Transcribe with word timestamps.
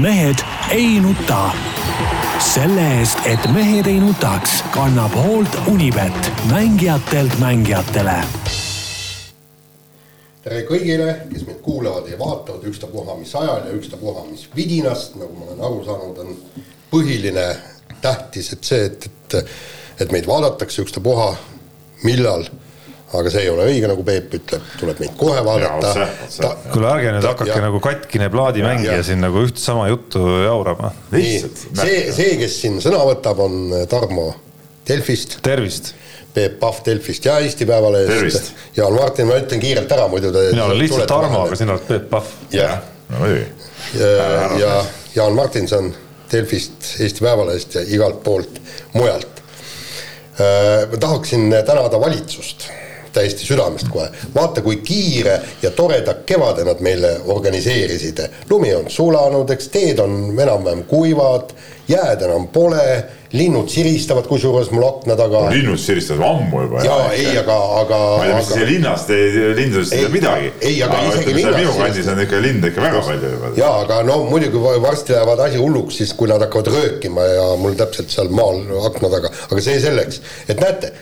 mehed 0.00 0.38
ei 0.70 1.00
nuta. 1.00 1.50
selle 2.54 2.82
eest, 2.98 3.18
et 3.24 3.46
mehed 3.52 3.86
ei 3.86 4.00
nutaks, 4.00 4.64
kannab 4.74 5.14
hoolt 5.14 5.56
Unibet, 5.66 6.32
mängijatelt 6.50 7.38
mängijatele. 7.38 8.16
tere 10.42 10.64
kõigile, 10.68 11.06
kes 11.30 11.46
meid 11.46 11.60
kuulavad 11.62 12.10
ja 12.10 12.18
vaatavad 12.18 12.66
ükstapuha 12.68 13.16
mis 13.16 13.34
ajal 13.34 13.68
ja 13.68 13.76
ükstapuha 13.78 14.26
mis 14.30 14.48
vidinast, 14.56 15.14
nagu 15.16 15.32
ma 15.38 15.46
olen 15.46 15.64
aru 15.70 15.84
saanud, 15.84 16.18
on 16.18 16.36
põhiline 16.90 17.46
tähtis, 18.02 18.52
et 18.52 18.64
see, 18.64 18.84
et, 18.90 19.08
et, 19.08 19.54
et 20.00 20.12
meid 20.12 20.26
vaadatakse 20.26 20.82
ükstapuha 20.82 21.30
millal 22.04 22.44
aga 23.18 23.30
see 23.32 23.44
ei 23.44 23.50
ole 23.52 23.66
õige, 23.70 23.88
nagu 23.90 24.04
Peep 24.06 24.32
ütleb, 24.38 24.70
tuleb 24.80 25.02
meid 25.02 25.16
kohe 25.18 25.42
vaadata. 25.46 26.06
kuule, 26.72 26.88
ärge 26.90 27.12
nüüd 27.16 27.28
hakake 27.28 27.52
ja, 27.52 27.60
nagu 27.64 27.80
katkine 27.84 28.30
plaadimängija 28.32 29.02
siin 29.06 29.22
nagu 29.24 29.44
üht 29.46 29.60
sama 29.62 29.88
juttu 29.90 30.22
jaurama. 30.44 30.92
see, 31.12 31.98
see, 32.14 32.32
kes 32.40 32.60
siin 32.62 32.80
sõna 32.84 33.04
võtab, 33.08 33.42
on 33.44 33.86
Tarmo 33.90 34.32
Delfist. 34.88 35.38
tervist. 35.42 35.94
Peep 36.34 36.56
Pahv 36.58 36.80
Delfist 36.82 37.24
ja 37.24 37.36
Eesti 37.38 37.66
Päevalehest. 37.66 38.48
Jaan 38.76 38.96
Martin, 38.96 39.28
ma 39.30 39.36
ütlen 39.38 39.60
kiirelt 39.62 39.92
ära, 39.94 40.08
muidu 40.10 40.32
te. 40.34 40.48
mina 40.50 40.64
olen 40.66 40.80
lihtsalt 40.82 41.06
Tarmo, 41.06 41.44
aga 41.46 41.58
sina 41.58 41.76
oled 41.76 41.86
Peep 41.86 42.08
Pahv. 42.10 42.32
jah, 42.52 42.80
no 43.12 43.20
muidugi. 43.22 43.46
ja, 44.00 44.48
ja 44.58 44.72
Jaan 45.14 45.38
Martinson 45.38 45.92
Delfist, 46.32 46.96
Eesti 47.00 47.22
Päevalehest 47.22 47.78
ja 47.78 47.84
igalt 47.86 48.22
poolt 48.26 48.58
mujalt. 48.96 49.42
Äh, 50.34 50.88
ma 50.90 50.98
tahaksin 50.98 51.54
tänada 51.66 52.00
valitsust 52.00 52.66
täiesti 53.14 53.46
südamest 53.46 53.88
kohe. 53.92 54.08
vaata, 54.34 54.62
kui 54.62 54.76
kiire 54.76 55.38
ja 55.62 55.70
toreda 55.70 56.14
kevade 56.26 56.64
nad 56.64 56.80
meile 56.80 57.16
organiseerisid. 57.24 58.24
lumi 58.50 58.74
on 58.74 58.90
sulanud, 58.90 59.50
eks 59.50 59.68
teed 59.68 59.98
on 59.98 60.16
enam-vähem 60.38 60.84
kuivad, 60.90 61.54
jääd 61.88 62.22
enam 62.24 62.48
pole, 62.48 63.04
linnud 63.34 63.68
siristavad, 63.68 64.26
kusjuures 64.30 64.70
mul 64.72 64.86
akna 64.88 65.16
taga. 65.18 65.42
linnud 65.52 65.78
siristavad 65.80 66.24
ammu 66.28 66.62
juba. 66.62 66.84
jaa, 66.84 67.12
ei, 67.12 67.36
aga, 67.38 67.58
aga. 67.80 68.00
ma 68.16 68.24
ei 68.24 68.30
tea, 68.30 68.38
mis 68.38 68.52
aga... 68.56 68.68
linnast 68.70 69.14
ei, 69.14 69.54
lindudest 69.58 69.92
ei 69.92 70.04
tea 70.06 70.14
midagi. 70.14 70.52
ei, 70.60 70.82
aga, 70.86 70.98
aga 70.98 71.12
isegi 71.12 71.36
linnas. 71.38 71.60
minu 71.60 71.76
kandis 71.78 72.10
on 72.14 72.24
ikka 72.24 72.42
linde 72.48 72.72
ikka 72.72 72.86
väga 72.88 73.04
palju 73.10 73.32
juba. 73.36 73.52
jaa, 73.60 73.76
aga 73.84 74.02
no 74.08 74.18
muidugi 74.30 74.64
varsti 74.88 75.16
lähevad 75.16 75.46
asi 75.48 75.62
hulluks, 75.62 76.00
siis 76.02 76.16
kui 76.18 76.30
nad 76.30 76.42
hakkavad 76.46 76.72
röökima 76.74 77.30
ja 77.30 77.46
mul 77.60 77.78
täpselt 77.78 78.12
seal 78.14 78.32
maal 78.34 78.62
akna 78.90 79.12
taga, 79.18 79.32
aga 79.50 79.66
see 79.68 79.80
selleks, 79.82 80.22
et 80.48 80.60
näete 80.60 80.94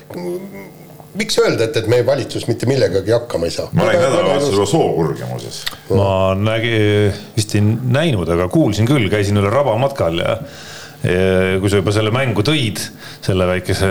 miks 1.19 1.39
öelda, 1.43 1.69
et, 1.69 1.79
et 1.83 1.89
meie 1.91 2.05
valitsus 2.07 2.47
mitte 2.49 2.69
millegagi 2.71 3.15
hakkama 3.15 3.49
ei 3.49 3.55
saa? 3.55 3.71
ma 3.77 3.89
nägin 3.89 4.05
nädalavahetusel 4.07 4.59
juba 4.59 4.69
sookurge 4.71 5.31
muuseas. 5.31 5.63
ma 5.93 6.11
nägin, 6.39 7.23
vist 7.37 7.57
ei 7.59 7.65
näinud, 7.65 8.29
aga 8.33 8.49
kuulsin 8.53 8.89
küll, 8.89 9.09
käisin 9.13 9.41
üle 9.43 9.53
raba 9.53 9.79
matkal 9.81 10.23
ja 10.23 10.39
Ja 11.03 11.57
kui 11.59 11.67
sa 11.67 11.81
juba 11.81 11.91
selle 11.91 12.13
mängu 12.15 12.45
tõid, 12.47 12.79
selle 13.27 13.43
väikese 13.49 13.89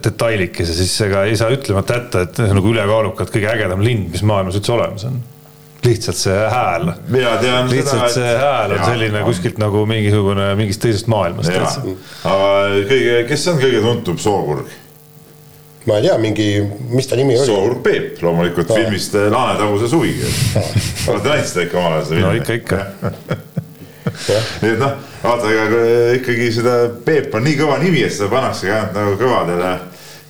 detailikese, 0.00 0.72
siis 0.72 0.94
ega 1.04 1.26
ei 1.28 1.36
saa 1.36 1.52
ütlemata 1.52 1.98
jätta, 1.98 2.22
et 2.24 2.40
see 2.40 2.48
on 2.48 2.56
nagu 2.56 2.70
ülekaalukalt 2.72 3.32
kõige 3.34 3.50
ägedam 3.52 3.84
lind, 3.84 4.08
mis 4.14 4.24
maailmas 4.24 4.56
üldse 4.56 4.72
olemas 4.72 5.04
on 5.04 5.20
lihtsalt 5.84 6.16
see 6.16 6.36
hääl. 6.48 6.86
mina 7.12 7.34
tean 7.42 7.68
lihtsalt 7.70 7.98
seda, 7.98 8.06
et... 8.06 8.14
see 8.14 8.36
hääl 8.40 8.72
on 8.72 8.78
ja, 8.78 8.86
selline 8.88 9.20
on. 9.20 9.26
kuskilt 9.28 9.60
nagu 9.60 9.84
mingisugune 9.88 10.46
mingist 10.56 10.80
teisest 10.80 11.10
maailmast. 11.12 11.52
aga 12.24 12.48
kõige, 12.88 13.18
kes 13.28 13.46
on 13.52 13.60
kõige 13.60 13.84
tuntum 13.84 14.16
sookurg? 14.24 14.72
Ma 15.84 15.98
ei 15.98 16.06
tea, 16.06 16.18
mingi, 16.18 16.48
mis 16.88 17.08
ta 17.08 17.16
nimi 17.16 17.36
oli? 17.38 17.46
Sour 17.46 17.78
Peep 17.84 18.22
loomulikult 18.24 18.68
no. 18.68 18.78
filmist 18.78 19.16
eh, 19.18 19.30
Laanetaguse 19.32 19.88
suvi. 19.88 20.14
olete 21.08 21.28
näinud 21.28 21.50
seda 21.50 21.66
ikka 21.66 21.80
omal 21.80 21.96
ajal 21.98 22.06
seda 22.08 22.14
filmi? 22.14 22.28
no 22.28 22.34
ikka, 22.40 22.52
ikka 22.60 22.78
nii 24.62 24.70
et 24.70 24.78
noh, 24.80 24.94
vaata, 25.24 25.50
ega 25.50 25.82
ikkagi 26.20 26.52
seda 26.60 26.78
Peep 27.04 27.34
on 27.34 27.44
nii 27.44 27.58
kõva 27.58 27.80
nimi, 27.82 28.04
et 28.06 28.14
seda 28.14 28.30
pannakse 28.32 28.70
ka 28.70 28.86
nagu 28.94 29.18
kõvadele 29.20 29.74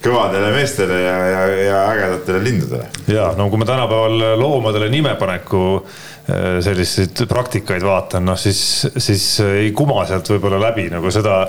kõvadele 0.05 0.51
meestele 0.53 0.97
ja, 1.01 1.15
ja, 1.33 1.45
ja 1.65 1.77
ägedatele 1.93 2.43
lindudele. 2.45 2.89
ja 3.09 3.31
no 3.39 3.47
kui 3.53 3.61
ma 3.61 3.69
tänapäeval 3.69 4.41
loomadele 4.41 4.91
nimepaneku 4.93 5.63
äh, 5.79 6.03
selliseid 6.25 7.21
praktikaid 7.29 7.85
vaatan, 7.85 8.25
noh 8.25 8.39
siis, 8.41 8.59
siis 8.97 9.27
ei 9.45 9.75
kuma 9.77 10.07
sealt 10.09 10.31
võib-olla 10.33 10.57
läbi 10.71 10.87
nagu 10.89 11.11
seda 11.13 11.43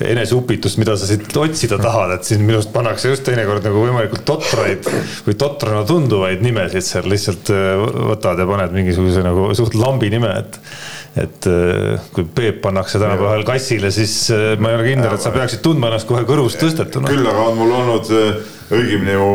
eneseupitust, 0.00 0.78
mida 0.80 0.96
sa 0.96 1.08
siit 1.08 1.28
otsida 1.36 1.76
tahad, 1.82 2.14
et 2.16 2.24
siin 2.24 2.40
minu 2.40 2.56
arust 2.56 2.72
pannakse 2.72 3.12
just 3.12 3.26
teinekord 3.26 3.66
nagu 3.68 3.84
võimalikult 3.84 4.24
totraid 4.24 4.88
või 5.26 5.36
totrana 5.38 5.84
tunduvaid 5.88 6.40
nimesid 6.44 6.88
seal 6.88 7.08
lihtsalt 7.12 7.52
äh, 7.52 7.84
võtad 8.14 8.40
ja 8.40 8.48
paned 8.48 8.72
mingisuguse 8.74 9.24
nagu 9.26 9.50
suht 9.58 9.76
lambi 9.76 10.08
nime, 10.14 10.32
et 10.40 10.60
et 11.14 11.46
äh, 11.46 12.00
kui 12.14 12.26
Peep 12.26 12.60
pannakse 12.64 12.98
tänapäeval 12.98 13.44
kassile, 13.46 13.90
siis 13.94 14.16
äh, 14.34 14.56
ma 14.58 14.72
ei 14.72 14.80
ole 14.80 14.88
kindel, 14.88 15.14
et 15.14 15.22
sa 15.22 15.30
peaksid 15.34 15.62
tundma 15.62 15.90
ennast 15.90 16.08
kohe 16.10 16.24
kõrvust 16.26 16.58
tõstetuna. 16.58 17.10
küll 17.12 17.28
aga 17.30 17.46
on 17.52 17.60
mul 17.60 17.74
olnud, 17.76 18.10
äh, 18.10 18.42
õigemini 18.74 19.14
mu 19.20 19.30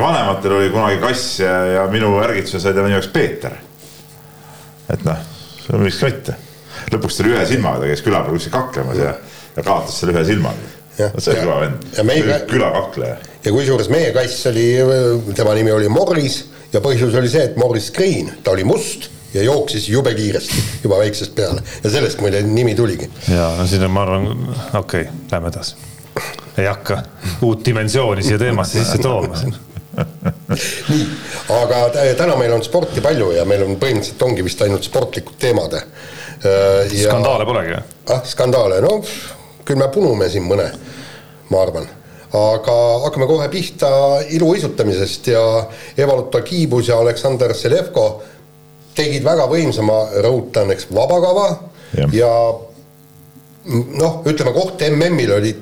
vanematel 0.00 0.56
oli 0.58 0.72
kunagi 0.74 0.98
kass 1.02 1.38
ja, 1.44 1.54
ja 1.76 1.86
minu 1.92 2.16
ärgituse 2.24 2.58
sai 2.62 2.74
tema 2.74 2.90
nimeks 2.90 3.12
Peeter. 3.14 3.54
Et 4.92 5.04
noh, 5.06 5.24
miks 5.82 6.00
ka 6.00 6.10
mitte. 6.10 6.36
lõpuks 6.92 7.18
tuli 7.18 7.34
ühe 7.34 7.44
silmaga, 7.48 7.82
ta 7.82 7.90
käis 7.90 8.04
küla 8.04 8.22
peal 8.24 8.36
kuskil 8.36 8.54
kaklemas 8.54 9.00
ja, 9.00 9.14
ja 9.56 9.64
kaotas 9.64 9.98
selle 10.00 10.14
ühe 10.16 10.24
silma. 10.28 10.54
vot 10.98 11.22
see 11.22 11.34
oli 11.34 11.44
kõva 11.44 11.58
vend, 11.64 12.48
külakakleja. 12.50 13.18
ja 13.44 13.52
kusjuures 13.54 13.90
meie 13.92 14.14
kass 14.16 14.48
oli, 14.50 14.66
tema 15.36 15.54
nimi 15.58 15.74
oli 15.74 15.92
Morris 15.92 16.40
ja 16.72 16.82
põhjus 16.84 17.16
oli 17.18 17.30
see, 17.32 17.44
et 17.50 17.60
Morris 17.60 17.92
Green, 17.94 18.32
ta 18.42 18.56
oli 18.56 18.66
must 18.68 19.10
ja 19.34 19.44
jooksis 19.44 19.90
jube 19.92 20.14
kiiresti 20.16 20.64
juba 20.84 21.02
väiksest 21.02 21.34
peale 21.36 21.62
ja 21.84 21.92
sellest 21.92 22.20
muide 22.24 22.42
nimi 22.42 22.74
tuligi. 22.74 23.10
ja 23.28 23.52
no 23.58 23.68
siin 23.68 23.84
on, 23.84 23.92
ma 23.92 24.06
arvan, 24.06 24.28
okei 24.72 25.04
okay,, 25.04 25.14
lähme 25.32 25.52
edasi. 25.52 25.76
ei 26.56 26.66
hakka 26.66 27.02
uut 27.44 27.64
dimensiooni 27.64 28.24
siia 28.24 28.38
teemasse 28.40 28.80
sisse 28.80 28.98
tooma 29.04 29.36
siin 29.36 29.54
nii, 29.98 31.04
aga 31.56 31.82
täna 32.18 32.36
meil 32.40 32.54
on 32.56 32.64
sporti 32.66 33.02
palju 33.04 33.32
ja 33.36 33.44
meil 33.48 33.64
on 33.66 33.76
põhimõtteliselt 33.80 34.24
ongi 34.28 34.46
vist 34.46 34.62
ainult 34.64 34.86
sportlikud 34.86 35.38
teemad. 35.40 35.76
Äh, 35.78 36.88
ja... 36.92 37.08
skandaale 37.08 37.46
polegi 37.48 37.76
või? 37.76 37.84
ah, 38.14 38.24
skandaale, 38.26 38.80
no 38.84 38.98
küll 39.68 39.80
me 39.80 39.90
punume 39.92 40.30
siin 40.32 40.46
mõne, 40.48 40.70
ma 41.50 41.62
arvan 41.62 41.88
aga 42.28 42.74
hakkame 43.06 43.26
kohe 43.28 43.48
pihta 43.48 43.90
iluuisutamisest 44.36 45.30
ja 45.32 45.42
Eva-Lotta 45.96 46.42
Kiibus 46.44 46.90
ja 46.90 46.98
Aleksandr 47.00 47.54
Selevko 47.56 48.04
tegid 48.98 49.24
väga 49.24 49.46
võimsa, 49.48 49.84
ma 49.86 50.02
rõhutan, 50.20 50.72
eks, 50.74 50.90
vabakava 50.92 51.46
ja, 51.96 52.08
ja 52.12 52.32
noh, 53.68 54.20
ütleme 54.28 54.52
koht 54.56 54.82
MM-il 54.90 55.32
oli, 55.38 55.54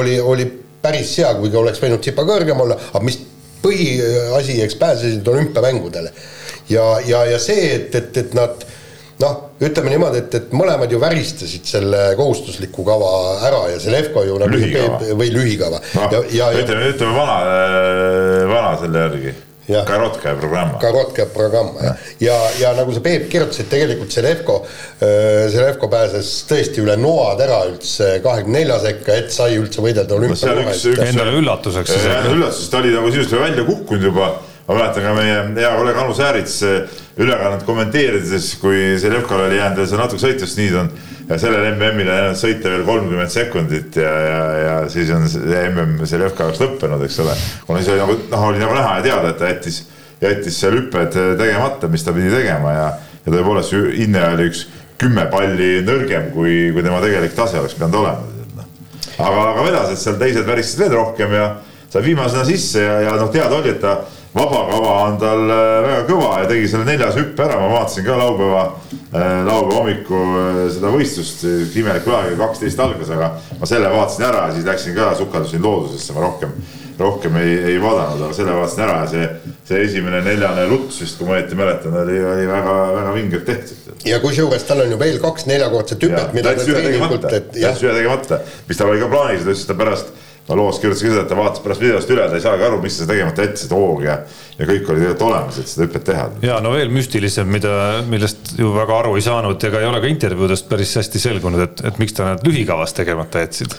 oli, 0.00 0.16
oli 0.20 0.46
päris 0.82 1.12
hea, 1.20 1.30
kuigi 1.38 1.60
oleks 1.60 1.82
võinud 1.82 2.02
tsipa 2.02 2.24
kõrgem 2.26 2.62
olla, 2.64 2.78
aga 2.90 3.04
mis 3.04 3.20
põhiasi, 3.62 4.60
eks 4.64 4.76
pääsesid 4.80 5.28
olümpiamängudele. 5.28 6.12
ja, 6.68 6.84
ja, 7.06 7.24
ja 7.24 7.38
see, 7.38 7.74
et, 7.74 7.94
et, 7.94 8.16
et 8.16 8.34
nad 8.34 8.64
noh, 9.20 9.36
ütleme 9.60 9.92
niimoodi, 9.92 10.22
et, 10.24 10.34
et 10.38 10.56
mõlemad 10.56 10.92
ju 10.92 11.00
väristasid 11.02 11.68
selle 11.68 12.02
kohustusliku 12.18 12.84
kava 12.86 13.12
ära 13.48 13.66
ja 13.74 13.82
see 13.82 13.92
Levko 13.92 14.24
ju 14.24 14.38
nagu 14.40 14.56
lühikava. 14.56 15.00
või 15.12 15.30
lühikava 15.34 15.82
no,. 15.98 16.24
ütleme, 16.30 16.90
ütleme 16.94 17.14
vana, 17.16 17.38
vana 18.50 18.74
selle 18.80 19.06
järgi 19.06 19.36
Karotka 19.68 20.34
programm. 20.40 20.78
Karotka 20.82 21.26
programm 21.34 21.76
ja, 21.82 21.94
ja, 22.20 22.36
ja 22.58 22.72
nagu 22.78 22.94
sa 22.94 23.02
Peep 23.04 23.28
kirjutasid, 23.30 23.68
tegelikult 23.70 24.14
Selevko, 24.14 24.56
Selevko 24.98 25.90
pääses 25.92 26.30
tõesti 26.50 26.82
üle 26.82 26.96
noatera 26.98 27.60
üldse 27.68 28.16
kahekümne 28.24 28.58
nelja 28.58 28.80
sekka, 28.82 29.18
et 29.20 29.34
sai 29.34 29.58
üldse 29.60 29.84
võidelda 29.84 30.16
olümpiakohast. 30.16 30.88
Endale 31.06 31.36
üllatuseks. 31.38 31.98
Üllatuseks, 32.32 32.70
ta 32.72 32.80
oli 32.82 32.94
nagu 32.96 33.12
sisuliselt 33.12 33.44
välja 33.44 33.66
kukkunud 33.68 34.08
juba 34.10 34.32
ma 34.70 34.76
mäletan 34.76 35.02
ka 35.02 35.14
meie 35.16 35.38
hea 35.56 35.70
kolleeg 35.74 35.96
Anu 35.98 36.12
Säärits 36.14 36.60
ülekannet 37.18 37.64
kommenteerides, 37.66 38.52
kui 38.62 38.94
Selevkal 39.02 39.48
oli 39.48 39.58
jäänud 39.58 39.80
veel 39.80 39.88
see 39.90 39.98
natuke 39.98 40.22
sõitust 40.22 40.60
niidunud 40.60 41.08
ja 41.30 41.38
sellel 41.38 41.68
MM-il 41.76 42.08
on 42.08 42.16
jäänud 42.18 42.40
sõita 42.40 42.72
veel 42.72 42.82
kolmkümmend 42.88 43.30
sekundit 43.32 43.96
ja, 44.00 44.10
ja, 44.26 44.42
ja 44.58 44.74
siis 44.90 45.12
on 45.14 45.28
see 45.30 45.62
MM 45.68 46.02
Selevka 46.10 46.48
jaoks 46.48 46.62
lõppenud, 46.64 47.04
eks 47.06 47.20
ole. 47.22 47.36
kuna 47.68 47.80
siis 47.80 47.92
oli 47.94 48.02
nagu 48.02 48.18
noh, 48.18 48.44
oli 48.48 48.62
nagu 48.62 48.74
näha 48.74 48.98
ja 48.98 49.06
teada, 49.06 49.30
et 49.30 49.38
ta 49.38 49.50
jättis, 49.52 49.84
jättis 50.20 50.58
seal 50.60 50.76
hüpped 50.80 51.14
tegemata, 51.38 51.90
mis 51.92 52.04
ta 52.06 52.14
pidi 52.16 52.32
tegema 52.34 52.74
ja, 52.74 52.92
ja 53.24 53.32
tõepoolest 53.32 53.78
Inne 54.02 54.26
oli 54.34 54.50
üks 54.50 54.66
kümme 55.00 55.24
palli 55.32 55.80
nõrgem, 55.86 56.30
kui, 56.34 56.54
kui 56.74 56.84
tema 56.84 57.00
tegelik 57.04 57.32
tase 57.36 57.60
oleks 57.60 57.76
pidanud 57.78 58.02
olema. 58.02 58.46
Noh. 58.58 58.66
aga, 59.16 59.44
aga 59.54 59.66
vedas, 59.68 59.92
et 59.94 60.02
seal 60.02 60.18
teised 60.20 60.48
väristasid 60.48 60.82
veel 60.84 60.96
rohkem 60.98 61.32
ja 61.36 61.52
sai 61.90 62.02
viimasena 62.04 62.42
sisse 62.48 62.82
ja, 62.84 62.98
ja 63.06 63.14
noh, 63.16 63.30
teada 63.32 63.56
oli, 63.56 63.72
et 63.72 63.80
ta 63.82 64.00
vabakava 64.34 64.96
on 65.06 65.16
tal 65.22 65.46
äh, 65.46 65.76
väga 65.86 66.02
kõva 66.10 66.34
ja 66.42 66.50
tegi 66.50 66.68
selle 66.70 66.86
neljas 66.86 67.16
hüppe 67.18 67.46
ära, 67.46 67.58
ma 67.62 67.70
vaatasin 67.78 68.06
ka 68.06 68.18
laupäeva, 68.18 68.66
laupäeva 69.12 69.78
hommikul 69.80 70.36
äh, 70.38 70.60
seda 70.74 70.92
võistlust, 70.94 71.42
imelikul 71.80 72.14
ajal 72.14 72.28
kell 72.30 72.42
kaksteist 72.44 72.82
algas, 72.84 73.10
aga 73.16 73.32
ma 73.58 73.68
selle 73.68 73.90
vaatasin 73.90 74.26
ära 74.28 74.44
ja 74.46 74.54
siis 74.54 74.68
läksin 74.68 74.94
ka, 74.98 75.10
sukeldusin 75.18 75.64
loodusesse, 75.64 76.14
ma 76.14 76.22
rohkem, 76.28 76.54
rohkem 77.00 77.40
ei, 77.40 77.56
ei 77.72 77.82
vaadanud, 77.82 78.22
aga 78.28 78.36
selle 78.36 78.54
vaatasin 78.54 78.84
ära 78.86 79.00
ja 79.02 79.10
see, 79.10 79.28
see 79.66 79.82
esimene 79.88 80.22
neljane 80.26 80.68
luts 80.70 81.02
vist, 81.02 81.18
kui 81.18 81.26
ma 81.26 81.38
õieti 81.38 81.58
mäletan, 81.58 81.98
oli, 82.04 82.22
oli 82.34 82.48
väga-väga 82.50 83.14
vingelt 83.18 83.46
tehtud 83.50 83.80
ja 84.06 84.20
kusjuures 84.22 84.64
tal 84.68 84.84
on 84.84 84.94
ju 84.94 84.98
veel 85.00 85.18
kaks 85.20 85.46
neljakordset 85.50 86.06
hüpet, 86.06 86.34
mida 86.36 86.54
ta 86.56 86.64
treeningult, 86.64 87.26
et 87.34 87.56
jah. 87.60 87.76
ühe 87.82 87.94
tegemata, 87.98 88.40
mis 88.68 88.78
tal 88.78 88.92
oli 88.92 89.02
ka 89.02 89.10
plaanis, 89.12 89.42
ta 89.42 89.50
ütles, 89.50 89.64
et 89.66 89.72
ta 89.72 89.78
pärast 89.80 90.14
no 90.50 90.58
loos 90.58 90.80
kirjutas 90.82 91.04
ka 91.04 91.12
seda, 91.12 91.22
et 91.24 91.30
ta 91.30 91.38
vaatas 91.38 91.62
pärast 91.64 91.84
videost 91.84 92.10
üle, 92.10 92.26
ta 92.26 92.38
ei 92.38 92.44
saagi 92.44 92.66
aru, 92.66 92.80
miks 92.82 92.98
ta 92.98 93.06
tegemata 93.10 93.46
jättis, 93.46 93.68
et 93.68 93.74
hoog 93.76 94.02
ja, 94.04 94.16
ja 94.58 94.66
kõik 94.66 94.90
oli 94.90 95.04
tegelikult 95.04 95.26
olemas, 95.28 95.60
et 95.62 95.70
seda 95.70 95.86
hüpet 95.86 96.06
teha. 96.10 96.26
ja 96.46 96.58
no 96.64 96.74
veel 96.74 96.90
müstilisem, 96.94 97.48
mida, 97.52 97.76
millest 98.10 98.54
ju 98.58 98.74
väga 98.74 98.98
aru 99.04 99.14
ei 99.18 99.24
saanud 99.26 99.70
ka 99.70 99.80
ei 99.80 99.88
ole 99.88 100.02
ka 100.02 100.10
intervjuudest 100.10 100.68
päris 100.70 100.96
hästi 100.98 101.22
selgunud, 101.22 101.64
et, 101.68 101.86
et 101.92 102.02
miks 102.02 102.16
ta 102.18 102.32
need 102.32 102.46
lühikavas 102.50 102.96
tegemata 102.96 103.46
jätsid 103.46 103.78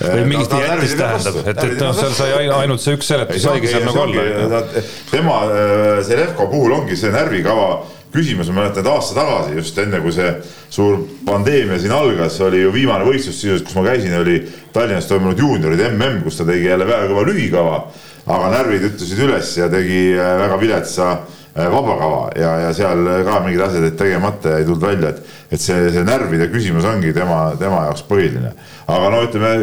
või 0.00 0.24
mingit 0.26 0.50
no, 0.50 0.60
jättis 0.62 0.94
tähendab, 0.98 1.40
et, 1.44 1.60
et 1.66 1.82
noh, 1.82 1.92
seal 1.98 2.14
sai 2.16 2.46
ainult 2.60 2.82
see 2.82 2.96
üks 2.98 3.10
seletus 3.10 3.44
saigi 3.44 3.70
seal 3.70 3.84
nagu 3.86 4.00
olla. 4.04 4.62
tema, 5.10 5.36
äh, 5.50 6.00
see 6.06 6.18
Levko 6.18 6.48
puhul 6.50 6.74
ongi 6.80 6.98
see 6.98 7.12
närvikava 7.14 7.68
küsimus, 8.14 8.48
ma 8.50 8.62
mäletan, 8.62 8.84
et 8.84 8.90
aasta 8.90 9.16
tagasi 9.18 9.58
just 9.58 9.78
enne, 9.82 10.00
kui 10.04 10.14
see 10.14 10.30
suur 10.72 11.04
pandeemia 11.26 11.78
siin 11.82 11.94
algas, 11.94 12.38
oli 12.46 12.62
ju 12.62 12.72
viimane 12.74 13.06
võistlus 13.06 13.38
sisuliselt, 13.40 13.68
kus 13.68 13.78
ma 13.78 13.86
käisin, 13.88 14.16
oli 14.20 14.40
Tallinnas 14.74 15.08
toimunud 15.10 15.38
juunioride 15.38 15.90
mm, 15.92 16.22
kus 16.24 16.40
ta 16.40 16.48
tegi 16.48 16.68
jälle 16.70 16.86
väga 16.88 17.08
kõva 17.12 17.24
lühikava, 17.28 17.78
aga 18.24 18.50
närvid 18.56 18.90
ütlesid 18.92 19.24
üles 19.26 19.54
ja 19.58 19.70
tegi 19.72 20.02
äh, 20.16 20.34
väga 20.40 20.60
viletsa 20.60 21.08
äh, 21.12 21.70
vabakava 21.72 22.28
ja, 22.38 22.52
ja 22.66 22.74
seal 22.76 23.06
ka 23.26 23.40
mingid 23.44 23.64
asjad 23.66 23.88
jäid 23.88 23.98
tegemata 24.00 24.54
ja 24.54 24.62
ei 24.62 24.68
tulnud 24.68 24.86
välja, 24.88 25.14
et, 25.14 25.34
et 25.54 25.64
see, 25.64 25.90
see 25.94 26.06
närvide 26.06 26.48
küsimus 26.54 26.86
ongi 26.88 27.12
tema, 27.16 27.48
tema 27.60 27.86
jaoks 27.88 28.06
põhiline. 28.08 28.54
aga 28.86 29.10
no 29.12 29.24
ütleme 29.26 29.56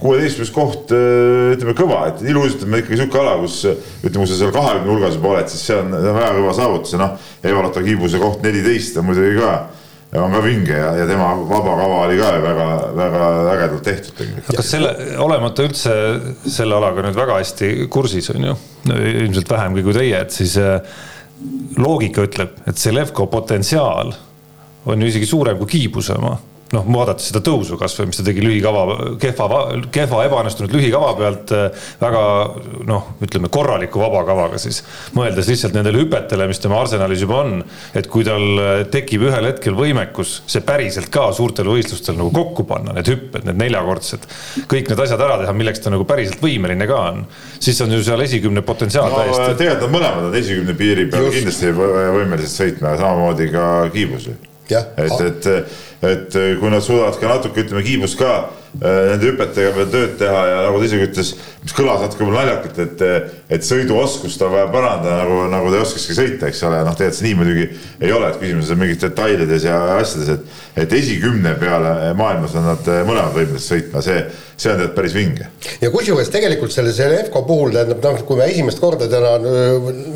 kuueteistkümnes 0.00 0.52
koht, 0.54 0.92
äh, 0.94 1.54
ütleme 1.54 1.76
kõva, 1.78 2.02
et 2.10 2.22
iluuisutamine 2.26 2.82
ikkagi 2.82 3.00
sihuke 3.00 3.22
ala, 3.22 3.38
kus 3.42 3.62
ütleme, 3.66 4.20
kui 4.20 4.30
sa 4.30 4.38
seal 4.42 4.54
kahekümne 4.54 4.92
hulgas 4.92 5.16
juba 5.18 5.32
oled, 5.34 5.50
siis 5.52 5.66
see 5.70 5.80
on, 5.80 5.94
on 5.96 6.14
väga 6.18 6.36
kõva 6.40 6.54
saavutus 6.58 6.94
ja 6.96 7.02
noh, 7.02 7.16
Eva-Lotta 7.42 7.84
Kiibuse 7.86 8.20
koht 8.22 8.46
neliteist 8.46 9.00
on 9.00 9.10
muidugi 9.10 9.40
ka 9.40 9.56
on 10.14 10.32
ka 10.32 10.40
vinge 10.44 10.76
ja, 10.76 10.92
ja 10.96 11.06
tema 11.08 11.32
vaba 11.48 11.74
kava 11.76 11.98
oli 12.06 12.16
ka 12.18 12.30
väga-väga 12.40 13.26
ägedalt 13.52 13.84
tehtud 13.84 14.14
tegelikult. 14.16 14.56
kas 14.56 14.70
selle, 14.70 14.92
olemata 15.22 15.66
üldse 15.66 15.96
selle 16.44 16.78
alaga 16.78 17.04
nüüd 17.04 17.18
väga 17.18 17.40
hästi 17.40 17.70
kursis 17.92 18.30
on 18.32 18.48
ju, 18.50 18.56
ilmselt 18.94 19.50
vähemgi 19.50 19.84
kui 19.84 19.96
teie, 19.96 20.22
et 20.22 20.32
siis 20.34 20.56
äh, 20.62 20.78
loogika 21.82 22.24
ütleb, 22.26 22.54
et 22.70 22.80
see 22.80 22.94
Levko 22.94 23.26
potentsiaal 23.32 24.14
on 24.86 25.02
ju 25.02 25.10
isegi 25.10 25.28
suurem 25.28 25.58
kui 25.60 25.74
Kiibuse 25.74 26.16
oma 26.16 26.36
noh, 26.74 26.86
vaadates 26.90 27.28
seda 27.30 27.40
tõusu 27.44 27.76
kasvõi, 27.78 28.08
mis 28.10 28.18
ta 28.18 28.24
tegi 28.26 28.42
lühikava, 28.42 28.84
kehva, 29.22 29.60
kehva 29.94 30.22
ebaõnnestunud 30.26 30.72
lühikava 30.74 31.12
pealt 31.18 31.52
äh, 31.54 31.84
väga 32.00 32.22
noh, 32.88 33.12
ütleme 33.22 33.50
korraliku 33.52 34.02
vabakavaga 34.02 34.58
siis. 34.60 34.82
mõeldes 35.16 35.50
lihtsalt 35.50 35.76
nendele 35.76 36.02
hüpetele, 36.02 36.48
mis 36.50 36.62
tema 36.62 36.80
arsenalis 36.82 37.22
juba 37.22 37.38
on, 37.44 37.60
et 37.96 38.10
kui 38.10 38.26
tal 38.26 38.46
äh, 38.62 38.80
tekib 38.90 39.28
ühel 39.28 39.46
hetkel 39.50 39.78
võimekus 39.78 40.40
see 40.50 40.64
päriselt 40.66 41.12
ka 41.14 41.28
suurtel 41.36 41.70
võistlustel 41.70 42.18
nagu 42.18 42.32
kokku 42.34 42.66
panna, 42.66 42.96
need 42.96 43.12
hüpped, 43.12 43.46
need 43.46 43.62
neljakordsed, 43.62 44.26
kõik 44.66 44.90
need 44.90 45.04
asjad 45.06 45.22
ära 45.22 45.38
teha, 45.44 45.54
milleks 45.56 45.84
ta 45.84 45.94
nagu 45.94 46.08
päriselt 46.08 46.42
võimeline 46.42 46.90
ka 46.90 46.98
on, 47.12 47.22
siis 47.60 47.78
on 47.84 47.94
ju 47.94 48.02
seal 48.06 48.26
esikümne 48.26 48.66
potentsiaal 48.66 49.12
no, 49.12 49.22
täiesti. 49.22 49.54
tegelikult 49.62 49.86
nad 49.86 49.96
mõlemad 50.00 50.28
on 50.32 50.36
esikümne 50.42 50.74
piiri 50.78 51.06
peal 51.12 51.30
kindlasti 51.30 51.72
võimelised 51.76 52.52
sõitma, 52.52 52.98
samamoodi 52.98 53.50
ka 53.54 53.70
Kiibus 53.94 54.30
ju. 54.32 54.36
Et, 54.98 55.20
et 55.30 55.50
et 56.04 56.36
eh, 56.36 56.54
kui 56.60 56.70
nad 56.70 56.84
suudavad 56.84 57.16
ka 57.20 57.30
natuke, 57.30 57.64
ütleme, 57.64 57.82
kiibust 57.84 58.18
ka 58.20 58.30
äh, 58.36 59.12
nende 59.12 59.30
hüpetega 59.30 59.72
veel 59.78 59.88
tööd 59.92 60.16
teha 60.20 60.42
ja 60.50 60.58
nagu 60.66 60.80
ta 60.80 60.88
isegi 60.88 61.06
ütles, 61.08 61.30
mis 61.62 61.76
kõlas 61.76 62.02
natuke 62.04 62.28
naljakalt, 62.28 62.80
et, 62.84 63.04
et 63.56 63.64
sõiduoskust 63.66 64.44
on 64.44 64.52
vaja 64.52 64.68
parandada, 64.72 65.22
nagu, 65.22 65.38
nagu 65.52 65.72
ta 65.72 65.78
ei 65.78 65.84
oskakski 65.86 66.18
sõita, 66.18 66.50
eks 66.50 66.62
ole, 66.68 66.82
noh, 66.84 66.98
tegelikult 66.98 67.18
see 67.20 67.28
nii 67.30 67.38
muidugi 67.40 67.66
ei 68.04 68.12
ole, 68.12 68.28
et 68.28 68.40
küsimus 68.42 68.72
on 68.74 68.82
mingis 68.82 69.00
detailides 69.06 69.68
ja 69.70 69.78
asjades, 69.96 70.34
et, 70.36 70.60
et 70.84 70.96
esikümne 71.00 71.56
peale 71.60 72.12
maailmas 72.18 72.58
on 72.60 72.68
nad 72.74 72.92
mõlemad 73.08 73.32
võimelised 73.38 73.70
sõitma, 73.72 74.04
see, 74.04 74.20
see 74.56 74.70
on 74.72 74.78
tegelikult 74.78 74.96
päris 74.96 75.14
vinge. 75.16 75.48
ja 75.80 75.90
kusjuures 75.92 76.30
tegelikult 76.32 76.72
selle 76.72 76.92
Zelevko 76.96 77.42
puhul 77.48 77.74
tähendab 77.76 78.02
noh, 78.04 78.24
kui 78.28 78.40
ma 78.40 78.48
esimest 78.48 78.80
korda 78.80 79.08
teda 79.12 79.36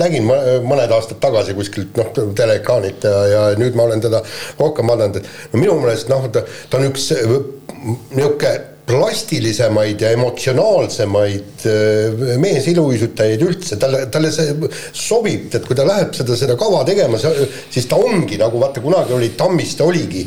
nägin 0.01 0.27
mõned 0.65 0.97
aastad 0.97 1.21
tagasi 1.23 1.55
kuskilt 1.59 2.01
noh, 2.01 2.11
teleekraanilt 2.37 3.05
ja, 3.05 3.21
ja 3.35 3.45
nüüd 3.61 3.77
ma 3.77 3.89
olen 3.89 4.03
teda 4.05 4.23
rohkem 4.59 4.91
vaadanud, 4.91 5.21
et 5.21 5.55
no 5.55 5.63
minu 5.63 5.79
meelest 5.85 6.13
noh, 6.13 6.29
ta, 6.33 6.45
ta 6.71 6.81
on 6.81 6.91
üks 6.91 7.11
niisugune 7.15 8.59
plastilisemaid 8.91 10.01
ja 10.03 10.09
emotsionaalsemaid 10.17 11.67
äh, 11.71 12.33
meesiluuisutajaid 12.43 13.45
üldse, 13.47 13.77
talle, 13.79 14.01
talle 14.11 14.33
see 14.35 14.57
sobib, 14.99 15.45
et 15.55 15.69
kui 15.69 15.79
ta 15.79 15.85
läheb 15.87 16.17
seda, 16.17 16.35
seda 16.41 16.57
kava 16.59 16.81
tegema, 16.89 17.21
siis 17.21 17.87
ta 17.87 18.01
ongi 18.01 18.41
nagu 18.41 18.59
vaata, 18.59 18.83
kunagi 18.83 19.15
oli 19.15 19.31
Tammiste 19.39 19.87
oligi 19.87 20.25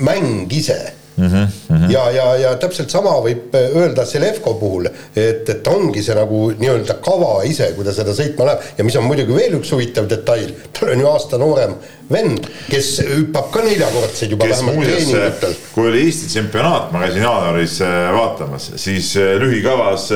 mäng 0.00 0.48
ise 0.56 0.78
Mm 1.20 1.26
-hmm, 1.26 1.46
mm 1.68 1.76
-hmm. 1.76 1.92
ja, 1.92 2.10
ja, 2.10 2.26
ja 2.36 2.56
täpselt 2.56 2.90
sama 2.90 3.12
võib 3.24 3.54
öelda 3.54 4.06
Selevko 4.06 4.54
puhul, 4.54 4.86
et, 5.16 5.48
et 5.48 5.66
ongi 5.68 6.02
see 6.02 6.16
nagu 6.16 6.50
nii-öelda 6.58 6.98
kava 7.04 7.42
ise, 7.44 7.72
kui 7.76 7.84
ta 7.84 7.92
seda 7.92 8.14
sõitma 8.16 8.48
läheb 8.48 8.78
ja 8.78 8.84
mis 8.84 8.96
on 8.96 9.04
muidugi 9.04 9.36
veel 9.36 9.58
üks 9.60 9.72
huvitav 9.72 10.08
detail, 10.10 10.52
tal 10.72 10.94
on 10.94 11.00
ju 11.00 11.10
aasta 11.10 11.38
noorem 11.38 11.74
vend, 12.10 12.46
kes 12.70 12.88
hüppab 13.06 13.50
ka 13.54 13.62
neljakordseid 13.64 14.32
juba 14.34 14.48
kes 14.48 14.62
vähemalt 14.62 14.86
treeningutel. 14.86 15.54
kui 15.74 15.88
oli 15.88 16.02
Eesti 16.06 16.30
tsempionaat, 16.32 16.90
ma 16.92 17.04
käisin 17.04 17.22
jaanuaris 17.22 17.76
äh, 17.86 17.98
vaatamas, 18.16 18.70
siis 18.76 19.12
äh, 19.16 19.36
lühikavas 19.42 20.08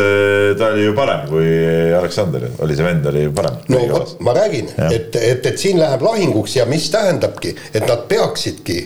ta 0.59 0.73
oli 0.73 0.85
ju 0.85 0.95
parem 0.95 1.29
kui 1.29 1.49
Aleksander, 1.99 2.49
oli 2.65 2.77
see 2.77 2.87
vend 2.87 3.07
oli 3.07 3.29
parem. 3.35 3.61
no 3.69 3.83
vot, 3.91 4.17
ma 4.27 4.35
räägin, 4.35 4.71
et, 4.91 5.15
et, 5.17 5.47
et 5.47 5.59
siin 5.59 5.79
läheb 5.79 6.03
lahinguks 6.03 6.57
ja 6.57 6.67
mis 6.67 6.89
tähendabki, 6.91 7.55
et 7.75 7.87
nad 7.87 8.07
peaksidki 8.11 8.79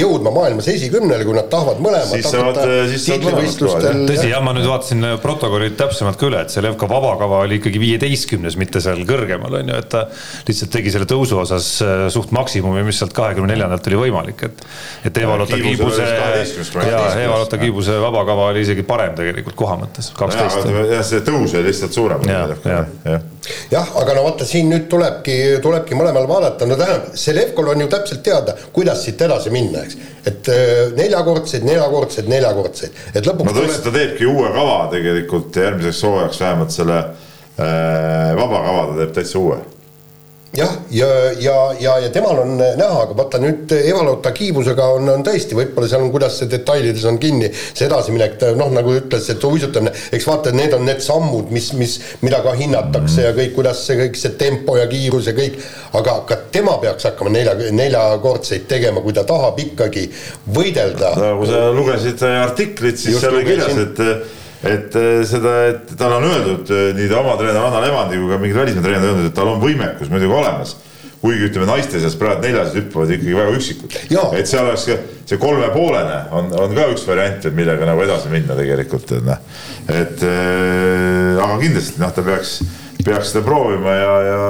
jõudma 0.00 0.32
maailmas 0.34 0.68
esikümnele, 0.72 1.24
kui 1.24 1.36
nad 1.36 1.50
tahavad 1.52 1.65
mõlemad 1.82 2.12
siis 2.14 2.30
saavad, 2.32 2.60
siis 2.90 3.06
saavad 3.10 3.28
mõlemad 3.28 4.08
tõsi, 4.10 4.30
jah, 4.32 4.42
ma 4.44 4.56
nüüd 4.56 4.68
vaatasin 4.70 5.10
protokollid 5.22 5.76
täpsemalt 5.78 6.20
ka 6.20 6.30
üle, 6.30 6.42
et 6.46 6.54
see 6.54 6.64
Levka 6.64 6.88
vabakava 6.90 7.44
oli 7.44 7.60
ikkagi 7.60 7.82
viieteistkümnes, 7.82 8.58
mitte 8.60 8.82
seal 8.84 9.04
kõrgemal 9.08 9.60
on 9.60 9.74
ju, 9.74 9.78
et 9.84 9.90
ta 9.92 10.06
lihtsalt 10.48 10.72
tegi 10.74 10.94
selle 10.94 11.08
tõusu 11.10 11.38
osas 11.44 11.68
suht 11.76 12.32
maksimaalselt 12.32 12.56
maksimumi, 12.56 12.84
mis 12.86 12.98
sealt 13.00 13.14
kahekümne 13.16 13.52
neljandalt 13.52 13.86
oli 13.90 14.00
võimalik, 14.06 14.46
et. 14.46 14.64
et 15.08 15.18
Eva-Lotta 15.22 15.58
Kiibuse 15.60 16.06
ja 16.06 17.00
Eva-Lotta 17.24 17.58
Kiibuse 17.60 17.98
vabakava 18.02 18.50
oli 18.52 18.62
isegi 18.66 18.86
parem 18.86 19.16
tegelikult 19.18 19.58
koha 19.58 19.78
mõttes, 19.82 20.12
kaksteist. 20.16 20.62
jah, 20.92 21.02
see 21.06 21.24
tõus 21.26 21.56
oli 21.56 21.70
lihtsalt 21.70 21.96
suurem. 21.96 22.26
jah, 22.30 22.54
aga 23.72 24.16
no 24.16 24.24
vaata, 24.26 24.46
siin 24.48 24.70
nüüd 24.72 24.88
tulebki, 24.92 25.36
tulebki 25.64 25.98
mõlemal 25.98 26.28
vaadata, 26.30 26.68
no 26.68 26.78
tähendab, 26.78 27.12
Selevkol 27.18 27.72
on 27.74 27.84
ju 27.84 27.90
täpselt 27.92 28.24
teada, 28.26 28.56
kuidas 28.76 29.04
siit 29.06 29.22
edasi 29.26 29.52
minna, 29.54 29.84
eks. 29.86 30.00
et 30.26 30.50
äh, 30.52 30.74
neljakordseid, 30.98 31.66
neljakordseid, 31.66 32.28
neljakordseid, 32.32 33.00
et 33.14 33.28
lõpuks. 33.28 33.50
no 33.50 33.54
ta 33.56 33.64
ütles, 33.64 33.80
et 33.80 33.88
ta 33.88 33.94
teebki 33.94 34.28
uue 34.30 34.50
kava 34.56 34.82
tegelikult 34.92 35.62
järgmiseks 35.62 36.02
hooajaks 36.08 36.42
vähemalt 36.44 36.76
selle 36.76 36.98
äh, 36.98 38.36
vabakava 38.38 38.90
ta 38.90 39.00
teeb 39.02 39.16
täitsa 39.20 39.40
uue 39.42 39.62
jah, 40.56 40.72
ja, 40.90 41.06
ja, 41.40 41.54
ja, 41.80 41.98
ja 42.04 42.10
temal 42.12 42.38
on 42.42 42.54
näha, 42.58 43.02
aga 43.02 43.16
vaata 43.16 43.40
nüüd 43.42 43.72
Eva-Lotta 43.76 44.32
Kiibusega 44.36 44.88
on, 44.96 45.08
on 45.12 45.24
tõesti, 45.26 45.56
võib-olla 45.58 45.88
seal 45.90 46.04
on, 46.04 46.12
kuidas 46.14 46.38
see 46.40 46.50
detailides 46.50 47.04
on 47.08 47.18
kinni, 47.22 47.50
see 47.52 47.86
edasiminek, 47.88 48.38
noh, 48.58 48.70
nagu 48.74 48.94
ütles, 48.96 49.28
et 49.32 49.44
uisutamine, 49.44 49.92
eks 50.16 50.28
vaata, 50.28 50.54
need 50.56 50.76
on 50.76 50.86
need 50.88 51.02
sammud, 51.04 51.52
mis, 51.54 51.70
mis, 51.78 51.98
mida 52.24 52.40
ka 52.44 52.54
hinnatakse 52.56 53.20
mm. 53.20 53.26
ja 53.26 53.34
kõik, 53.36 53.52
kuidas 53.58 53.84
see 53.86 53.98
kõik 54.00 54.20
see 54.20 54.38
tempo 54.40 54.78
ja 54.80 54.88
kiirus 54.90 55.30
ja 55.30 55.36
kõik, 55.36 55.60
aga 56.00 56.16
ka 56.28 56.40
tema 56.54 56.78
peaks 56.82 57.08
hakkama 57.10 57.34
nelja, 57.34 57.56
neljakordseid 57.76 58.66
tegema, 58.70 59.04
kui 59.04 59.16
ta 59.16 59.26
tahab 59.28 59.60
ikkagi 59.62 60.08
võidelda. 60.56 61.14
kui 61.36 61.52
sa 61.52 61.68
lugesid 61.74 62.26
artiklit, 62.32 62.98
siis 63.00 63.20
seal 63.20 63.36
oli 63.36 63.48
kirjas, 63.52 63.78
et 63.86 64.44
et 64.64 64.96
eh, 64.96 65.20
seda, 65.28 65.54
et 65.72 65.94
talle 65.98 66.20
on 66.20 66.28
öeldud 66.30 66.72
eh, 66.72 66.90
nii 66.96 67.08
ta 67.12 67.20
oma 67.20 67.36
treener 67.40 67.60
Anna 67.60 67.84
Levandi 67.84 68.20
kui 68.20 68.32
ka 68.32 68.40
mingid 68.42 68.60
välismaa 68.62 68.86
treenerid 68.86 69.10
on 69.10 69.16
öeldud, 69.16 69.30
et 69.30 69.36
tal 69.36 69.52
on 69.52 69.62
võimekus 69.62 70.12
muidugi 70.12 70.38
olemas 70.40 70.76
kuigi 71.20 71.48
ütleme, 71.48 71.66
naiste 71.68 72.00
seas 72.00 72.16
praegu 72.18 72.44
neljased 72.44 72.76
hüppavad 72.78 73.12
ikkagi 73.16 73.36
väga 73.36 73.52
üksikud. 73.56 73.94
et 74.38 74.48
seal 74.48 74.66
oleks 74.68 74.86
see 75.26 75.38
kolmepoolene 75.42 76.18
on, 76.36 76.50
on 76.54 76.74
ka 76.76 76.88
üks 76.92 77.06
variant, 77.08 77.44
et 77.48 77.56
millega 77.56 77.88
nagu 77.88 78.02
edasi 78.04 78.32
minna 78.32 78.56
tegelikult, 78.58 79.14
et 79.16 79.26
noh. 79.26 79.62
et 79.90 80.26
äh, 80.26 81.40
aga 81.42 81.56
kindlasti 81.62 82.02
noh, 82.02 82.12
ta 82.14 82.24
peaks, 82.26 82.56
peaks 83.02 83.32
seda 83.32 83.44
proovima 83.46 83.94
ja, 83.96 84.12
ja 84.26 84.40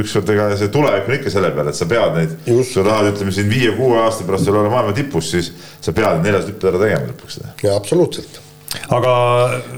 ükskord 0.00 0.32
ega 0.34 0.48
see 0.58 0.72
tulevik 0.74 1.10
on 1.10 1.18
ikka 1.18 1.34
selle 1.34 1.52
peale, 1.54 1.74
et 1.74 1.78
sa 1.78 1.88
pead 1.90 2.16
neid, 2.18 2.38
kui 2.48 2.64
sa 2.66 2.86
tahad, 2.86 3.12
ütleme 3.12 3.34
siin 3.34 3.50
viie-kuue 3.52 4.00
aasta 4.02 4.26
pärast 4.28 4.48
veel 4.48 4.62
olla 4.62 4.72
maailma 4.72 4.96
tipus, 4.96 5.34
siis 5.36 5.52
sa 5.80 5.94
pead 5.94 6.18
need 6.18 6.30
neljased 6.30 6.54
hüpped 6.54 6.72
ära 6.72 6.82
tegema 6.86 7.12
lõpuks. 7.12 7.42
jaa, 7.62 7.76
absoluutselt 7.76 8.40
aga 8.92 9.14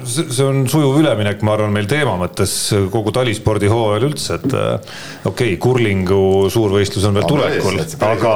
see 0.09 0.45
on 0.45 0.65
sujuv 0.71 0.99
üleminek, 1.03 1.43
ma 1.47 1.55
arvan, 1.55 1.73
meil 1.75 1.87
teema 1.91 2.17
mõttes 2.19 2.55
kogu 2.93 3.13
talispordi 3.15 3.71
hooajal 3.71 4.09
üldse, 4.09 4.39
et 4.41 4.57
äh, 4.57 4.99
okei 5.25 5.55
okay,, 5.55 5.61
kurlingu 5.63 6.51
suurvõistlus 6.53 7.07
on 7.09 7.19
veel 7.19 7.29
tulekul, 7.31 7.81
aga 8.09 8.35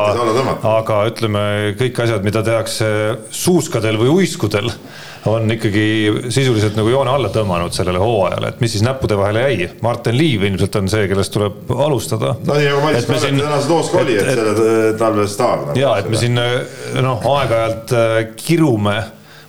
aga 0.76 1.02
ütleme, 1.10 1.44
kõik 1.80 2.02
asjad, 2.04 2.24
mida 2.26 2.44
tehakse 2.46 2.88
suuskadel 3.34 3.98
või 4.00 4.20
uiskudel, 4.20 4.70
on 5.28 5.50
ikkagi 5.50 6.30
sisuliselt 6.30 6.78
nagu 6.78 6.92
joone 6.92 7.10
alla 7.10 7.28
tõmmanud 7.34 7.74
sellele 7.74 8.00
hooajale, 8.00 8.52
et 8.52 8.62
mis 8.62 8.72
siis 8.76 8.84
näppude 8.86 9.18
vahele 9.18 9.42
jäi. 9.48 9.66
Martin 9.84 10.16
Liiv 10.16 10.46
ilmselt 10.46 10.78
on 10.78 10.88
see, 10.88 11.08
kellest 11.10 11.34
tuleb 11.34 11.72
alustada. 11.74 12.36
no 12.38 12.56
nii 12.56 12.70
nagu 12.70 12.84
Madis 12.86 13.02
Et 13.02 13.10
me 13.10 13.18
Kallep 13.18 13.26
siin- 13.26 13.42
tänases 13.42 13.68
loos 13.68 13.90
ka 13.92 14.02
oli, 14.04 14.16
et 14.16 14.30
selle 14.30 14.54
äh, 14.54 14.96
talve 14.98 15.26
staar 15.28 15.66
nagu. 15.66 15.78
ja 15.78 15.96
et 15.98 16.08
me 16.08 16.22
siin 16.22 16.38
noh, 16.38 17.30
aeg-ajalt 17.34 17.96
äh, 17.98 18.18
kirume 18.38 18.98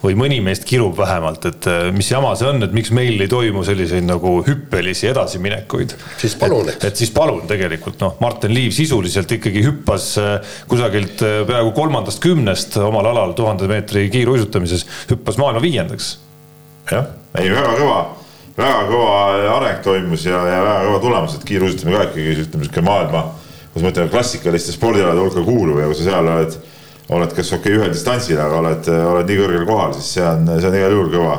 või 0.03 0.15
mõni 0.19 0.39
meist 0.43 0.63
kirub 0.67 0.95
vähemalt, 0.97 1.45
et 1.49 1.67
äh, 1.67 1.89
mis 1.95 2.07
jama 2.11 2.31
see 2.39 2.47
on, 2.49 2.63
et 2.63 2.75
miks 2.75 2.91
meil 2.95 3.19
ei 3.19 3.29
toimu 3.31 3.65
selliseid 3.67 4.05
nagu 4.07 4.37
hüppelisi 4.47 5.09
edasiminekuid. 5.11 5.95
Siis 6.21 6.37
palun, 6.39 6.71
eks. 6.71 6.85
et 6.87 7.01
siis 7.01 7.11
palun 7.15 7.43
tegelikult 7.49 7.99
noh, 8.03 8.15
Martin 8.23 8.53
Liiv 8.55 8.71
sisuliselt 8.75 9.31
ikkagi 9.35 9.63
hüppas 9.65 10.07
äh, 10.21 10.55
kusagilt 10.71 11.23
äh, 11.25 11.41
peaaegu 11.49 11.73
kolmandast 11.75 12.23
kümnest 12.23 12.79
omal 12.83 13.11
alal 13.11 13.35
tuhande 13.37 13.67
meetri 13.71 14.07
kiiruisutamises, 14.13 14.87
hüppas 15.11 15.39
maailma 15.41 15.63
viiendaks. 15.63 16.13
jah, 16.89 17.11
ei 17.37 17.51
väga 17.51 17.75
kõva, 17.81 17.99
väga 18.57 18.81
kõva 18.89 19.19
areng 19.57 19.83
toimus 19.85 20.25
ja, 20.29 20.39
ja 20.47 20.63
väga 20.63 20.81
kõva 20.87 21.03
tulemus, 21.03 21.35
et 21.35 21.47
kiiruisutamine 21.51 21.99
ka 21.99 22.09
ikkagi 22.09 22.47
ütleme 22.47 22.69
sihuke 22.69 22.87
maailma, 22.87 23.27
kus 23.73 23.83
ma 23.83 23.91
ütlen, 23.91 24.11
klassikaliste 24.15 24.73
spordialade 24.79 25.27
hulka 25.27 25.43
kuuluv 25.43 25.83
ja 25.83 25.91
kui 25.91 25.99
sa 25.99 26.07
seal 26.07 26.35
oled, 26.37 26.55
oled 27.15 27.31
kas 27.35 27.53
okei 27.55 27.73
okay, 27.73 27.79
ühel 27.79 27.93
distantsil, 27.93 28.39
aga 28.41 28.59
oled, 28.61 28.89
oled 29.13 29.29
nii 29.29 29.39
kõrgel 29.39 29.65
kohal, 29.69 29.95
siis 29.97 30.11
see 30.17 30.25
on, 30.25 30.45
see 30.59 30.69
on 30.69 30.77
igal 30.77 30.95
juhul 30.95 31.09
kõva, 31.13 31.35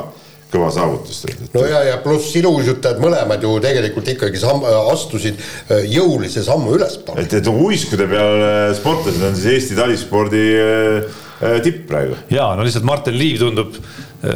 kõva 0.51 0.69
saavutus. 0.75 1.23
no 1.53 1.63
ja, 1.67 1.81
ja 1.87 1.97
pluss 2.03 2.35
iluuisutajad 2.39 2.99
mõlemad 3.03 3.43
ju 3.45 3.55
tegelikult 3.63 4.11
ikkagi 4.15 4.41
samm, 4.41 4.67
astusid 4.91 5.39
äh, 5.39 5.85
jõulise 5.93 6.43
sammu 6.45 6.75
ülespoole. 6.75 7.23
et, 7.23 7.39
et 7.39 7.51
uiskude 7.51 8.07
peal 8.11 8.45
äh, 8.45 8.61
sportlased 8.77 9.23
on 9.27 9.37
siis 9.37 9.51
Eesti 9.55 9.79
talispordi 9.79 10.45
äh, 10.59 11.19
tipp 11.63 11.87
praegu. 11.89 12.19
ja 12.33 12.51
no 12.57 12.67
lihtsalt 12.67 12.87
Martin 12.87 13.17
Liiv 13.17 13.39
tundub 13.41 13.79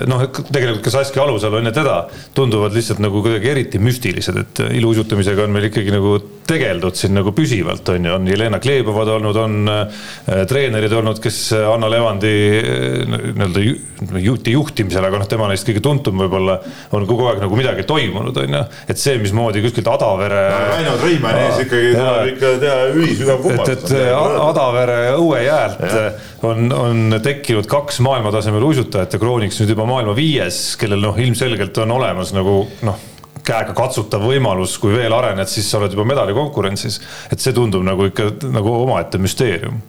noh, 0.10 0.24
tegelikult 0.50 0.82
ka 0.88 0.96
Saskia 0.96 1.22
Alusalu 1.22 1.60
enne 1.60 1.76
teda 1.76 2.00
tunduvad 2.34 2.74
lihtsalt 2.74 3.04
nagu 3.04 3.20
kuidagi 3.22 3.52
eriti 3.52 3.78
müstilised, 3.84 4.40
et 4.42 4.64
iluuisutamisega 4.80 5.46
on 5.46 5.54
meil 5.54 5.68
ikkagi 5.68 5.94
nagu 5.94 6.16
tegeldud 6.46 6.94
siin 6.98 7.16
nagu 7.18 7.32
püsivalt 7.36 7.88
on 7.90 8.06
ju, 8.06 8.14
on 8.16 8.28
Jelena 8.30 8.60
Kleebovad 8.62 9.10
olnud, 9.16 9.38
on 9.42 9.72
äh, 9.72 10.44
treenerid 10.50 10.94
olnud, 10.94 11.20
kes 11.24 11.40
Anna 11.58 11.90
Levandi 11.90 12.34
äh, 12.60 13.00
nii-öelda 13.10 13.64
ju- 13.66 13.80
juhti 14.26 14.54
juhtimisel, 14.54 15.08
aga 15.08 15.22
noh, 15.22 15.30
tema 15.32 15.48
neist 15.50 15.66
kõige 15.68 15.82
tuntum 15.86 16.20
võib-olla 16.22 16.60
on 16.96 17.08
kogu 17.10 17.30
aeg 17.32 17.42
nagu 17.44 17.58
midagi 17.58 17.86
toimunud, 17.90 18.38
on 18.44 18.58
ju. 18.60 18.64
et 18.92 19.02
see, 19.02 19.18
mismoodi 19.22 19.64
kuskilt 19.66 19.90
Adavere. 19.90 20.44
Väino 20.76 20.96
Treimanni 21.02 21.48
ees 21.48 21.64
ikkagi 21.66 21.96
tuleb 21.96 22.32
ikka 22.36 22.54
teha 22.62 22.78
ühisügav 22.94 23.40
et, 23.40 23.44
kummardus. 23.48 23.96
et 23.96 24.14
A- 24.14 24.46
Adavere 24.50 25.00
õuejäält 25.16 26.46
on, 26.46 26.70
on 26.76 27.20
tekkinud 27.26 27.66
kaks 27.72 28.00
maailmatasemel 28.06 28.64
uisutajat 28.70 29.18
ja 29.18 29.22
krooniks 29.22 29.60
nüüd 29.62 29.74
juba 29.74 29.88
maailma 29.90 30.14
viies, 30.18 30.62
kellel 30.82 31.02
noh, 31.08 31.18
ilmselgelt 31.26 31.78
on 31.84 31.96
olemas 31.98 32.34
nagu 32.36 32.62
noh, 32.86 33.02
käega 33.46 33.76
katsutav 33.78 34.26
võimalus, 34.26 34.78
kui 34.82 34.94
veel 34.96 35.14
arened, 35.16 35.50
siis 35.50 35.68
sa 35.70 35.80
oled 35.80 35.94
juba 35.94 36.06
medalikonkurentsis. 36.10 37.02
et 37.32 37.42
see 37.42 37.54
tundub 37.54 37.84
nagu 37.86 38.10
ikka 38.10 38.32
nagu 38.54 38.74
omaette 38.82 39.22
müsteerium. 39.22 39.82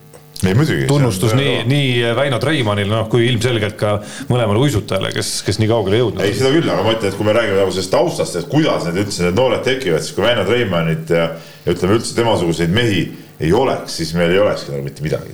ei 0.45 0.55
muidugi. 0.55 0.87
tunnustus 0.87 1.33
nii, 1.35 1.63
nii 1.69 2.15
Väino 2.17 2.39
Treimannile, 2.43 2.93
noh 2.93 3.09
kui 3.13 3.27
ilmselgelt 3.31 3.79
ka 3.81 3.95
mõlemale 4.29 4.61
uisutajale, 4.67 5.13
kes, 5.17 5.41
kes 5.47 5.61
nii 5.63 5.71
kaugele 5.71 6.03
jõudnud 6.03 6.25
ei, 6.25 6.35
on. 6.35 6.41
seda 6.43 6.53
küll, 6.53 6.73
aga 6.73 6.85
ma 6.85 6.97
ütlen, 6.97 7.13
et 7.13 7.21
kui 7.21 7.29
me 7.29 7.37
räägime 7.37 7.61
nagu 7.63 7.73
sellest 7.73 7.95
taustast, 7.95 8.41
et 8.41 8.51
kuidas 8.53 8.85
need 8.89 9.01
üldse 9.07 9.25
need 9.25 9.41
noored 9.41 9.65
tekivad, 9.65 10.05
siis 10.05 10.17
kui 10.17 10.27
Väino 10.27 10.45
Treimannit 10.49 11.15
ja, 11.17 11.31
ja 11.65 11.77
ütleme 11.77 11.97
üldse 11.97 12.17
temasuguseid 12.19 12.77
mehi 12.77 13.07
ei 13.41 13.53
oleks, 13.57 13.97
siis 13.97 14.13
meil 14.17 14.33
ei 14.33 14.45
olekski 14.45 14.73
nagu 14.75 14.85
mitte 14.85 15.05
midagi. 15.05 15.33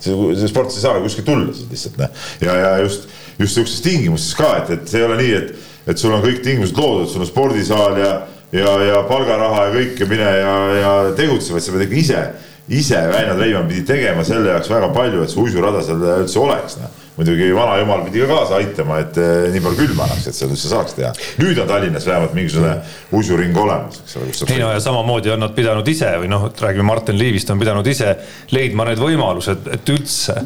see, 0.00 0.14
see 0.34 0.48
sport 0.50 0.74
ei 0.74 0.82
saa 0.82 1.00
kuskilt 1.02 1.26
tulla 1.28 1.54
siis 1.54 1.70
lihtsalt 1.70 1.98
noh. 2.00 2.22
ja, 2.40 2.54
ja 2.56 2.76
just, 2.82 3.08
just 3.38 3.54
sihukestes 3.54 3.82
tingimustes 3.84 4.34
ka, 4.38 4.54
et, 4.62 4.70
et 4.78 4.88
see 4.88 5.02
ei 5.02 5.06
ole 5.06 5.18
nii, 5.20 5.34
et, 5.36 5.69
et 5.90 5.98
sul 5.98 6.14
on 6.14 6.22
kõik 6.24 6.42
tingimused 6.44 6.78
loodud, 6.78 7.10
sul 7.10 7.24
on 7.24 7.30
spordisaal 7.30 7.98
ja, 7.98 8.12
ja, 8.54 8.76
ja 8.86 9.02
palgaraha 9.08 9.66
ja 9.68 9.74
kõik 9.74 10.00
ja 10.00 10.08
mine 10.10 10.30
ja, 10.38 10.54
ja 10.78 10.94
tegutse, 11.18 11.54
vaid 11.54 11.66
sa 11.66 11.74
pead 11.74 11.86
ikka 11.88 12.00
ise, 12.00 12.24
ise 12.70 13.04
Väino 13.10 13.36
Treimann 13.38 13.68
pidi 13.70 13.84
tegema 13.88 14.24
selle 14.26 14.54
jaoks 14.54 14.70
väga 14.70 14.92
palju, 14.94 15.24
et 15.24 15.32
see 15.32 15.42
uisurada 15.42 15.82
seal 15.84 16.04
üldse 16.22 16.42
oleks 16.42 16.78
noh 16.80 16.98
muidugi 17.16 17.50
vanajumal 17.54 18.04
pidi 18.06 18.22
ka 18.24 18.28
kaasa 18.30 18.56
aitama, 18.60 19.00
et 19.04 19.18
eh, 19.20 19.50
nii 19.54 19.62
palju 19.64 19.80
külma 19.82 20.06
annaks, 20.06 20.30
et 20.30 20.38
seda 20.38 20.54
üldse 20.54 20.70
saaks 20.70 20.96
teha. 20.96 21.10
nüüd 21.42 21.58
on 21.60 21.68
Tallinnas 21.68 22.06
vähemalt 22.06 22.34
mingisugune 22.38 22.76
uisuring 23.16 23.56
olemas, 23.60 24.00
eks 24.04 24.16
ole, 24.20 24.30
ei 24.54 24.62
no 24.62 24.70
ja 24.72 24.80
samamoodi 24.80 25.34
on 25.34 25.44
nad 25.44 25.54
pidanud 25.56 25.88
ise 25.90 26.14
või 26.22 26.30
noh, 26.32 26.48
räägime 26.62 26.86
Martin 26.86 27.18
Liivist, 27.20 27.50
on 27.50 27.60
pidanud 27.60 27.86
ise 27.90 28.14
leidma 28.54 28.88
need 28.88 29.02
võimalused, 29.02 29.68
et 29.74 29.94
üldse 29.94 30.38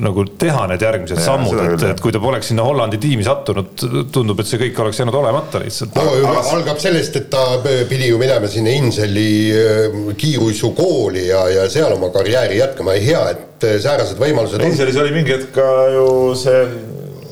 nagu 0.00 0.24
teha 0.40 0.64
need 0.70 0.80
järgmised 0.80 1.18
Jaa, 1.18 1.26
sammud, 1.26 1.58
et 1.74 1.82
et 1.90 2.00
kui 2.00 2.12
ta 2.14 2.20
poleks 2.22 2.48
sinna 2.52 2.64
Hollandi 2.64 2.98
tiimi 3.02 3.26
sattunud, 3.26 3.74
tundub, 4.14 4.40
et 4.40 4.48
see 4.48 4.60
kõik 4.62 4.80
oleks 4.80 5.02
jäänud 5.02 5.18
olemata 5.20 5.60
lihtsalt. 5.60 5.98
no 5.98 6.14
juba 6.16 6.38
aga- 6.38 6.54
algab 6.56 6.80
sellest, 6.80 7.18
et 7.20 7.28
ta 7.30 7.44
pidi 7.90 8.08
ju 8.08 8.20
minema 8.20 8.48
sinna 8.48 8.72
Inseli 8.74 9.28
äh, 9.52 9.98
kiiruisukooli 10.16 11.26
ja, 11.28 11.44
ja 11.52 11.68
seal 11.70 11.92
oma 11.98 12.08
karjääri 12.14 12.62
jätkama 12.62 12.96
ja 12.96 13.04
hea, 13.10 13.26
et 13.34 13.50
säärased 13.62 14.18
võimalused 14.20 14.60
on. 14.60 14.68
Inselis 14.68 14.98
oli 15.00 15.14
mingi 15.14 15.34
hetk 15.34 15.52
ka 15.54 15.68
ju 15.94 16.06
see, 16.38 16.60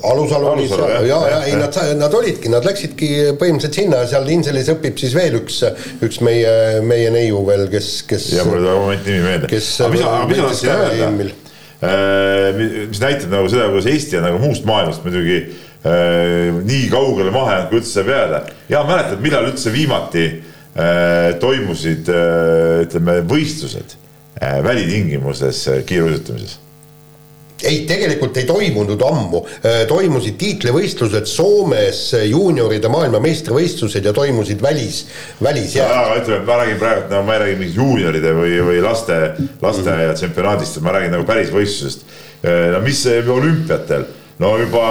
Alusalu 0.03 0.47
oli 0.51 0.65
seal 0.67 0.81
ja, 0.83 0.99
jah, 0.99 1.05
ja 1.07 1.19
jah, 1.31 1.45
ei 1.47 1.53
jah. 1.53 1.59
nad, 1.61 1.77
nad 2.01 2.15
olidki, 2.17 2.49
nad 2.51 2.65
läksidki 2.67 3.09
põhimõtteliselt 3.39 3.77
sinna 3.79 4.01
ja 4.01 4.09
seal 4.11 4.27
Inselis 4.35 4.71
õpib 4.73 4.99
siis 4.99 5.15
veel 5.15 5.37
üks, 5.39 5.61
üks 6.03 6.19
meie, 6.25 6.81
meie 6.83 7.11
neiu 7.13 7.39
veel, 7.47 7.69
kes, 7.71 7.91
kes. 8.09 8.27
ja 8.35 8.43
mul 8.47 8.59
ei 8.59 8.65
tule 8.65 8.75
moment 8.81 9.07
nimi 9.07 9.23
meelde. 9.23 9.51
kes 9.51 9.69
mis, 9.93 10.03
mis 10.03 10.41
ma 10.43 10.49
tahtsin 10.49 10.73
öelda 10.73 11.07
EM-il., 11.07 11.31
mis 12.91 12.99
näitab 13.03 13.31
nagu 13.31 13.47
seda, 13.51 13.69
kuidas 13.71 13.89
Eesti 13.91 14.19
on 14.19 14.27
nagu 14.27 14.43
muust 14.43 14.67
maailmast 14.67 15.07
muidugi 15.07 15.39
äh, 15.39 16.51
nii 16.59 16.85
kaugele 16.91 17.31
maha 17.31 17.57
jäänud, 17.57 17.71
kui 17.71 17.79
üldse 17.79 17.95
saab 17.95 18.11
jääda. 18.11 18.45
ja 18.75 18.83
mäletad, 18.87 19.23
millal 19.23 19.47
üldse 19.53 19.71
viimati 19.71 20.27
äh, 20.29 21.33
toimusid 21.43 22.11
äh, 22.11 22.83
ütleme 22.83 23.21
võistlused 23.31 23.95
äh, 23.95 24.02
välitingimustes 24.41 25.67
äh, 25.67 25.83
kiiruisutamises? 25.85 26.59
ei, 27.63 27.85
tegelikult 27.87 28.37
ei 28.37 28.43
toimunud 28.43 29.01
ammu, 29.07 29.39
toimusid 29.87 30.35
tiitlivõistlused 30.35 31.29
Soomes, 31.31 32.01
juunioride 32.27 32.89
maailmameistrivõistlused 32.91 34.03
ja 34.03 34.11
toimusid 34.13 34.59
välis, 34.61 35.05
välisjääd. 35.43 35.93
aga 35.95 36.17
ütleme, 36.19 36.41
ma 36.49 36.57
räägin 36.59 36.81
praegu, 36.81 37.07
no 37.13 37.21
ma 37.23 37.37
ei 37.37 37.43
räägi 37.45 37.55
mingist 37.61 37.79
juunioride 37.79 38.35
või, 38.35 38.57
või 38.67 38.83
laste, 38.83 39.19
lasteaia 39.63 40.11
tsempionaadist, 40.17 40.81
ma 40.83 40.97
räägin 40.97 41.15
nagu 41.15 41.27
päris 41.29 41.53
võistlusest. 41.55 42.03
no 42.73 42.83
mis 42.83 43.05
olümpiatel, 43.37 44.09
no 44.43 44.57
juba 44.59 44.87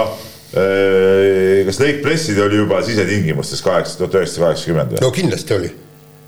kas 0.53 1.79
Placid 2.01 2.37
oli 2.41 2.59
juba 2.61 2.81
sisetingimustes 2.85 3.61
kaheksa, 3.65 3.97
tuhat 3.97 4.19
üheksasada 4.19 4.51
kaheksakümmend 4.51 4.95
või? 4.95 5.01
no 5.01 5.09
kindlasti 5.13 5.55
oli. 5.55 5.71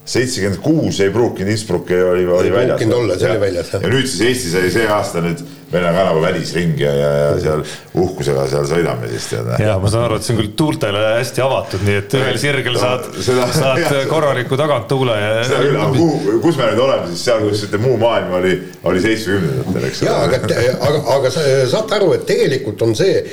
Seitsekümmend 0.05 0.61
kuus 0.61 0.99
ei 1.01 1.09
pruukinud 1.09 1.49
Innsbruck 1.49 1.89
oli, 1.91 2.25
oli 2.25 2.47
Ei 2.47 2.53
väljas. 2.53 2.77
pruukinud 2.77 2.97
olla, 2.97 3.17
see 3.19 3.31
oli 3.31 3.41
väljas, 3.41 3.71
ja 3.73 3.79
nüüd 3.89 4.05
siis 4.09 4.21
Eestis 4.29 4.55
oli 4.59 4.71
see 4.73 4.87
aasta 4.87 5.23
nüüd, 5.25 5.41
meil 5.71 5.85
on 5.89 5.95
ka 5.97 6.03
nagu 6.09 6.21
välisring 6.23 6.75
ja, 6.79 6.91
ja, 6.95 7.09
ja 7.19 7.29
seal 7.41 7.63
uhkusega 7.97 8.45
seal 8.51 8.67
sõidame 8.69 9.09
siis 9.11 9.27
tead. 9.31 9.49
ja 9.63 9.77
ma 9.81 9.89
saan 9.91 10.05
aru, 10.07 10.19
et 10.19 10.27
see 10.27 10.35
on 10.35 10.41
küll 10.41 10.51
tuultele 10.59 11.01
hästi 11.17 11.43
avatud, 11.45 11.85
nii 11.87 11.97
et 12.03 12.15
ühel 12.19 12.39
sirgel 12.41 12.75
No, 12.75 12.81
saad, 12.81 13.05
seda- 13.23 13.47
saad 13.55 13.81
jah. 13.85 13.95
korraliku 14.11 14.57
taganttuule 14.59 15.15
seda 15.47 15.61
küll, 15.63 15.77
aga 15.79 15.87
ja. 15.87 15.91
kuhu, 15.95 16.39
kus 16.43 16.59
me 16.59 16.69
nüüd 16.71 16.81
oleme 16.85 17.09
siis 17.13 17.23
seal, 17.29 17.43
kus 17.47 17.63
ütleme 17.69 17.87
muu 17.87 17.97
maailm 18.01 18.33
oli, 18.39 18.53
oli 18.91 19.03
seitsmekümnendatel, 19.05 19.87
eks 19.89 20.03
jaa, 20.05 20.17
aga, 20.27 20.41
aga, 20.89 21.01
aga 21.17 21.31
sa 21.33 21.45
saate 21.71 21.97
aru, 21.99 22.11
et 22.17 22.25
tegelikult 22.29 22.83
on 22.85 22.93
see 22.97 23.23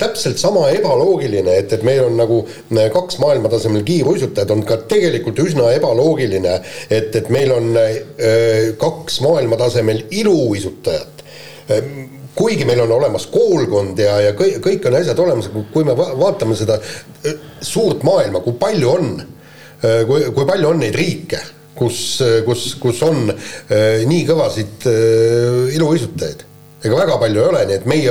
täpselt 0.00 0.38
sama 0.42 0.66
ebaloogiline, 0.76 1.56
et, 1.62 1.72
et 1.78 1.86
meil 1.86 2.04
on 2.06 2.16
nagu 2.20 2.42
kaks 2.92 3.18
maailmatasemel 3.22 3.82
kiiruisutajat, 3.88 4.50
on 4.54 4.62
ka 4.68 4.76
tegelikult 4.90 5.40
üsna 5.44 5.70
ebaloogiline, 5.76 6.58
et, 6.92 7.14
et 7.18 7.28
meil 7.32 7.52
on 7.54 7.72
äh, 7.80 8.72
kaks 8.80 9.20
maailmatasemel 9.24 10.04
iluuisutajat. 10.10 11.21
Kuigi 12.34 12.64
meil 12.68 12.80
on 12.84 12.92
olemas 12.98 13.26
koolkond 13.32 13.98
ja, 14.00 14.18
ja 14.28 14.34
kõik, 14.38 14.60
kõik 14.64 14.86
on 14.88 14.98
asjad 14.98 15.18
olemas, 15.24 15.50
kui 15.72 15.84
me 15.84 15.96
va- 15.98 16.12
vaatame 16.18 16.56
seda 16.58 16.78
äh, 16.80 17.34
suurt 17.60 18.02
maailma, 18.06 18.40
kui 18.44 18.56
palju 18.60 18.92
on, 18.92 19.10
kui, 19.82 20.28
kui 20.30 20.46
palju 20.46 20.68
on 20.70 20.80
neid 20.82 20.94
riike 20.94 21.40
kus, 21.74 22.20
kus, 22.46 22.66
kus 22.80 23.00
on 23.06 23.26
nii 24.06 24.22
kõvasid 24.28 24.86
iluuisutajaid. 25.74 26.44
ega 26.84 26.98
väga 26.98 27.18
palju 27.22 27.40
ei 27.42 27.48
ole, 27.48 27.64
nii 27.66 27.78
et 27.78 27.86
meie 27.90 28.10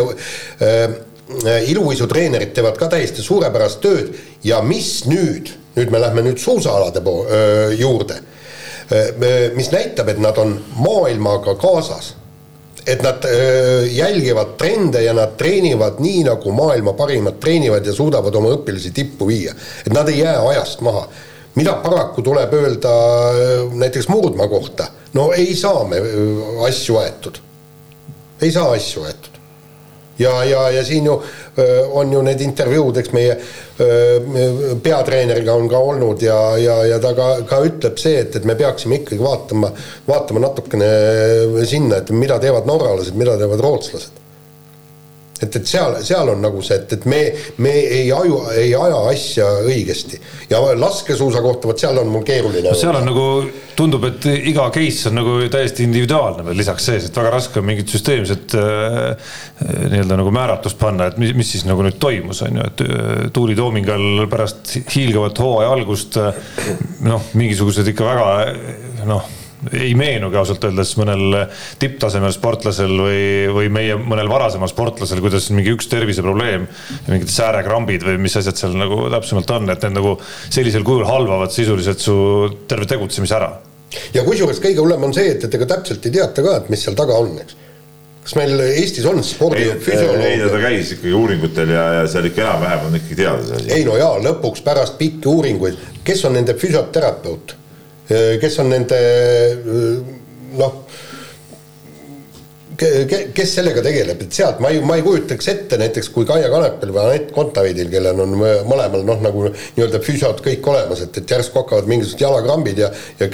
iluuisutreenerid 1.71 2.53
teevad 2.55 2.77
ka 2.79 2.89
täiesti 2.91 3.23
suurepärast 3.23 3.81
tööd 3.83 4.13
ja 4.47 4.61
mis 4.65 5.05
nüüd, 5.07 5.51
nüüd 5.77 5.91
me 5.93 6.01
lähme 6.03 6.25
nüüd 6.25 6.39
suusaalade 6.41 7.03
po- 7.05 7.25
juurde, 7.77 8.19
mis 9.55 9.71
näitab, 9.71 10.09
et 10.11 10.19
nad 10.19 10.37
on 10.41 10.57
maailmaga 10.75 11.55
kaasas. 11.61 12.15
Et 12.87 13.01
nad 13.03 13.25
öö, 13.25 13.85
jälgivad 13.85 14.55
trende 14.57 15.03
ja 15.03 15.13
nad 15.13 15.35
treenivad 15.37 15.99
nii, 15.99 16.23
nagu 16.23 16.51
maailma 16.51 16.93
parimad 16.93 17.37
treenivad 17.39 17.85
ja 17.85 17.93
suudavad 17.93 18.35
oma 18.35 18.55
õpilasi 18.55 18.93
tippu 18.93 19.27
viia. 19.27 19.53
et 19.85 19.93
nad 19.93 20.09
ei 20.09 20.19
jää 20.19 20.47
ajast 20.47 20.81
maha. 20.81 21.07
mida 21.55 21.73
paraku 21.73 22.21
tuleb 22.21 22.53
öelda 22.53 22.93
öö, 23.33 23.65
näiteks 23.73 24.07
Murdmaa 24.07 24.47
kohta, 24.47 24.87
no 25.13 25.31
ei 25.33 25.55
saa 25.55 25.83
me 25.83 25.97
öö, 25.97 26.65
asju 26.67 26.97
aetud. 26.97 27.37
ei 28.41 28.51
saa 28.51 28.71
asju 28.71 29.03
aetud 29.03 29.30
ja, 30.21 30.35
ja, 30.47 30.67
ja 30.77 30.85
siin 30.85 31.09
ju 31.09 31.17
on 31.97 32.13
ju 32.13 32.21
need 32.23 32.41
intervjuud, 32.45 33.01
eks 33.01 33.11
meie 33.15 33.35
peatreeneriga 34.83 35.55
on 35.57 35.67
ka 35.69 35.81
olnud 35.91 36.21
ja, 36.23 36.37
ja, 36.61 36.77
ja 36.87 37.01
ta 37.03 37.11
ka, 37.17 37.27
ka 37.49 37.59
ütleb 37.67 37.99
see, 37.99 38.21
et, 38.23 38.37
et 38.37 38.47
me 38.47 38.55
peaksime 38.55 39.01
ikkagi 39.01 39.19
vaatama, 39.23 39.71
vaatama 40.07 40.45
natukene 40.47 40.89
sinna, 41.67 41.99
et 42.01 42.13
mida 42.15 42.39
teevad 42.39 42.69
norralased, 42.69 43.17
mida 43.17 43.35
teevad 43.41 43.63
rootslased 43.65 44.20
et, 45.41 45.55
et 45.57 45.67
seal, 45.67 45.95
seal 46.05 46.29
on 46.31 46.41
nagu 46.43 46.61
see, 46.65 46.77
et, 46.77 46.93
et 46.97 47.07
me, 47.09 47.19
me 47.63 47.73
ei 47.99 48.11
aju, 48.13 48.37
ei 48.57 48.73
aja 48.77 48.99
asja 49.09 49.47
õigesti. 49.65 50.19
ja 50.51 50.61
laskesuusa 50.77 51.41
kohta, 51.43 51.69
vot 51.71 51.81
seal 51.81 51.97
on 52.01 52.11
mul 52.13 52.25
keeruline 52.27 52.69
no,. 52.69 52.77
seal 52.77 52.97
on 52.99 53.07
nagu, 53.07 53.25
tundub, 53.77 54.05
et 54.11 54.27
iga 54.51 54.67
case 54.73 55.09
on 55.09 55.17
nagu 55.21 55.37
täiesti 55.51 55.85
individuaalne 55.87 56.45
veel 56.45 56.61
lisaks 56.61 56.87
sees, 56.91 57.09
et 57.09 57.19
väga 57.21 57.33
raske 57.33 57.61
on 57.61 57.67
mingit 57.67 57.91
süsteemset 57.91 58.55
äh, 58.59 59.35
nii-öelda 59.65 60.21
nagu 60.21 60.33
määratlust 60.35 60.79
panna, 60.81 61.09
et 61.11 61.19
mis, 61.21 61.33
mis 61.37 61.53
siis 61.55 61.65
nagu 61.69 61.83
nüüd 61.85 61.99
toimus, 62.01 62.43
on 62.47 62.61
ju, 62.61 62.69
et 62.71 62.85
äh, 62.87 63.27
Tuuli 63.33 63.57
Toomingal 63.57 64.25
pärast 64.31 64.75
hiilgavat 64.93 65.41
hooaja 65.41 65.75
algust 65.75 66.19
äh, 66.21 66.33
noh, 67.07 67.31
mingisugused 67.37 67.87
ikka 67.93 68.11
väga 68.13 69.05
noh 69.09 69.40
ei 69.69 69.91
meenugi 69.97 70.39
ausalt 70.39 70.63
öeldes 70.65 70.93
mõnel 70.97 71.35
tipptasemel 71.81 72.33
sportlasel 72.33 72.93
või, 72.97 73.23
või 73.53 73.69
meie 73.73 73.97
mõnel 73.99 74.29
varasemal 74.31 74.71
sportlasel, 74.71 75.21
kuidas 75.23 75.49
mingi 75.53 75.73
üks 75.75 75.89
terviseprobleem, 75.91 76.67
mingid 77.09 77.31
säärekrambid 77.31 78.05
või 78.07 78.17
mis 78.25 78.37
asjad 78.41 78.57
seal 78.57 78.77
nagu 78.79 79.03
täpsemalt 79.13 79.53
on, 79.57 79.69
et 79.69 79.85
need 79.85 79.97
nagu 79.99 80.15
sellisel 80.49 80.85
kujul 80.87 81.05
halvavad 81.09 81.53
sisuliselt 81.53 82.01
su 82.01 82.15
terve 82.71 82.89
tegutsemise 82.89 83.37
ära. 83.37 83.51
ja 84.15 84.23
kusjuures 84.25 84.61
kõige 84.63 84.81
hullem 84.81 85.09
on 85.09 85.13
see, 85.13 85.35
et, 85.35 85.45
et 85.45 85.59
ega 85.59 85.69
täpselt 85.75 86.05
ei 86.07 86.17
teata 86.17 86.45
ka, 86.45 86.57
et 86.61 86.73
mis 86.73 86.81
seal 86.81 86.97
taga 86.97 87.19
on, 87.21 87.35
eks 87.43 87.59
kas 88.21 88.35
meil 88.37 88.59
Eestis 88.65 89.05
on 89.09 89.23
spordifüsioloog? 89.25 90.25
ei, 90.25 90.41
ta 90.45 90.59
käis 90.61 90.91
ikkagi 90.95 91.13
uuringutel 91.17 91.73
ja, 91.73 91.85
ja 91.99 92.03
seal 92.09 92.27
ikka 92.29 92.43
enam-vähem 92.45 92.85
on 92.89 92.99
ikkagi 92.99 93.17
teada 93.23 93.47
see 93.47 93.57
asi. 93.61 93.71
ei 93.77 93.87
no 93.87 93.97
jaa, 93.97 94.13
lõpuks 94.21 94.61
pärast 94.65 94.97
pikki 95.01 95.29
uuringuid, 95.31 95.79
kes 96.05 96.21
on 96.29 96.37
nende 96.37 96.53
füsioterapeut? 96.57 97.55
Kes 98.41 98.59
on 98.63 98.71
nende 98.73 98.99
noh, 100.59 100.77
kes 102.81 103.51
sellega 103.53 103.83
tegeleb, 103.85 104.23
et 104.25 104.33
sealt 104.33 104.61
ma 104.63 104.71
ei, 104.73 104.79
ma 104.85 104.97
ei 104.97 105.03
kujutaks 105.05 105.49
ette 105.51 105.77
näiteks 105.77 106.09
kui 106.13 106.25
Kaia 106.29 106.49
Kanepil 106.51 106.93
või 106.95 107.03
Anett 107.03 107.33
Kontaveidil, 107.35 107.91
kellel 107.93 108.23
on 108.23 108.33
mõlemal 108.39 109.05
noh, 109.05 109.19
nagu 109.21 109.49
nii-öelda 109.51 110.01
füsiod 110.03 110.41
kõik 110.45 110.65
olemas, 110.71 111.03
et, 111.05 111.21
et 111.21 111.35
järsku 111.35 111.61
hakkavad 111.61 111.89
mingisugused 111.91 112.23
jalakrambid 112.25 112.81
ja, 112.81 112.89
ja 113.19 113.29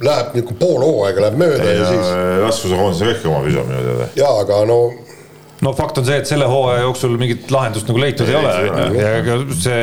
läheb 0.00 0.34
niisugune 0.34 0.58
pool 0.58 0.82
hooaega 0.84 1.26
läheb 1.26 1.38
mööda 1.40 1.68
ja, 1.68 1.76
ja 1.76 1.92
siis. 1.92 2.10
raskusekoondise 2.46 3.10
kõik 3.12 3.30
oma 3.30 3.44
füsio 3.46 3.64
minu 3.68 3.84
teada. 3.86 4.10
jaa, 4.18 4.34
aga 4.42 4.60
no 4.68 4.80
no 5.64 5.72
fakt 5.76 5.98
on 6.00 6.06
see, 6.06 6.18
et 6.20 6.28
selle 6.28 6.46
hooaja 6.48 6.84
jooksul 6.86 7.16
mingit 7.20 7.50
lahendust 7.52 7.88
nagu 7.90 8.00
leitud 8.00 8.28
ei, 8.28 8.32
ei 8.32 8.38
ole, 8.38 8.52
on 8.70 8.94
ju, 8.94 9.00
ja 9.00 9.10
ega 9.18 9.36
see 9.52 9.80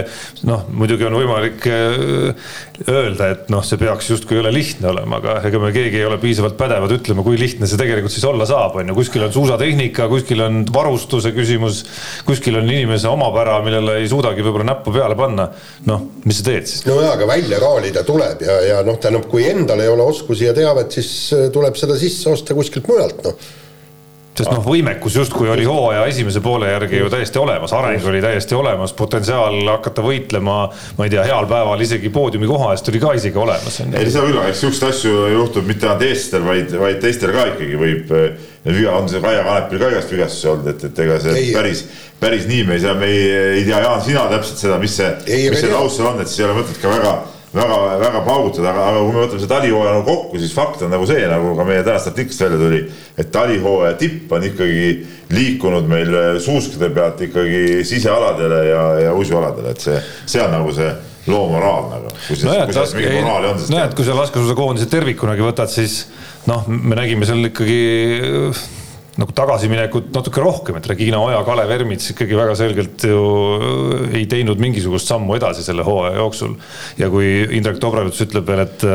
noh, 0.50 0.64
muidugi 0.74 1.06
on 1.08 1.18
võimalik 1.20 1.68
äh, 1.70 2.56
öelda, 2.88 3.30
et 3.34 3.52
noh, 3.54 3.64
see 3.66 3.80
peaks 3.82 4.10
justkui 4.14 4.40
ole 4.42 4.52
lihtne 4.54 4.90
olema, 4.92 5.20
aga 5.22 5.38
ega 5.50 5.62
me 5.62 5.72
keegi 5.76 6.02
ei 6.02 6.08
ole 6.08 6.20
piisavalt 6.22 6.58
pädevad 6.60 6.94
ütlema, 6.98 7.26
kui 7.26 7.38
lihtne 7.40 7.70
see 7.70 7.80
tegelikult 7.80 8.14
siis 8.14 8.26
olla 8.30 8.48
saab, 8.50 8.80
on 8.82 8.92
ju, 8.92 8.98
kuskil 8.98 9.28
on 9.28 9.36
suusatehnika, 9.36 10.10
kuskil 10.12 10.42
on 10.48 10.64
varustuse 10.74 11.34
küsimus, 11.36 11.84
kuskil 12.28 12.58
on 12.62 12.70
inimese 12.70 13.12
omapära, 13.12 13.60
millele 13.66 14.00
ei 14.02 14.10
suudagi 14.10 14.46
võib-olla 14.46 14.72
näppu 14.74 14.96
peale 14.96 15.18
panna. 15.20 15.50
noh, 15.88 16.10
mis 16.26 16.42
sa 16.42 16.50
teed 16.50 16.70
siis? 16.70 16.84
no 16.88 16.98
jaa, 17.04 17.14
aga 17.18 17.30
välja 17.30 17.62
raalida 17.62 18.04
tuleb 18.08 18.42
ja, 18.46 18.58
ja 18.66 18.82
noh, 18.88 18.98
tähendab, 19.02 19.30
kui 19.30 19.46
endal 19.50 19.82
ei 19.84 19.94
ole 19.94 20.10
oskusi 20.10 20.50
ja 20.50 20.58
teavet, 20.58 20.98
siis 20.98 21.14
äh, 21.38 21.48
tuleb 21.54 21.78
seda 21.78 21.98
sisse 22.00 22.34
osta 22.34 22.58
kuskilt 22.58 22.90
mujalt, 22.90 23.24
noh 23.28 23.66
sest 24.38 24.52
noh, 24.54 24.62
võimekus 24.66 25.16
justkui 25.18 25.50
oli 25.50 25.66
hooaja 25.68 26.06
esimese 26.10 26.42
poole 26.46 26.70
järgi 26.70 27.02
ju 27.02 27.10
täiesti 27.12 27.40
olemas, 27.42 27.74
areng 27.74 28.06
oli 28.10 28.22
täiesti 28.22 28.56
olemas, 28.58 28.94
potentsiaal 28.98 29.58
hakata 29.72 30.04
võitlema, 30.06 30.58
ma 30.98 31.08
ei 31.08 31.14
tea, 31.14 31.24
heal 31.28 31.48
päeval 31.50 31.82
isegi 31.84 32.12
poodiumi 32.14 32.50
koha 32.50 32.74
eest 32.76 32.92
oli 32.92 33.02
ka 33.02 33.14
isegi 33.18 33.42
olemas. 33.42 33.80
ei, 33.88 34.12
küll, 34.14 34.38
aga 34.38 34.52
eks 34.52 34.62
siukseid 34.66 34.90
asju 34.92 35.16
juhtub 35.34 35.70
mitte 35.70 35.90
ainult 35.90 36.06
eestlastel, 36.08 36.46
vaid, 36.48 36.76
vaid 36.84 37.02
teistel 37.04 37.34
ka 37.36 37.48
ikkagi 37.54 37.82
võib. 37.82 38.14
viga 38.68 38.98
on 38.98 39.08
see 39.08 39.24
Kaia 39.24 39.46
Kanepil 39.48 39.80
ka 39.80 39.90
igast 39.94 40.12
vigastusi 40.12 40.52
olnud, 40.52 40.70
et, 40.74 40.82
et 40.90 41.00
ega 41.06 41.18
see 41.24 41.38
ei, 41.40 41.54
päris, 41.56 41.86
päris 42.20 42.46
nii 42.50 42.66
me 42.68 42.76
ei 42.76 42.84
saa, 42.84 42.98
me 43.00 43.08
ei, 43.08 43.24
ei 43.62 43.64
tea, 43.64 43.80
Jaan, 43.86 44.04
sina 44.04 44.28
täpselt 44.34 44.60
seda, 44.66 44.78
mis 44.82 44.98
see, 45.00 45.10
mis 45.24 45.62
see 45.64 45.72
taust 45.72 45.98
seal 45.98 46.12
on, 46.12 46.22
et 46.22 46.30
siis 46.30 46.44
ei 46.44 46.50
ole 46.50 46.60
mõtet 46.60 46.82
ka 46.84 46.92
väga 46.92 47.16
väga, 47.58 47.80
väga 48.02 48.22
paugutada, 48.26 48.72
aga, 48.72 48.86
aga 48.92 49.02
kui 49.04 49.16
me 49.16 49.24
võtame 49.24 49.42
selle 49.42 49.52
talihooaja 49.52 49.96
nagu 49.96 50.06
kokku, 50.08 50.40
siis 50.42 50.54
fakt 50.56 50.86
on 50.86 50.94
nagu 50.94 51.08
see, 51.10 51.26
nagu 51.32 51.54
ka 51.58 51.66
meie 51.68 51.84
tänasest 51.86 52.14
artiklist 52.14 52.46
välja 52.46 52.62
tuli, 52.62 52.82
et 53.18 53.32
talihooaja 53.34 53.98
tipp 54.00 54.32
on 54.38 54.48
ikkagi 54.48 54.88
liikunud 55.34 55.90
meil 55.92 56.16
suuskade 56.44 56.90
pealt 56.96 57.22
ikkagi 57.28 57.84
sisealadele 57.88 58.64
ja, 58.70 58.88
ja 59.08 59.14
uisualadele, 59.18 59.76
et 59.76 59.86
see, 59.90 60.00
see 60.26 60.44
on 60.44 60.54
nagu 60.56 60.74
see 60.76 60.90
loo 61.28 61.50
moraal 61.52 61.90
nagu. 61.92 62.14
nojah, 63.68 63.90
et 63.90 63.98
kui 63.98 64.08
sa 64.08 64.16
laskesuusakoondise 64.22 64.90
tervikunagi 64.92 65.44
võtad, 65.44 65.72
siis 65.72 66.06
noh, 66.48 66.68
me 66.72 66.96
nägime 67.00 67.28
seal 67.28 67.50
ikkagi 67.50 67.80
nagu 69.18 69.34
tagasiminekut 69.34 70.12
natuke 70.14 70.42
rohkem, 70.44 70.78
et 70.78 70.90
Regina 70.92 71.20
Oja, 71.24 71.40
Kalev 71.46 71.72
Ermits 71.74 72.12
ikkagi 72.14 72.38
väga 72.38 72.58
selgelt 72.58 73.06
ju 73.08 73.22
ei 74.14 74.28
teinud 74.30 74.62
mingisugust 74.62 75.10
sammu 75.10 75.38
edasi 75.38 75.66
selle 75.66 75.86
hooaja 75.88 76.20
jooksul. 76.20 76.54
ja 77.02 77.10
kui 77.14 77.32
Indrek 77.58 77.82
Dobrevits 77.82 78.22
ütleb 78.28 78.48
veel, 78.50 78.68
et 78.68 78.86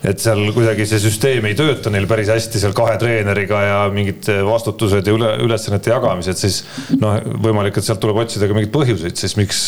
et 0.00 0.22
seal 0.22 0.46
kuidagi 0.56 0.86
see 0.88 1.00
süsteem 1.02 1.44
ei 1.44 1.56
tööta 1.58 1.90
neil 1.92 2.06
päris 2.08 2.30
hästi 2.32 2.62
seal 2.62 2.72
kahe 2.76 2.94
treeneriga 3.02 3.58
ja 3.66 3.80
mingid 3.92 4.30
vastutused 4.48 5.04
ja 5.04 5.12
üle, 5.12 5.34
ülesannete 5.44 5.92
jagamised, 5.92 6.40
siis 6.40 6.62
noh, 7.02 7.18
võimalik, 7.44 7.76
et 7.76 7.84
sealt 7.84 8.00
tuleb 8.00 8.22
otsida 8.22 8.48
ka 8.48 8.56
mingeid 8.56 8.72
põhjuseid, 8.72 9.20
siis 9.20 9.36
miks, 9.36 9.60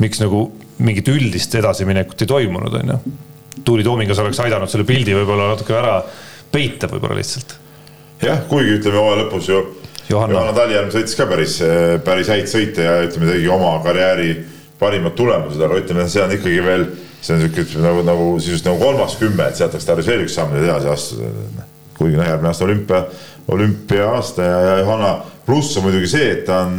miks 0.00 0.24
nagu 0.24 0.46
mingit 0.80 1.12
üldist 1.12 1.58
edasiminekut 1.60 2.24
ei 2.24 2.32
toimunud, 2.32 2.80
on 2.80 2.94
ju. 2.94 3.00
Tuuli 3.66 3.84
Toomingas 3.84 4.22
oleks 4.22 4.40
aidanud 4.40 4.70
selle 4.72 4.88
pildi 4.88 5.18
võib-olla 5.18 5.50
natuke 5.52 5.76
ära 5.76 5.98
peita 6.48 6.88
võib-olla 6.88 7.18
lihtsalt 7.18 7.58
jah, 8.22 8.40
kuigi 8.48 8.78
ütleme 8.78 9.02
hooaja 9.02 9.22
lõpus 9.24 9.50
ju 9.50 9.60
Johanna, 10.08 10.38
Johanna 10.38 10.54
Talijärv 10.56 10.94
sõitis 10.94 11.16
ka 11.18 11.26
päris, 11.28 11.58
päris 12.04 12.30
häid 12.32 12.48
sõite 12.48 12.86
ja 12.86 12.94
ütleme, 13.04 13.28
tegi 13.28 13.50
oma 13.52 13.74
karjääri 13.84 14.30
parimad 14.80 15.16
tulemused, 15.18 15.60
aga 15.60 15.80
ütleme, 15.82 16.06
see 16.08 16.22
on 16.22 16.32
ikkagi 16.32 16.62
veel, 16.64 16.86
see 17.20 17.34
on 17.34 17.42
sihuke 17.42 17.82
nagu, 17.84 18.04
nagu 18.06 18.28
sisuliselt 18.38 18.70
nagu 18.70 18.80
kolmas 18.80 19.18
kümme, 19.20 19.48
et 19.50 19.58
sealt 19.58 19.74
oleks 19.76 19.88
tarvis 19.88 20.08
veel 20.08 20.24
üks 20.24 20.38
samm 20.38 20.54
edasi 20.56 20.88
astuda. 20.92 21.66
kuigi 21.98 22.16
noh, 22.16 22.28
järgmine 22.28 22.52
aasta 22.52 22.64
olümpia, 22.64 23.02
olümpia 23.50 24.08
aasta 24.14 24.46
ja, 24.46 24.58
ja 24.68 24.74
Johanna 24.84 25.12
pluss 25.46 25.76
on 25.76 25.88
muidugi 25.88 26.08
see, 26.08 26.30
et 26.36 26.44
ta 26.46 26.62
on 26.64 26.78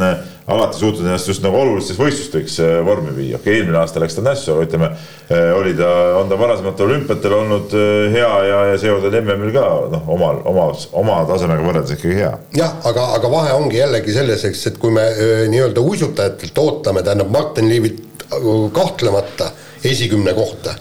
alati 0.50 0.78
suutnud 0.78 1.06
ennast 1.06 1.28
just 1.28 1.42
nagu 1.44 1.58
olulistes 1.60 1.98
võistlustes 1.98 2.56
äh, 2.62 2.78
vormi 2.86 3.12
viia, 3.16 3.38
okei 3.38 3.52
okay,, 3.52 3.60
eelmine 3.60 3.78
aasta 3.80 4.02
läks 4.02 4.16
ta 4.16 4.24
nässu, 4.24 4.54
aga 4.54 4.66
ütleme, 4.66 4.90
äh, 5.30 5.50
oli 5.56 5.74
ta, 5.78 5.90
on 6.20 6.30
ta 6.30 6.38
varasematel 6.40 6.86
olümpiatel 6.88 7.36
olnud 7.36 7.76
äh, 7.78 8.10
hea 8.14 8.30
ja, 8.48 8.60
ja 8.72 8.80
seekord 8.80 9.06
oli 9.10 9.22
MM-il 9.22 9.54
ka 9.54 9.66
noh, 9.94 10.10
omal, 10.16 10.42
oma, 10.50 10.66
oma 11.02 11.20
tasemega 11.30 11.66
võrreldes 11.66 11.96
ikkagi 11.96 12.18
hea. 12.22 12.32
jah, 12.58 12.76
aga, 12.90 13.06
aga 13.18 13.32
vahe 13.32 13.54
ongi 13.58 13.80
jällegi 13.80 14.16
selles, 14.16 14.44
eks, 14.50 14.66
et 14.72 14.80
kui 14.82 14.94
me 14.94 15.06
nii-öelda 15.52 15.84
uisutajatelt 15.84 16.62
ootame, 16.64 17.04
tähendab 17.06 17.30
Martin 17.34 17.70
Liivit 17.70 18.26
kahtlemata 18.74 19.50
esikümne 19.84 20.34
kohta. 20.36 20.74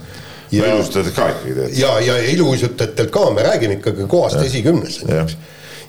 Ja 0.51 0.65
iluuisutajatelt 0.65 1.15
ka 1.15 1.29
ikkagi 1.29 1.55
tead. 1.55 1.77
ja, 1.77 1.93
ja 2.01 2.17
iluuisutajatelt 2.34 3.12
ka, 3.13 3.29
me 3.34 3.45
räägime 3.45 3.77
ikkagi 3.77 4.10
kohast 4.10 4.41
esikümnes, 4.41 5.03
eks 5.05 5.38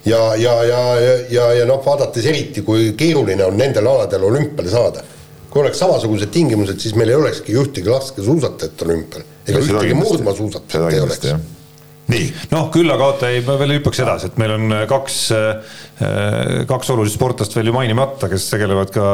ja, 0.04 0.20
ja, 0.36 0.54
ja, 0.64 0.82
ja, 1.30 1.46
ja 1.60 1.66
noh, 1.68 1.80
vaadates 1.84 2.26
eriti, 2.26 2.64
kui 2.66 2.92
keeruline 2.98 3.44
on 3.44 3.58
nendel 3.58 3.86
aladel 3.86 4.28
olümpiale 4.30 4.70
saada. 4.72 5.06
kui 5.50 5.64
oleks 5.64 5.80
samasugused 5.82 6.30
tingimused, 6.30 6.78
siis 6.78 6.94
meil 6.94 7.10
ei 7.10 7.16
olekski 7.18 7.56
ühtegi 7.58 7.90
laskesuusatajat 7.90 8.82
olümpial 8.86 9.24
ega 9.48 9.62
ühtegi 9.64 9.96
murdmaasuusatajat 9.98 10.94
ei 10.94 11.00
oleks 11.02 11.26
nii. 12.10 12.26
noh, 12.50 12.68
küll 12.74 12.90
aga 12.90 13.08
oota, 13.12 13.30
ei, 13.30 13.42
ma 13.46 13.56
veel 13.60 13.76
hüppaks 13.76 14.02
edasi, 14.04 14.30
et 14.30 14.38
meil 14.40 14.54
on 14.56 14.74
kaks, 14.90 15.18
kaks 16.70 16.92
olulist 16.94 17.18
sportlast 17.18 17.54
veel 17.56 17.70
ju 17.70 17.76
mainimata, 17.76 18.30
kes 18.30 18.48
tegelevad 18.52 18.92
ka 18.94 19.06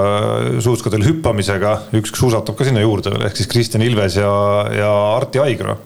suuskadel 0.64 1.04
hüppamisega, 1.06 1.74
üks 1.98 2.14
suusatab 2.16 2.56
ka 2.58 2.68
sinna 2.68 2.84
juurde 2.84 3.12
veel, 3.12 3.26
ehk 3.28 3.40
siis 3.40 3.50
Kristjan 3.52 3.84
Ilves 3.86 4.20
ja, 4.20 4.32
ja 4.76 4.92
Arti 5.16 5.42
Aigro. 5.42 5.78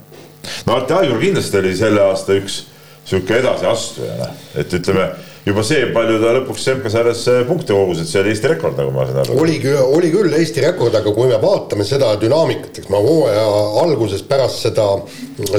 no 0.67 0.77
Arti 0.77 0.99
Aigro 0.99 1.19
kindlasti 1.23 1.63
oli 1.63 1.75
selle 1.79 2.05
aasta 2.07 2.39
üks 2.39 2.65
sihuke 3.11 3.41
edasiastujana, 3.41 4.31
et 4.61 4.79
ütleme 4.79 5.09
juba 5.47 5.63
see, 5.67 5.87
palju 5.95 6.19
ta 6.23 6.33
lõpuks 6.37 6.67
MK-sarjas 6.77 7.23
punkte 7.49 7.75
kogus, 7.75 8.03
et 8.03 8.11
see 8.11 8.21
oli 8.21 8.35
Eesti 8.35 8.51
rekord, 8.53 8.77
nagu 8.79 8.93
ma 8.95 9.07
saan 9.09 9.23
aru. 9.25 9.39
oligi, 9.43 9.73
oli 9.83 10.11
küll 10.13 10.37
Eesti 10.37 10.65
rekord, 10.65 10.95
aga 10.97 11.15
kui 11.17 11.31
me 11.31 11.39
vaatame 11.43 11.87
seda 11.89 12.13
dünaamikat, 12.21 12.83
eks 12.83 12.91
ma 12.93 13.01
hooaja 13.03 13.47
alguses 13.85 14.23
pärast 14.29 14.67
seda 14.69 14.87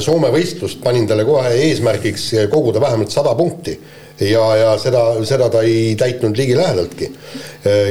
Soome 0.02 0.30
võistlust 0.32 0.80
panin 0.84 1.08
talle 1.10 1.26
kohe 1.28 1.50
eesmärgiks 1.66 2.30
koguda 2.52 2.80
vähemalt 2.82 3.12
sada 3.12 3.34
punkti 3.38 3.76
ja, 4.22 4.44
ja 4.56 4.72
seda, 4.80 5.04
seda 5.26 5.50
ta 5.50 5.64
ei 5.66 5.96
täitnud 5.98 6.38
ligilähedaltki. 6.38 7.10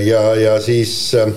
ja, 0.07 0.23
ja 0.39 0.59
siis 0.63 0.93
Äh, 1.17 1.33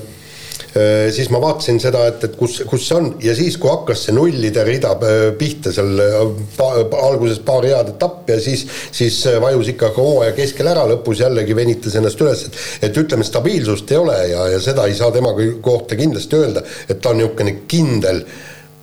siis 1.14 1.28
ma 1.30 1.38
vaatasin 1.38 1.76
seda, 1.78 2.00
et, 2.10 2.24
et 2.26 2.32
kus, 2.38 2.56
kus 2.66 2.86
see 2.88 2.96
on. 2.98 3.10
Ja 3.22 3.34
siis, 3.38 3.56
kui 3.60 3.70
hakkas 3.70 4.06
see 4.06 4.14
nullide 4.16 4.64
rida 4.66 4.94
äh, 4.96 5.26
pihta 5.38 5.70
seal 5.74 6.00
äh, 6.02 6.16
pa, 6.56 6.70
alguses 7.06 7.38
paar 7.46 7.66
head 7.68 7.92
etappi 7.94 8.34
ja 8.34 8.40
siis, 8.42 8.64
siis 8.94 9.20
vajus 9.42 9.70
ikka 9.74 9.92
hooaja 9.94 10.34
keskel 10.36 10.72
ära, 10.72 10.86
lõpus 10.90 11.22
jällegi 11.22 11.54
venitas 11.56 11.94
ennast 12.00 12.20
üles, 12.24 12.46
et, 12.48 12.58
et 12.88 13.02
ütleme, 13.04 13.26
stabiilsust 13.26 13.94
ei 13.94 14.00
ole 14.00 14.18
ja, 14.32 14.48
ja 14.54 14.60
seda 14.62 14.88
ei 14.90 14.98
saa 14.98 15.14
tema 15.14 15.34
kohta 15.62 15.98
kindlasti 15.98 16.42
öelda, 16.42 16.64
et 16.88 16.98
ta 17.00 17.14
on 17.14 17.22
niisugune 17.22 17.56
kindel 17.70 18.24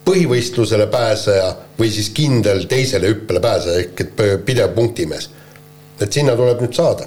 põhivõistlusele 0.08 0.88
pääseja 0.92 1.52
või 1.78 1.92
siis 1.94 2.10
kindel 2.16 2.66
teisele 2.72 3.12
hüppele 3.12 3.44
pääseja 3.44 3.84
ehk 3.84 4.06
et 4.06 4.22
pidev 4.48 4.72
punktimees. 4.78 5.30
et 6.02 6.14
sinna 6.14 6.34
tuleb 6.36 6.64
nüüd 6.64 6.74
saada 6.74 7.06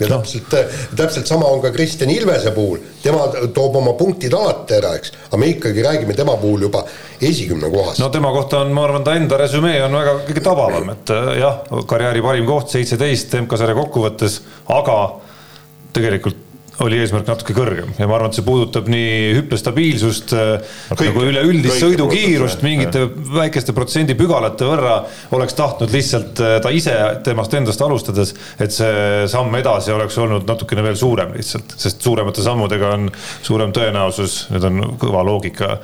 ja 0.00 0.08
no. 0.08 0.18
täpselt, 0.18 0.54
täpselt 0.96 1.26
sama 1.26 1.48
on 1.50 1.60
ka 1.64 1.70
Kristjan 1.74 2.10
Ilvese 2.12 2.52
puhul, 2.54 2.80
tema 3.02 3.26
toob 3.54 3.76
oma 3.80 3.94
punktid 3.98 4.34
alati 4.36 4.76
ära, 4.78 4.94
eks, 4.98 5.12
aga 5.28 5.40
me 5.40 5.50
ikkagi 5.54 5.84
räägime 5.84 6.16
tema 6.16 6.36
puhul 6.40 6.66
juba 6.68 6.84
esikümne 7.20 7.70
kohast. 7.72 8.00
no 8.02 8.10
tema 8.14 8.32
kohta 8.34 8.62
on, 8.64 8.72
ma 8.76 8.86
arvan, 8.86 9.04
ta 9.06 9.16
enda 9.16 9.40
resümee 9.40 9.78
on 9.84 9.96
väga 9.98 10.16
kõige 10.28 10.44
tabavam, 10.44 10.90
et 10.96 11.14
äh, 11.14 11.30
jah, 11.40 11.62
karjääri 11.88 12.24
parim 12.24 12.48
koht, 12.48 12.72
seitseteist 12.74 13.38
MK-sarja 13.42 13.78
kokkuvõttes, 13.78 14.40
aga 14.76 14.98
tegelikult 15.96 16.45
oli 16.84 16.98
eesmärk 17.00 17.28
natuke 17.28 17.54
kõrgem. 17.56 17.92
Ja 17.96 18.08
ma 18.08 18.18
arvan, 18.18 18.30
et 18.30 18.36
see 18.36 18.44
puudutab 18.44 18.88
nii 18.92 19.36
hüppestabiilsust 19.38 20.34
äh, 20.36 20.74
nagu 21.00 21.24
üleüldist 21.24 21.80
sõidukiirust 21.80 22.64
mingite 22.66 23.06
väikeste 23.32 23.72
protsendipügalate 23.76 24.68
võrra 24.68 24.96
oleks 25.36 25.56
tahtnud 25.56 25.94
lihtsalt 25.94 26.42
äh, 26.44 26.56
ta 26.64 26.72
ise 26.74 26.94
temast 27.24 27.56
endast 27.56 27.82
alustades, 27.84 28.34
et 28.60 28.74
see 28.76 29.24
samm 29.32 29.56
edasi 29.56 29.94
oleks 29.94 30.18
olnud 30.20 30.44
natukene 30.48 30.84
veel 30.84 30.98
suurem 31.00 31.32
lihtsalt, 31.36 31.76
sest 31.80 32.04
suuremate 32.04 32.44
sammudega 32.44 32.92
on 32.98 33.08
suurem 33.16 33.72
tõenäosus, 33.76 34.42
nüüd 34.52 34.68
on 34.68 34.82
kõva 35.00 35.24
loogika, 35.26 35.78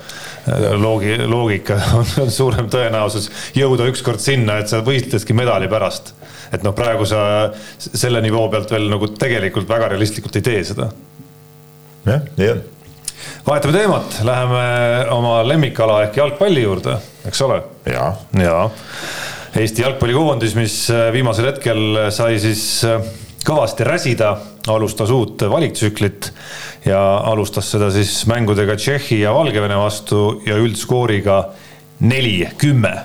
äh, 0.45 0.67
loogi, 0.77 1.17
loogika 1.25 1.79
on, 1.99 2.29
suurem 2.33 2.69
tõenäosus 2.73 3.31
jõuda 3.57 3.89
ükskord 3.89 4.21
sinna, 4.21 4.61
et 4.61 4.69
sa 4.69 4.83
võistleski 4.85 5.33
medali 5.37 5.71
pärast 5.71 6.13
et 6.53 6.65
noh, 6.65 6.75
praegu 6.77 7.07
sa 7.09 7.23
selle 7.77 8.21
nivoo 8.23 8.45
pealt 8.51 8.71
veel 8.73 8.87
nagu 8.91 9.09
tegelikult 9.17 9.69
väga 9.69 9.93
realistlikult 9.93 10.37
ei 10.39 10.45
tee 10.45 10.61
seda. 10.67 10.89
jah, 12.05 12.29
nii 12.37 12.51
on. 12.53 12.63
vahetame 13.47 13.77
teemat, 13.77 14.19
läheme 14.27 14.63
oma 15.15 15.39
lemmikala 15.47 16.03
ehk 16.07 16.21
jalgpalli 16.21 16.65
juurde, 16.65 16.97
eks 17.29 17.45
ole? 17.47 17.61
ja, 17.89 18.11
ja.. 18.39 18.57
Eesti 19.53 19.83
jalgpallikoondis, 19.83 20.55
mis 20.57 20.75
viimasel 21.13 21.51
hetkel 21.51 22.07
sai 22.09 22.39
siis 22.41 22.63
kõvasti 23.45 23.85
räsida, 23.85 24.31
alustas 24.71 25.11
uut 25.13 25.43
valiktsüklit 25.51 26.31
ja 26.87 27.01
alustas 27.29 27.69
seda 27.75 27.91
siis 27.93 28.23
mängudega 28.31 28.73
Tšehhi 28.79 29.19
ja 29.21 29.33
Valgevene 29.35 29.77
vastu 29.77 30.41
ja 30.47 30.57
üldskooriga 30.57 31.43
neli, 32.01 32.39
kümme 32.57 32.95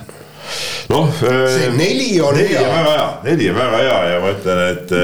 noh. 0.92 1.10
see 1.20 1.66
äh, 1.68 1.74
neli 1.76 2.20
on 2.20 2.36
neli 2.36 2.54
hea. 2.54 2.64
väga 2.68 2.94
hea, 2.94 3.08
neli 3.24 3.50
on 3.50 3.60
väga 3.60 3.82
hea 3.84 3.98
ja 4.12 4.20
ma 4.22 4.32
ütlen, 4.34 4.64
et 4.72 4.96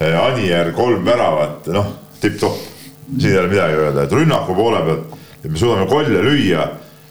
äh, 0.00 0.16
Anier 0.20 0.72
kolm 0.72 1.04
väravat, 1.04 1.68
noh, 1.74 1.92
tipp-topp. 2.22 2.68
siin 3.18 3.34
ei 3.34 3.38
ole 3.38 3.50
midagi 3.52 3.76
öelda, 3.76 4.04
et 4.06 4.12
rünnaku 4.16 4.54
poole 4.56 4.80
pealt, 4.86 5.18
et 5.42 5.50
me 5.50 5.58
suudame 5.58 5.86
kolle 5.90 6.22
lüüa, 6.24 6.66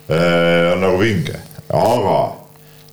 äh, 0.09 0.73
on 0.73 0.83
nagu 0.85 0.99
vinge, 1.01 1.37
aga 1.69 2.17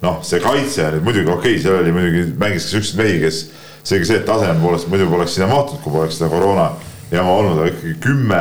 noh, 0.03 0.18
see 0.27 0.40
kaitse 0.44 0.90
nüüd 0.94 1.07
muidugi 1.07 1.33
okei 1.33 1.55
okay,, 1.57 1.62
seal 1.62 1.81
oli 1.81 1.94
muidugi 1.94 2.27
mängis 2.40 2.68
ka 2.68 2.77
siukseid 2.77 3.01
mehi, 3.01 3.20
kes 3.25 3.40
seega 3.87 4.09
see, 4.09 4.20
et 4.20 4.27
taseme 4.29 4.61
poolest 4.62 4.90
muidu 4.92 5.09
poleks 5.11 5.37
sinna 5.37 5.49
mahtunud, 5.51 5.83
kui 5.85 5.94
poleks 5.94 6.18
seda 6.18 6.31
koroona 6.33 6.70
jama 7.12 7.37
olnud, 7.38 7.61
aga 7.61 7.70
ikkagi 7.72 7.94
kümme, 8.03 8.40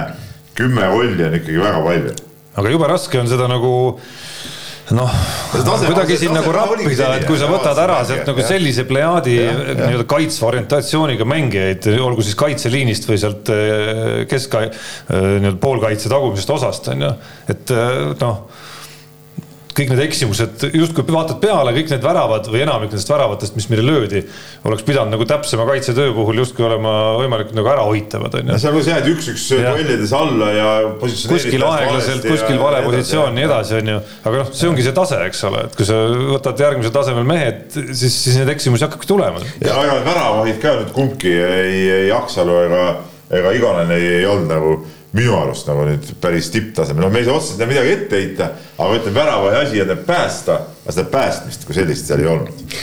kümme 0.57 0.89
kolli 0.91 1.27
on 1.27 1.37
ikkagi 1.39 1.61
väga 1.61 1.83
palju. 1.85 2.15
aga 2.55 2.71
jube 2.73 2.89
raske 2.89 3.19
on 3.19 3.29
seda 3.29 3.47
nagu 3.51 3.71
noh, 4.93 5.13
kuidagi 5.53 6.17
siin 6.19 6.35
nagu 6.35 6.51
rappida, 6.53 7.15
et 7.17 7.25
kui 7.25 7.39
sa 7.41 7.47
võtad 7.49 7.79
ära 7.81 8.01
sealt 8.05 8.27
nagu 8.29 8.43
sellise 8.45 8.85
plejaadi 8.85 9.37
nii-öelda 9.39 10.05
kaitsva 10.09 10.51
orientatsiooniga 10.51 11.25
mängijaid, 11.29 11.89
olgu 12.05 12.25
siis 12.25 12.37
kaitseliinist 12.37 13.09
või 13.09 13.17
sealt 13.21 13.49
eh, 13.55 14.21
kesk, 14.29 14.59
eh, 14.61 14.85
nii-öelda 15.09 15.57
poolkaitse 15.63 16.11
tagumisest 16.11 16.53
osast 16.57 16.93
on 16.93 17.07
ju, 17.07 17.11
et 17.55 17.73
eh, 17.73 17.97
noh 18.21 18.64
kõik 19.75 19.91
need 19.91 20.01
eksimused, 20.05 20.63
justkui 20.71 21.03
vaatad 21.11 21.39
peale, 21.41 21.73
kõik 21.75 21.89
need 21.91 22.03
väravad 22.03 22.47
või 22.47 22.61
enamik 22.63 22.93
nendest 22.93 23.09
väravatest, 23.11 23.57
mis 23.57 23.67
meile 23.71 23.83
löödi, 23.83 24.21
oleks 24.67 24.85
pidanud 24.87 25.11
nagu 25.11 25.27
täpsema 25.27 25.65
kaitsetöö 25.67 26.13
puhul 26.15 26.39
justkui 26.39 26.63
olema 26.67 26.93
võimalikult 27.19 27.57
nagu 27.57 27.71
ärahoitavad, 27.73 28.37
on 28.39 28.53
ju. 28.53 28.59
seal 28.63 28.79
jääd 28.87 29.09
üks-üks 29.11 29.49
duellides 29.51 30.15
alla 30.15 30.51
ja 30.55 30.69
kuskil 31.01 31.67
aeglaselt, 31.67 32.23
kuskil 32.23 32.61
vale 32.61 32.81
positsioon, 32.87 33.35
nii 33.35 33.47
edasi, 33.49 33.77
on 33.81 33.93
ju. 33.95 33.99
aga 34.31 34.43
noh, 34.43 34.53
see 34.55 34.71
ongi 34.71 34.85
see 34.87 34.95
tase, 34.95 35.19
eks 35.27 35.43
ole, 35.51 35.65
et 35.67 35.75
kui 35.75 35.89
sa 35.91 35.99
võtad 36.31 36.65
järgmisel 36.67 36.95
tasemel 36.95 37.27
mehed, 37.27 37.65
siis, 37.75 38.15
siis 38.15 38.39
neid 38.39 38.55
eksimusi 38.55 38.87
hakkabki 38.87 39.11
tulema. 39.11 39.43
ja 39.59 39.75
ega 39.83 39.99
väravahid 40.07 40.61
ka 40.63 40.77
nüüd 40.79 40.95
kumbki 40.95 41.35
ei, 41.35 41.81
ei 41.99 42.11
Aksalu 42.15 42.61
ega, 42.69 42.83
ega 43.41 43.57
Igonen 43.57 43.91
ei, 43.91 44.21
ei 44.21 44.29
olnud 44.29 44.53
nagu 44.55 44.77
minu 45.15 45.35
arust 45.37 45.67
nagu 45.69 45.85
nüüd 45.87 46.07
päris 46.21 46.49
tipptasemel, 46.51 47.05
noh, 47.05 47.11
me 47.13 47.21
ei 47.21 47.27
saa 47.27 47.37
otseselt 47.37 47.69
midagi 47.69 47.93
ette 47.93 48.17
heita, 48.19 48.47
aga 48.75 48.97
ütleme, 48.97 49.15
värava 49.15 49.53
asi 49.61 49.79
on 49.83 49.93
päästa, 50.07 50.57
aga 50.83 50.95
seda 50.95 51.05
päästmist 51.13 51.63
kui 51.67 51.77
sellist 51.77 52.09
seal 52.09 52.23
ei 52.23 52.27
olnud. 52.31 52.75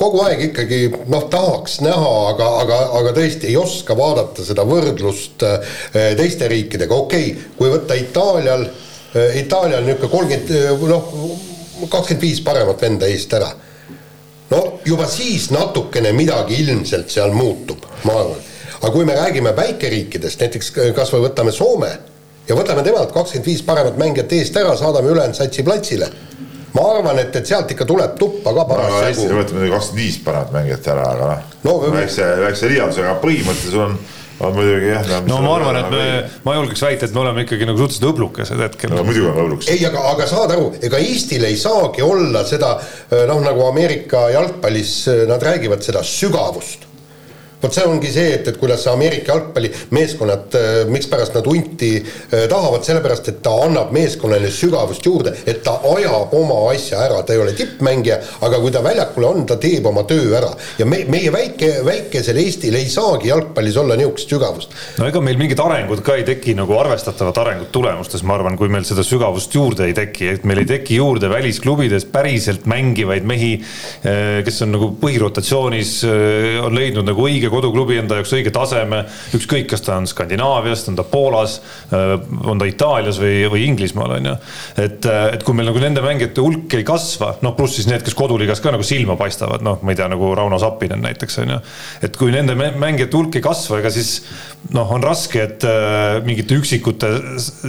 kogu 0.00 0.22
aeg 0.24 0.46
ikkagi 0.48 0.80
noh, 1.12 1.26
tahaks 1.32 1.80
näha, 1.84 2.14
aga, 2.30 2.48
aga, 2.62 2.80
aga 3.02 3.12
tõesti 3.18 3.50
ei 3.50 3.58
oska 3.60 3.96
vaadata 3.98 4.46
seda 4.46 4.64
võrdlust 4.68 5.44
teiste 5.92 6.48
riikidega, 6.52 7.02
okei 7.04 7.30
okay,, 7.34 7.52
kui 7.58 7.72
võtta 7.74 8.00
Itaalial, 8.00 8.66
Itaalial 9.42 9.84
niisugune 9.84 10.12
kolmkümmend, 10.16 10.88
noh, 10.88 11.14
kakskümmend 11.92 12.24
viis 12.24 12.40
paremat 12.44 12.88
venda 12.88 13.12
eest 13.12 13.36
ära. 13.36 13.52
no 14.50 14.66
juba 14.88 15.04
siis 15.10 15.50
natukene 15.50 16.16
midagi 16.16 16.62
ilmselt 16.64 17.12
seal 17.12 17.36
muutub, 17.36 17.84
ma 18.08 18.20
arvan 18.24 18.44
aga 18.86 18.94
kui 18.94 19.04
me 19.04 19.16
räägime 19.18 19.50
väikeriikidest, 19.56 20.40
näiteks 20.40 20.70
kas 20.94 21.10
või 21.10 21.24
võtame 21.26 21.52
Soome 21.54 21.90
ja 22.46 22.54
võtame 22.54 22.84
temalt 22.86 23.10
kakskümmend 23.14 23.48
viis 23.50 23.62
paremat 23.66 23.98
mängijat 23.98 24.34
eest 24.38 24.58
ära, 24.60 24.76
saadame 24.78 25.10
ülejäänud 25.10 25.38
satsi 25.38 25.64
platsile. 25.66 26.10
ma 26.76 26.82
arvan, 26.92 27.18
et, 27.18 27.34
et 27.36 27.48
sealt 27.48 27.70
ikka 27.72 27.86
tuleb 27.88 28.18
tuppa 28.20 28.52
ka 28.54 28.64
parasjagu 28.68 29.00
no,. 29.00 29.08
hästi, 29.08 29.26
võtame 29.40 29.70
kakskümmend 29.72 30.02
viis 30.04 30.20
paremat 30.22 30.54
mängijat 30.54 30.86
ära, 30.94 31.08
aga 31.16 31.32
noh 31.64 31.82
no, 31.82 31.96
väikse, 31.96 32.30
väikse 32.44 32.70
liialdusega, 32.70 33.16
põhimõtteliselt 33.24 33.74
sul 33.74 33.88
on 33.88 33.98
on 34.36 34.52
muidugi 34.52 34.90
jah. 34.92 35.12
no 35.26 35.40
ma 35.40 35.54
arvan, 35.56 35.78
et 35.80 35.90
me, 35.90 36.08
ma 36.44 36.58
julgeks 36.58 36.82
väita, 36.84 37.06
et 37.08 37.14
me 37.16 37.22
oleme 37.24 37.46
ikkagi 37.46 37.66
nagu 37.66 37.80
suhteliselt 37.80 38.10
õblukesed 38.12 38.62
hetkel. 38.68 38.92
no 38.92 39.02
muidugi 39.08 39.26
oleme 39.26 39.46
õblukesed. 39.48 39.72
ei, 39.72 39.86
aga, 39.88 40.02
aga 40.12 40.30
saad 40.30 40.52
aru, 40.54 40.74
ega 40.86 41.00
Eestil 41.02 41.46
ei 41.48 41.56
saagi 41.58 42.04
olla 42.06 42.44
seda 42.46 42.76
noh, 43.32 43.40
nagu 43.42 43.66
Ameerika 43.66 44.28
jalgpallis 44.36 44.98
nad 45.26 45.42
räägivad 45.42 45.82
seda 45.82 46.04
sügavust 46.06 46.85
vot 47.66 47.74
see 47.74 47.86
ongi 47.88 48.10
see, 48.12 48.30
et, 48.36 48.48
et 48.50 48.58
kuidas 48.60 48.84
Ameerika 48.90 49.34
jalgpallimeeskonnad, 49.34 50.54
äh, 50.54 50.76
mikspärast 50.92 51.34
nad 51.36 51.46
hunti 51.50 51.90
äh, 51.98 52.46
tahavad, 52.50 52.84
sellepärast 52.86 53.30
et 53.32 53.40
ta 53.44 53.54
annab 53.64 53.92
meeskonnale 53.94 54.50
sügavust 54.54 55.06
juurde, 55.06 55.34
et 55.46 55.62
ta 55.66 55.78
ajab 55.96 56.34
oma 56.36 56.60
asja 56.70 57.02
ära, 57.06 57.22
ta 57.26 57.34
ei 57.34 57.42
ole 57.42 57.54
tippmängija, 57.58 58.20
aga 58.46 58.60
kui 58.62 58.74
ta 58.74 58.82
väljakul 58.84 59.26
on, 59.28 59.44
ta 59.48 59.58
teeb 59.60 59.86
oma 59.90 60.06
töö 60.08 60.30
ära. 60.38 60.52
ja 60.78 60.86
me, 60.86 61.02
meie 61.10 61.32
väike, 61.34 61.72
väikesel 61.86 62.38
Eestil 62.42 62.76
ei 62.78 62.88
saagi 62.92 63.32
jalgpallis 63.32 63.78
olla 63.82 63.96
niisugust 63.98 64.30
sügavust. 64.36 64.76
no 65.00 65.08
ega 65.10 65.22
meil 65.24 65.40
mingit 65.40 65.60
arengut 65.62 66.04
ka 66.06 66.18
ei 66.20 66.26
teki 66.28 66.54
nagu 66.58 66.76
arvestatavat 66.78 67.42
arengut 67.42 67.72
tulemustes, 67.74 68.22
ma 68.22 68.36
arvan, 68.38 68.58
kui 68.60 68.70
meil 68.72 68.86
seda 68.86 69.04
sügavust 69.06 69.54
juurde 69.54 69.88
ei 69.88 69.96
teki, 69.96 70.30
et 70.36 70.46
meil 70.46 70.62
ei 70.62 70.70
teki 70.70 71.00
juurde 71.00 71.30
välisklubides 71.32 72.06
päriselt 72.12 72.68
mängivaid 72.70 73.26
mehi, 73.26 73.56
äh, 73.58 74.40
kes 74.46 74.62
on 74.66 74.74
nagu 74.76 74.92
põhirotatsioonis, 75.02 75.96
on 76.62 76.74
leidnud 76.76 77.06
nagu 77.06 77.26
õige 77.26 77.50
koduklubi 77.56 77.98
enda 78.00 78.20
jaoks 78.20 78.34
õige 78.36 78.52
taseme, 78.54 79.02
ükskõik, 79.36 79.68
kas 79.72 79.84
ta 79.86 79.96
on 79.96 80.08
Skandinaaviast, 80.10 80.90
on 80.92 80.98
ta 80.98 81.04
Poolas, 81.08 81.58
äh, 81.90 82.14
on 82.46 82.60
ta 82.60 82.68
Itaalias 82.68 83.20
või, 83.22 83.44
või 83.52 83.66
Inglismaal, 83.70 84.16
on 84.18 84.30
ju. 84.30 84.34
et, 84.84 85.08
äh, 85.10 85.22
et 85.36 85.46
kui 85.46 85.56
meil 85.56 85.70
nagu 85.70 85.82
nende 85.82 86.04
mängijate 86.04 86.44
hulk 86.44 86.76
ei 86.78 86.86
kasva, 86.86 87.34
noh, 87.44 87.56
pluss 87.58 87.78
siis 87.80 87.88
need, 87.90 88.04
kes 88.06 88.16
koduliigas 88.18 88.62
ka 88.64 88.74
nagu 88.74 88.86
silma 88.86 89.18
paistavad, 89.20 89.64
noh, 89.66 89.80
ma 89.82 89.94
ei 89.94 89.98
tea, 89.98 90.08
nagu 90.12 90.32
Rauno 90.36 90.60
Sappinen 90.62 91.02
näiteks, 91.04 91.40
on 91.44 91.56
ju. 91.56 91.60
et 92.08 92.20
kui 92.20 92.34
nende 92.34 92.56
mängijate 92.56 93.16
hulk 93.16 93.38
ei 93.38 93.44
kasva, 93.44 93.80
ega 93.82 93.92
siis 93.94 94.20
noh, 94.74 94.90
on 94.92 95.04
raske, 95.04 95.42
et 95.42 95.66
äh, 95.68 96.18
mingite 96.26 96.58
üksikute 96.58 97.10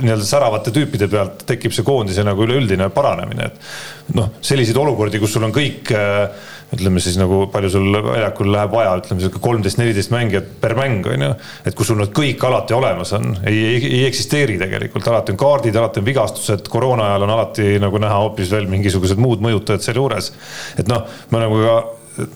nii-öelda 0.01 0.25
säravate 0.25 0.73
tüüpide 0.75 1.09
pealt 1.11 1.45
tekib 1.49 1.75
see 1.75 1.85
koondise 1.87 2.25
nagu 2.25 2.45
üleüldine 2.45 2.89
paranemine, 2.93 3.51
et 3.51 4.15
noh, 4.17 4.31
selliseid 4.41 4.77
olukordi, 4.79 5.21
kus 5.21 5.35
sul 5.35 5.45
on 5.47 5.55
kõik 5.55 5.91
äh, 5.95 6.53
ütleme 6.75 7.01
siis 7.03 7.15
nagu 7.19 7.45
palju 7.51 7.69
sul 7.71 7.85
väljakul 7.95 8.49
läheb 8.51 8.73
vaja, 8.73 8.95
ütleme 8.99 9.23
sihuke 9.23 9.39
kolmteist, 9.43 9.79
neliteist 9.79 10.11
mängijat 10.11 10.49
per 10.61 10.75
mäng 10.77 11.05
on 11.07 11.25
ju. 11.27 11.29
et 11.65 11.77
kui 11.77 11.87
sul 11.87 11.99
nad 12.01 12.11
kõik 12.15 12.43
alati 12.47 12.75
olemas 12.75 13.13
on, 13.17 13.29
ei, 13.47 13.61
ei, 13.69 13.77
ei 13.99 14.01
eksisteeri 14.07 14.57
tegelikult, 14.59 15.07
alati 15.07 15.35
on 15.35 15.39
kaardid, 15.39 15.79
alati 15.79 16.03
on 16.03 16.09
vigastused, 16.09 16.67
koroona 16.71 17.11
ajal 17.11 17.27
on 17.27 17.35
alati 17.37 17.77
nagu 17.83 18.01
näha 18.03 18.19
hoopis 18.23 18.51
veel 18.51 18.67
mingisugused 18.71 19.21
muud 19.21 19.43
mõjutajad 19.45 19.87
sealjuures. 19.87 20.33
et 20.77 20.91
noh, 20.91 21.07
me 21.31 21.41
oleme 21.41 21.63
ka 21.63 21.77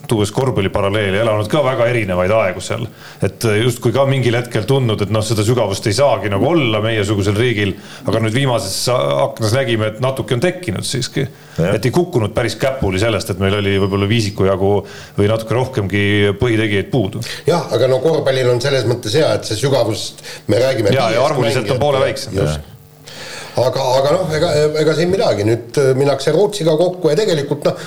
tuues 0.08 0.30
korvpalliparalleeli, 0.34 1.18
elanud 1.22 1.48
ka 1.50 1.62
väga 1.64 1.86
erinevaid 1.90 2.32
aegu 2.36 2.62
seal. 2.62 2.86
et 3.22 3.44
justkui 3.62 3.92
ka 3.94 4.04
mingil 4.06 4.36
hetkel 4.38 4.66
tundnud, 4.68 5.02
et 5.02 5.12
noh, 5.14 5.24
seda 5.26 5.44
sügavust 5.46 5.86
ei 5.90 5.96
saagi 5.96 6.30
nagu 6.32 6.46
olla 6.48 6.80
meiesugusel 6.84 7.36
riigil. 7.38 7.74
aga 8.06 8.22
nüüd 8.22 8.36
viimases 8.36 8.76
aknas 8.92 9.54
nägime, 9.56 9.92
et 9.92 10.00
natuke 10.04 10.36
on 10.38 10.44
tekkinud 10.44 10.86
siiski. 10.86 11.26
et 11.58 11.84
ei 11.84 11.94
kukkunud 11.94 12.34
päris 12.34 12.56
käpuli 12.60 13.00
sellest, 13.02 13.34
et 13.34 13.42
meil 13.42 13.58
oli 13.58 13.76
võib-olla 13.82 14.08
viisiku 14.08 14.48
jagu 14.48 14.74
või 15.18 15.30
natuke 15.30 15.58
rohkemgi 15.58 16.04
põhitegijaid 16.40 16.90
puudu. 16.90 17.22
jah, 17.46 17.66
aga 17.72 17.90
no 17.90 18.02
korvpallil 18.04 18.52
on 18.54 18.60
selles 18.64 18.86
mõttes 18.88 19.16
hea, 19.18 19.32
et 19.38 19.48
see 19.48 19.58
sügavust, 19.64 20.22
me 20.48 20.62
räägime. 20.62 20.94
ja, 20.94 21.10
ja 21.16 21.24
arvuliselt 21.26 21.70
on 21.70 21.82
poole 21.82 22.04
väiksem 22.06 22.38
aga, 23.60 23.84
aga 23.98 24.14
noh, 24.14 24.30
ega, 24.36 24.50
ega 24.80 24.94
siin 24.96 25.10
midagi, 25.12 25.44
nüüd 25.48 25.78
äh, 25.80 25.90
minnakse 25.98 26.32
Rootsiga 26.34 26.74
kokku 26.78 27.10
ja 27.12 27.16
tegelikult 27.18 27.66
noh. 27.68 27.84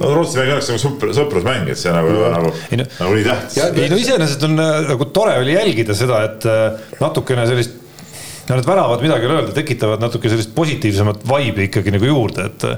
no 0.00 0.12
Rootsi 0.18 0.40
mäng 0.40 0.52
oleks 0.56 0.68
nagu 0.72 0.82
sõpr, 0.82 1.12
sõprusmäng, 1.16 1.70
et 1.72 1.80
see 1.80 1.94
nagu, 1.94 2.12
nagu, 2.34 2.52
no, 2.52 2.86
nagu 2.98 3.16
nii 3.16 3.26
tähtis. 3.26 3.58
ei 3.70 3.88
no 3.92 4.00
iseenesest 4.00 4.46
on 4.48 4.60
äh, 4.62 4.78
nagu 4.90 5.08
tore 5.16 5.38
oli 5.40 5.56
jälgida 5.56 5.96
seda, 5.96 6.22
et 6.28 6.48
äh, 6.50 6.90
natukene 7.00 7.46
sellist 7.48 7.78
no 8.46 8.58
need 8.58 8.68
väravad, 8.68 9.00
midagi 9.02 9.26
ei 9.26 9.30
ole 9.30 9.40
öelda, 9.40 9.54
tekitavad 9.56 10.04
natuke 10.04 10.30
sellist 10.30 10.52
positiivsemat 10.56 11.24
vibe'i 11.26 11.70
ikkagi 11.70 11.96
nagu 11.96 12.12
juurde, 12.12 12.50
et, 12.50 12.68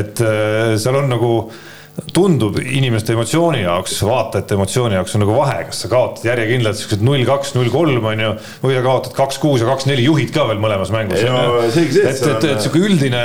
et 0.00 0.24
seal 0.82 0.98
on 0.98 1.12
nagu 1.12 1.34
tundub 2.12 2.56
inimeste 2.60 3.12
emotsiooni 3.12 3.62
jaoks, 3.66 3.98
vaatajate 4.06 4.56
emotsiooni 4.56 4.96
jaoks 4.96 5.16
on 5.16 5.22
nagu 5.26 5.34
vahe, 5.36 5.58
kas 5.68 5.82
sa 5.84 5.90
kaotad 5.92 6.24
järjekindlalt 6.24 6.78
siuksed 6.80 7.04
null, 7.04 7.24
kaks, 7.28 7.52
null, 7.56 7.68
kolm 7.72 8.06
on 8.08 8.22
ju, 8.24 8.30
või 8.62 8.76
sa 8.78 8.84
kaotad 8.86 9.16
kaks, 9.16 9.38
kuus 9.42 9.60
ja 9.60 9.68
kaks, 9.68 9.86
neli, 9.90 10.06
juhid 10.06 10.32
ka 10.32 10.46
veel 10.48 10.60
mõlemas 10.62 10.92
mängus. 10.94 11.20
et, 11.20 11.76
et, 11.76 12.22
et, 12.32 12.46
et 12.48 12.64
sihuke 12.64 12.80
üldine, 12.80 13.22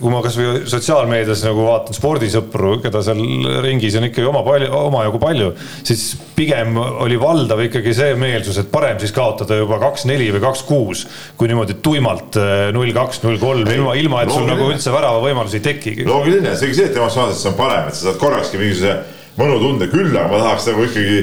kui 0.00 0.10
ma 0.10 0.22
kasvõi 0.24 0.64
sotsiaalmeedias 0.70 1.44
nagu 1.46 1.68
vaatan 1.68 1.94
spordisõpru, 1.94 2.80
keda 2.82 3.02
seal 3.06 3.22
ringis 3.64 3.94
on 4.00 4.08
ikkagi 4.10 4.26
oma 4.30 4.42
palju, 4.46 4.72
omajagu 4.90 5.22
palju, 5.22 5.52
siis 5.86 6.04
pigem 6.34 6.74
oli 6.78 7.18
valdav 7.20 7.62
ikkagi 7.68 7.94
see 7.94 8.18
meelsus, 8.18 8.58
et 8.58 8.70
parem 8.74 8.98
siis 9.02 9.14
kaotada 9.14 9.60
juba 9.60 9.78
kaks, 9.82 10.08
neli 10.10 10.32
või 10.34 10.42
kaks, 10.48 10.64
kuus, 10.66 11.06
kui 11.38 11.50
niimoodi 11.50 11.78
tuimalt 11.84 12.40
eh, 12.42 12.66
null, 12.74 12.90
kaks, 12.96 13.22
null, 13.22 13.38
kolm, 13.42 13.70
ilma, 13.70 13.94
ilma, 14.02 14.26
et 14.26 14.34
sul 14.34 14.50
nagu 14.50 14.66
üldse 14.72 14.90
värava 14.94 15.22
võimalusi 15.22 15.60
ei 15.62 15.66
tekigi. 15.70 16.08
loogiline, 16.10 16.58
seegi 16.58 16.80
see, 16.80 16.90
et 16.90 16.98
emotsionaalselt 16.98 17.42
see 17.44 17.52
on 17.54 17.58
parem 17.58 17.83
vähem, 17.84 17.92
et 17.92 17.98
sa 17.98 18.10
saad 18.10 18.20
korrakski 18.20 18.60
mingisuguse 18.60 18.98
mõnutunde, 19.38 19.88
küll 19.92 20.14
aga 20.14 20.28
ma 20.30 20.42
tahaks 20.42 20.68
nagu 20.70 20.84
ikkagi 20.86 21.18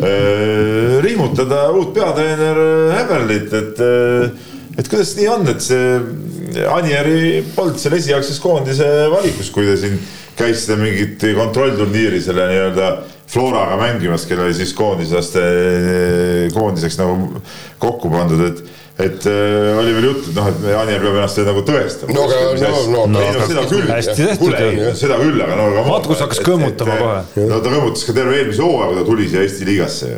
äh, 0.00 1.00
riimutada 1.04 1.70
uut 1.74 1.92
peatreener 1.94 2.60
Häberlit, 2.94 3.52
et 3.52 3.80
äh, 3.80 4.30
et 4.76 4.88
kuidas 4.92 5.14
nii 5.16 5.28
on, 5.32 5.48
et 5.48 5.64
see 5.64 6.64
Anieri 6.68 7.42
polnud 7.56 7.80
seal 7.80 7.96
esialgses 7.96 8.38
koondise 8.40 8.86
valikus, 9.12 9.50
kui 9.52 9.66
ta 9.68 9.76
siin 9.80 9.96
käis 10.36 10.66
seda 10.66 10.76
mingit 10.80 11.22
kontrollturniiri 11.36 12.20
selle 12.22 12.48
nii-öelda 12.50 12.90
Floraga 13.26 13.74
mängimas, 13.80 14.22
kelle 14.28 14.52
siis 14.54 14.70
koondislaste 14.76 15.40
koondiseks 16.54 17.00
nagu 17.00 17.40
kokku 17.82 18.12
pandud, 18.12 18.44
et 18.46 18.60
et 18.96 19.26
äh, 19.28 19.76
oli 19.76 19.92
veel 19.92 20.06
juttu, 20.08 20.30
et 20.30 20.38
noh, 20.38 20.46
et 20.48 20.62
Anier 20.80 21.02
peab 21.04 21.18
ennast 21.18 21.40
nagu 21.44 21.62
tõestama. 21.68 22.14
no 22.16 22.22
aga 22.24 22.38
no, 22.46 22.70
no, 22.94 23.02
no, 23.12 23.20
ei, 23.20 23.34
no 23.36 23.48
seda 23.50 23.66
küll, 23.68 23.90
seda 24.96 25.18
küll, 25.20 25.42
aga 25.44 25.58
no 25.58 25.66
aga 25.74 25.84
Matkus 25.90 26.22
hakkas 26.24 26.40
kõmmutama 26.46 26.96
kohe. 27.02 27.44
no 27.50 27.60
ta 27.60 27.74
kõmmutas 27.74 28.06
ka 28.08 28.16
terve 28.16 28.40
eelmise 28.40 28.64
hooaja, 28.64 28.88
kui 28.88 28.98
ta 29.02 29.06
tuli 29.10 29.28
siia 29.28 29.44
Eesti 29.44 29.68
liigasse 29.68 30.14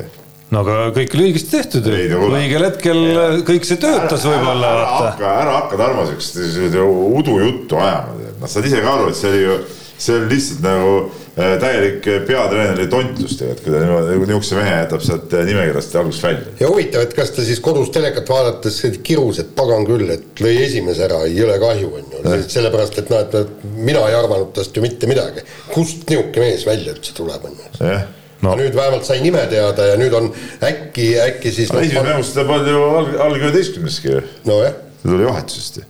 no 0.55 0.63
aga 0.63 0.77
kõik 0.95 1.19
oli 1.19 1.27
õigesti 1.33 1.53
tehtud 1.57 1.91
ju, 1.91 2.23
õigel 2.29 2.69
hetkel 2.69 3.03
ja. 3.09 3.27
kõik 3.51 3.67
see 3.67 3.83
töötas 3.83 4.29
võib-olla. 4.31 4.71
ära 4.71 4.87
hakka, 4.95 5.35
ära 5.43 5.59
hakka 5.59 5.83
Tarmo 5.83 6.07
siukest 6.13 6.79
udujuttu 6.79 7.83
ajama, 7.83 8.31
noh, 8.31 8.47
sa 8.47 8.55
saad 8.61 8.71
ise 8.71 8.85
ka 8.85 8.95
aru, 8.95 9.11
et 9.11 9.19
see 9.19 9.35
oli 9.35 9.43
ju 9.43 9.59
see 9.99 10.15
on 10.15 10.29
lihtsalt 10.31 10.63
nagu 10.63 10.93
täielik 11.39 12.07
peatreeneri 12.27 12.87
tontlus 12.91 13.37
tegelikult, 13.39 13.65
kui 13.65 13.75
ta 13.75 14.17
niisuguse 14.19 14.59
mehe 14.59 14.75
jätab 14.81 15.05
sealt 15.07 15.35
äh, 15.39 15.45
nimekirjast 15.47 15.97
algusest 16.01 16.27
välja. 16.27 16.55
ja 16.61 16.71
huvitav, 16.71 17.05
et 17.07 17.15
kas 17.15 17.33
ta 17.35 17.45
siis 17.47 17.61
kodus 17.65 17.93
telekat 17.95 18.29
vaadates 18.29 18.81
kirus, 19.07 19.39
et 19.43 19.55
pagan 19.59 19.87
küll, 19.89 20.11
et 20.15 20.43
lõi 20.43 20.57
esimese 20.65 21.07
ära, 21.07 21.23
jõle 21.31 21.59
kahju 21.63 21.91
on 22.01 22.15
ju, 22.17 22.39
sellepärast 22.51 23.03
et 23.03 23.13
noh, 23.15 23.25
et 23.25 23.67
mina 23.77 24.05
ei 24.11 24.17
arvanud 24.19 24.51
tast 24.57 24.77
ju 24.77 24.83
mitte 24.85 25.11
midagi. 25.11 25.45
kust 25.75 26.09
niisugune 26.09 26.47
mees 26.49 26.67
välja 26.67 26.95
üldse 26.97 27.15
tuleb, 27.15 27.45
on 27.45 27.61
ju. 27.61 27.99
No. 28.39 28.53
nüüd 28.55 28.75
vähemalt 28.75 29.07
sai 29.07 29.19
nime 29.19 29.41
teada 29.51 29.89
ja 29.89 29.99
nüüd 29.99 30.15
on 30.15 30.29
äkki, 30.63 31.09
äkki 31.25 31.51
siis. 31.51 31.73
Esimene 31.75 32.13
mängus 32.13 32.31
ta 32.37 32.47
polnud 32.47 32.71
ju 32.71 32.83
alg-, 33.01 33.17
alg 33.25 33.47
üheteistkümneski 33.49 34.13
ju. 34.13 34.27
nojah. 34.47 34.77
ta 35.03 35.11
tuli 35.11 35.27
vahetusest 35.27 35.81
ju. 35.81 35.87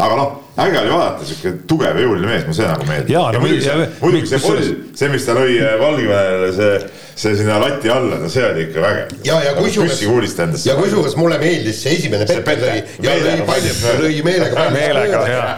Aga 0.00 0.20
noh 0.20 0.38
äge 0.60 0.80
oli 0.80 0.90
vaadata, 0.92 1.26
sihuke 1.26 1.52
tugev 1.68 1.96
ja 1.96 2.04
jõuline 2.04 2.28
mees, 2.28 2.42
mulle 2.46 2.56
see 2.58 2.68
nagu 2.68 2.86
meeldib. 2.88 3.12
ja, 3.14 3.22
no 3.34 3.40
muidugi 3.42 3.62
see, 3.64 3.86
muidugi 4.00 4.30
see 4.30 4.40
poll, 4.42 4.66
see, 4.98 5.12
mis 5.12 5.26
ta 5.26 5.36
lõi 5.36 5.54
äh, 5.56 5.76
Valgevenele, 5.80 6.50
see, 6.56 6.74
see 7.22 7.38
sinna 7.38 7.56
lati 7.62 7.92
alla, 7.92 8.18
no 8.20 8.28
see 8.32 8.44
oli 8.44 8.66
ikka 8.66 8.82
vägev. 8.84 9.14
ja, 9.28 9.38
ja 9.46 9.54
kusjuures, 9.56 10.66
ja 10.66 10.76
kusjuures 10.78 11.16
mulle 11.20 11.38
meeldis 11.40 11.80
see 11.84 11.94
esimene 11.96 12.28
Pepe 12.28 12.56
lõi, 12.60 12.82
ja 13.06 13.16
lõi 13.24 13.46
palju, 13.48 13.76
lõi 14.02 14.12
meelega 14.26 14.58
palju. 14.58 14.76
meelega, 14.76 15.22
jaa. 15.30 15.48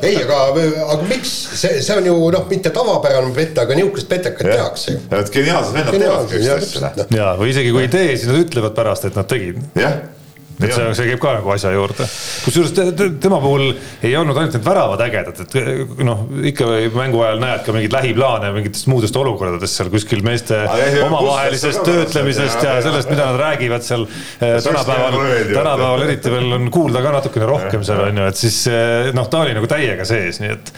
ei, 0.00 0.16
aga, 0.24 0.42
aga 0.96 1.00
miks, 1.12 1.36
see, 1.62 1.80
see 1.86 2.00
on 2.00 2.10
ju 2.10 2.18
noh, 2.34 2.48
mitte 2.50 2.74
tavapärane 2.74 3.32
pete, 3.36 3.62
aga 3.62 3.78
nihukest 3.78 4.10
petekat 4.10 4.48
tehakse 4.48 4.96
ju. 4.96 5.06
et 5.20 5.32
geniaalsed 5.38 5.76
vennad 5.76 6.00
teevadki 6.00 6.42
üksteist. 6.42 7.14
ja, 7.14 7.32
või 7.38 7.54
isegi 7.54 7.72
kui 7.74 7.86
ei 7.86 7.92
tee, 7.92 8.12
siis 8.16 8.30
nad 8.32 8.42
ütlevad 8.42 8.76
pärast, 8.76 9.10
et 9.10 9.18
nad 9.18 9.28
tegid. 9.30 9.62
jah 9.78 10.00
et 10.56 10.72
see, 10.72 10.86
see 10.96 11.08
käib 11.10 11.20
ka 11.22 11.34
nagu 11.38 11.52
asja 11.52 11.72
juurde. 11.74 12.06
kusjuures 12.46 12.72
te, 12.76 12.86
te, 12.96 13.08
tema 13.22 13.38
puhul 13.42 13.66
ei 14.04 14.14
olnud 14.16 14.38
ainult 14.38 14.56
need 14.56 14.64
väravad 14.66 15.02
ägedad, 15.04 15.42
et 15.44 16.00
noh, 16.06 16.24
ikka 16.50 16.68
mängu 16.96 17.20
ajal 17.26 17.42
näed 17.42 17.64
ka 17.66 17.74
mingeid 17.76 17.96
lähiplaane 17.96 18.52
mingitest 18.56 18.88
muudest 18.92 19.18
olukordadest 19.20 19.80
seal 19.80 19.92
kuskil 19.92 20.24
meeste 20.26 20.62
omavahelisest 21.04 21.84
töötlemisest 21.86 22.64
ja 22.64 22.78
sellest, 22.84 23.12
mida 23.12 23.28
nad 23.30 23.40
räägivad 23.40 23.86
seal 23.86 24.06
eh, 24.06 24.56
tänapäeval, 24.64 25.20
tänapäeval 25.52 26.06
eriti 26.08 26.32
veel 26.32 26.58
on 26.58 26.70
kuulda 26.74 27.04
ka 27.04 27.14
natukene 27.18 27.50
rohkem 27.52 27.86
seal 27.86 28.04
on 28.08 28.22
ju, 28.22 28.28
et 28.32 28.44
siis 28.46 28.60
eh, 28.72 29.12
noh, 29.16 29.28
ta 29.32 29.44
oli 29.44 29.56
nagu 29.56 29.70
täiega 29.70 30.08
sees, 30.08 30.40
nii 30.42 30.52
et. 30.56 30.74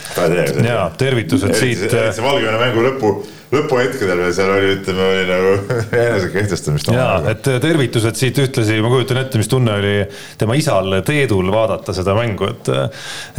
ja 0.67 0.89
tervitused 0.99 1.55
siit. 1.59 1.89
see 1.91 2.25
Valgevene 2.25 2.59
mängu 2.67 2.87
lõpu 2.91 3.19
lõpuhetkedel 3.53 4.21
veel 4.21 4.33
seal 4.37 4.51
oli, 4.53 4.73
ütleme, 4.77 5.05
oli 5.09 5.25
nagu 5.29 5.53
enesekehtestamist. 6.03 6.91
ja, 6.93 7.07
et 7.33 7.49
tervitused 7.63 8.19
siit 8.21 8.41
ühtlasi, 8.43 8.77
ma 8.85 8.91
kujutan 8.93 9.23
ette, 9.23 9.41
mis 9.41 9.49
tunne 9.51 9.77
oli 9.79 9.95
tema 10.41 10.57
isal 10.59 10.99
Teedul 11.07 11.49
vaadata 11.53 11.95
seda 11.97 12.17
mängu, 12.19 12.51
et 12.53 12.71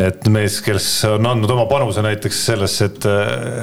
et 0.09 0.29
mees, 0.33 0.59
kes 0.65 0.87
on 1.11 1.29
andnud 1.29 1.53
oma 1.53 1.67
panuse 1.69 2.03
näiteks 2.05 2.41
sellesse, 2.51 2.89
et, 2.89 3.09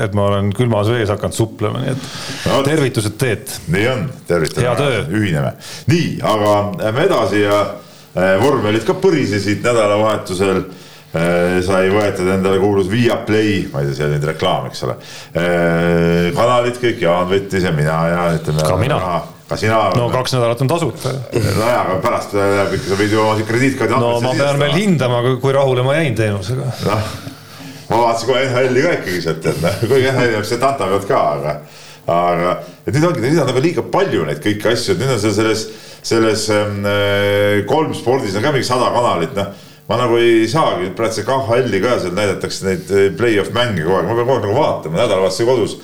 et 0.07 0.17
ma 0.17 0.29
olen 0.31 0.53
külmas 0.57 0.91
vees 0.93 1.11
hakanud 1.13 1.37
suplema, 1.37 1.83
nii 1.83 1.95
et 1.97 2.09
no, 2.51 2.63
tervitused 2.67 3.19
Teet. 3.19 3.59
nii 3.73 3.87
on, 3.91 4.07
tervitame. 4.29 4.91
ühineme. 5.19 5.55
nii, 5.91 6.09
aga 6.23 6.57
lähme 6.79 7.07
edasi 7.09 7.43
ja 7.43 7.61
äh, 7.63 8.35
vormelid 8.43 8.87
ka 8.87 8.99
põrisesid 9.03 9.65
nädalavahetusel 9.67 10.67
Äh, 10.67 10.86
sai 11.15 11.91
võetud 11.93 12.29
endale 12.29 12.59
kuulus 12.61 12.89
Viaplay, 12.91 13.63
ma 13.73 13.83
ei 13.83 13.89
tea, 13.89 13.97
see 13.99 14.07
oli 14.09 14.17
nüüd 14.17 14.27
reklaam, 14.33 14.67
eks 14.71 14.83
ole. 14.87 14.97
Äh, 15.39 16.33
kanalid 16.37 16.81
kõik, 16.83 17.01
Jaan 17.05 17.31
võttis 17.31 17.65
ja 17.67 17.73
mina 17.75 18.01
ja 18.11 18.27
ütleme. 18.37 18.67
ka 18.67 18.77
mina. 18.81 18.99
ka 19.47 19.57
sina. 19.61 19.79
no 19.97 20.09
kaks 20.11 20.35
nädalat 20.37 20.65
on 20.65 20.73
tasuta. 20.73 21.15
nojah, 21.33 21.81
aga 21.85 21.97
pärast 22.05 22.37
läheb 22.37 22.77
ikka, 22.79 22.91
sa 22.91 23.01
võid 23.01 23.15
ju 23.15 23.23
oma 23.23 23.49
krediitkaardi. 23.49 24.03
no 24.03 24.13
ma 24.25 24.35
pean 24.37 24.61
veel 24.61 24.77
hindama, 24.77 25.23
kui 25.43 25.57
rahule 25.57 25.87
ma 25.87 25.97
jäin 26.01 26.19
teenusega. 26.19 26.69
noh, 26.91 27.11
ma 27.89 28.03
vaatasin 28.05 28.33
kohe 28.33 28.47
NHL-i 28.51 28.87
ka 28.87 28.95
ikkagi 29.01 29.25
sealt, 29.29 29.51
et 29.53 29.61
noh, 29.65 29.83
kuigi 29.87 30.11
NHL-i 30.11 30.37
jaoks 30.37 30.53
sealt 30.53 30.67
antavad 30.69 31.07
ka, 31.09 31.23
aga, 31.39 31.59
aga 32.17 32.57
et 32.83 32.93
nüüd 32.93 33.09
ongi, 33.13 33.23
nüüd 33.25 33.45
on 33.45 33.53
nagu 33.53 33.63
liiga 33.63 33.87
palju 33.95 34.27
neid 34.27 34.43
kõiki 34.43 34.75
asju, 34.75 34.97
et 34.97 35.05
nüüd 35.05 35.15
on 35.15 35.23
selles, 35.23 35.69
selles 36.07 36.49
ähm, 36.55 36.83
kolm 37.71 37.95
spordis 37.97 38.37
on 38.37 38.45
ka 38.45 38.53
mingi 38.53 38.69
sada 38.69 38.91
kanalit, 38.95 39.33
noh 39.39 39.55
ma 39.87 39.97
nagu 40.01 40.17
ei 40.19 40.49
saagi, 40.51 40.91
praegu 40.99 41.15
see 41.15 41.27
KHL-i 41.27 41.81
ka 41.83 41.95
seal 42.03 42.17
näidatakse 42.17 42.67
neid 42.67 42.91
eh, 42.91 43.07
play-off 43.17 43.53
mänge 43.55 43.85
kogu 43.85 44.01
aeg, 44.01 44.09
ma 44.09 44.17
pean 44.19 44.27
kogu 44.27 44.35
aeg 44.35 44.45
nagu 44.49 44.59
vaatama 44.59 45.01
nädalavahetuse 45.03 45.47
kodus. 45.47 45.77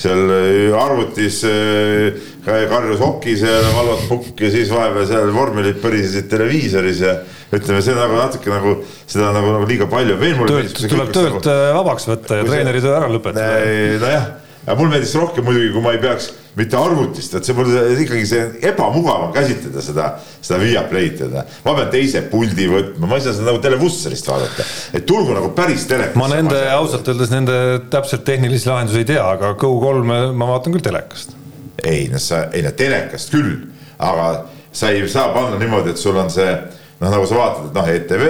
seal 0.00 0.32
eh, 0.32 0.76
arvutis 0.80 1.42
eh, 1.44 2.20
karjus 2.46 3.02
hokis 3.02 3.44
ja 3.44 3.58
valvat 3.76 4.06
pukk 4.08 4.40
ja 4.40 4.52
siis 4.54 4.72
vahepeal 4.72 5.08
seal 5.10 5.32
vormelid 5.36 5.80
põrisesid 5.82 6.30
televiisoris 6.32 7.04
ja 7.04 7.18
ütleme, 7.52 7.82
see 7.84 7.98
nagu 7.98 8.16
natuke 8.16 8.52
nagu 8.52 8.78
seda 9.04 9.34
nagu, 9.36 9.52
nagu 9.58 9.68
liiga 9.68 9.90
palju. 9.92 10.16
töölt, 10.48 10.84
tuleb 10.86 11.12
töölt 11.12 11.42
nagu, 11.44 11.74
vabaks 11.82 12.08
võtta 12.08 12.40
ja 12.40 12.48
treeneri 12.48 12.80
töö 12.80 12.96
ära 12.96 13.12
lõpetada. 13.12 13.66
nojah 14.00 14.30
aga 14.66 14.76
mulle 14.76 14.92
meeldis 14.94 15.14
rohkem 15.16 15.44
muidugi, 15.46 15.70
kui 15.72 15.82
ma 15.84 15.94
ei 15.94 16.00
peaks 16.02 16.28
mitte 16.58 16.76
arvutist, 16.76 17.34
et 17.38 17.46
see 17.46 17.54
mul 17.56 17.70
ikkagi 18.02 18.26
see 18.28 18.42
ebamugav 18.70 19.28
on 19.28 19.32
käsitleda 19.34 19.82
seda, 19.84 20.06
seda 20.42 20.58
Viaplay'd, 20.60 21.16
tead. 21.20 21.36
ma 21.64 21.74
pean 21.78 21.90
teise 21.92 22.22
puldi 22.30 22.66
võtma, 22.70 23.08
ma 23.08 23.18
ei 23.18 23.24
saa 23.24 23.36
seda 23.36 23.48
nagu 23.48 23.62
televusserist 23.62 24.28
vaadata, 24.28 24.66
et 24.98 25.06
tulgu 25.08 25.36
nagu 25.36 25.52
päris 25.56 25.86
telekas. 25.90 26.18
ma 26.20 26.28
nende 26.32 26.58
ausalt 26.74 27.08
öeldes 27.12 27.32
nende 27.32 27.56
täpselt 27.92 28.26
tehnilisi 28.26 28.68
lahendusi 28.68 29.04
ei 29.04 29.08
tea, 29.12 29.24
aga 29.36 29.54
Go3-e 29.60 30.32
ma 30.36 30.50
vaatan 30.52 30.76
küll 30.76 30.84
telekast. 30.84 31.36
ei 31.84 32.08
noh, 32.12 32.20
sa, 32.20 32.48
ei 32.52 32.66
no 32.66 32.74
telekast 32.76 33.32
küll, 33.32 33.54
aga 34.02 34.28
sa 34.72 34.92
ei 34.92 35.06
saa 35.08 35.30
panna 35.36 35.56
niimoodi, 35.62 35.94
et 35.94 36.02
sul 36.02 36.18
on 36.20 36.28
see 36.34 36.50
noh, 36.50 37.08
nagu 37.08 37.24
sa 37.30 37.40
vaatad, 37.40 37.70
et 37.70 37.80
noh, 37.80 37.94
ETV, 37.96 38.28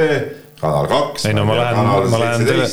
Kanal 0.61 0.87
kaks. 0.93 1.25
ei 1.25 1.35
no 1.35 1.49
ma 1.49 1.57
lähen, 1.57 2.11
ma 2.13 2.19
lähen 2.21 2.45
tele 2.45 2.69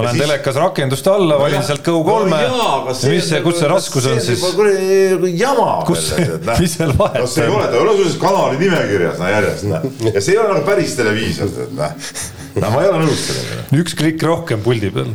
ma 0.00 0.06
lähen 0.08 0.20
telekas 0.22 0.56
rakenduste 0.56 1.10
alla, 1.12 1.36
valin 1.40 1.62
sealt 1.66 1.82
Go3-e 1.86 2.42
ja 2.48 3.12
mis 3.12 3.28
see, 3.28 3.40
kus 3.44 3.58
see 3.60 3.70
raskus 3.70 4.06
on 4.10 4.20
siis? 4.24 4.42
kuradi 4.56 5.32
jama. 5.38 5.70
Kus 5.86 6.06
see- 6.10 6.38
mis 6.60 6.76
seal 6.78 6.94
vahet 6.98 7.20
no 7.22 7.30
see 7.30 7.44
ei 7.44 7.50
on? 7.50 7.56
ole, 7.58 7.66
ta 7.70 7.78
ei 7.78 7.82
ole 7.84 7.96
sul 8.00 8.20
kanali 8.22 8.60
nimekirjas 8.60 9.18
no 9.20 9.32
järjest, 9.32 9.66
noh. 9.70 9.88
ja 10.08 10.20
see 10.20 10.34
ei 10.34 10.38
ole 10.42 10.54
nagu 10.54 10.66
päris 10.68 10.94
televiisor, 10.98 11.50
tead, 11.56 11.74
noh. 11.78 12.12
no 12.60 12.70
ma 12.74 12.84
ei 12.84 12.92
ole 12.92 13.02
nõus 13.04 13.26
sellega. 13.26 13.66
üks 13.82 13.96
klikk 13.98 14.24
rohkem 14.28 14.64
puldi 14.64 14.92
peal. 14.94 15.12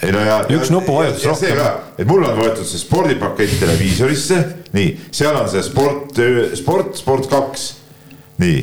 ei 0.00 0.14
no 0.14 0.22
ja. 0.24 0.38
Üks 0.56 0.70
nupuvajutus 0.74 1.26
see 1.26 1.56
rohkem. 1.58 1.90
et 1.98 2.06
mul 2.08 2.28
on 2.28 2.38
võetud 2.40 2.68
see 2.68 2.80
spordipakett 2.82 3.58
televiisorisse, 3.62 4.40
nii, 4.76 4.94
seal 5.10 5.36
on 5.40 5.50
see 5.52 5.64
sport, 5.66 6.22
sport, 6.60 6.94
sport 7.02 7.28
kaks. 7.32 7.66
nii, 8.40 8.62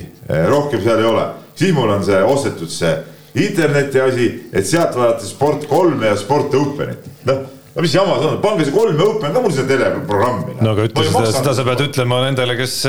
rohkem 0.49 0.81
seal 0.87 1.03
ei 1.03 1.11
ole, 1.11 1.27
siis 1.57 1.75
mul 1.75 1.93
on 1.97 2.07
see 2.07 2.23
ostetud 2.23 2.71
see 2.73 2.95
interneti 3.37 4.01
asi, 4.01 4.31
et 4.51 4.65
sealt 4.67 4.97
vaadata 4.97 5.27
sport 5.27 5.67
kolme 5.69 6.09
ja 6.09 6.17
sport 6.19 6.55
open'it, 6.57 7.05
noh 7.29 7.45
no 7.77 7.83
mis 7.85 7.93
jama 7.93 8.17
see 8.17 8.27
on, 8.31 8.37
pange 8.41 8.65
see 8.65 8.73
kolm 8.73 8.97
ja 8.97 9.05
open 9.05 9.33
ka 9.33 9.41
mul 9.43 9.53
sinna 9.53 9.69
teleprogrammi. 9.69 10.57
no 10.65 10.73
aga 10.73 10.87
ütle 10.89 11.03
seda, 11.11 11.29
seda 11.35 11.53
sa 11.59 11.65
pead 11.67 11.83
ütlema 11.85 12.23
nendele, 12.25 12.55
kes, 12.57 12.79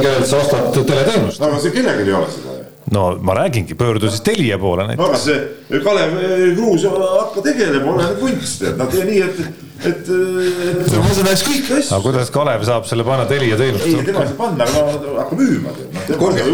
kellelt 0.00 0.28
sa 0.30 0.40
ostad 0.40 0.78
teleteenust. 0.78 1.42
no 1.42 1.50
aga 1.50 1.60
see 1.60 1.74
kellelgi 1.74 2.08
ei 2.08 2.16
ole 2.16 2.30
seda 2.32 2.54
ju. 2.56 2.68
no 2.96 3.04
ma 3.28 3.36
räägingi, 3.36 3.76
pöördu 3.76 4.08
siis 4.08 4.24
Telia 4.24 4.56
poole 4.62 4.86
no 4.88 4.94
näiteks. 4.94 5.08
aga 5.10 5.20
see 5.20 5.82
Kalev 5.84 6.16
eh, 6.16 6.46
Kruus, 6.56 6.86
hakka 6.88 7.44
tegelema, 7.44 7.92
ole 7.92 8.08
kunst, 8.22 8.64
et 8.70 8.80
noh, 8.80 8.88
tee 8.90 9.04
nii, 9.10 9.20
et, 9.28 9.68
et, 9.88 10.10
et 10.10 10.92
ma 11.00 11.12
saan 11.14 11.30
ükskõik 11.32 11.70
aga 11.70 11.78
asju. 11.80 12.00
kuidas 12.04 12.32
Kalev 12.34 12.64
saab 12.68 12.88
selle 12.88 13.06
panna 13.06 13.26
Telia 13.30 13.56
ei, 13.60 13.74
tema 14.04 14.24
ei 14.24 14.30
saa 14.30 14.36
panna, 14.38 14.66
aga 14.66 14.82
no 15.04 15.14
hakka 15.18 15.38
müüma. 15.38 15.74
kuulge, 16.20 16.46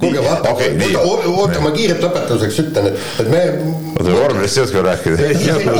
kuulge 0.00 0.24
vaata, 0.24 0.54
okei, 0.54 0.74
nii. 0.78 0.96
oota, 1.00 1.28
oota, 1.34 1.62
ma 1.64 1.72
kiirelt 1.74 2.04
lõpetuseks 2.06 2.60
ütlen, 2.64 2.90
et, 2.90 3.06
et 3.24 3.30
me 3.32 3.42
oota, 3.94 4.14
vormelist 4.16 4.60
ei 4.60 4.64
oska 4.64 4.84
rääkida. 4.86 5.30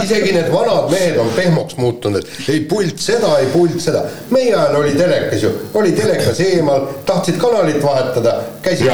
isegi, 0.04 0.34
need 0.36 0.50
vanad 0.52 0.90
mehed 0.92 1.18
on 1.22 1.32
pehmoks 1.36 1.78
muutunud, 1.80 2.20
et 2.20 2.50
ei 2.52 2.64
pult 2.70 3.00
seda, 3.02 3.32
ei 3.40 3.48
pult 3.54 3.78
seda. 3.82 4.04
meie 4.34 4.52
ajal 4.54 4.80
oli 4.82 4.94
telekas 4.98 5.44
ju, 5.46 5.52
oli 5.80 5.94
telekas 5.96 6.40
eemal, 6.44 6.88
tahtsid 7.08 7.40
kanalit 7.40 7.80
vahetada, 7.84 8.36
käisid 8.64 8.90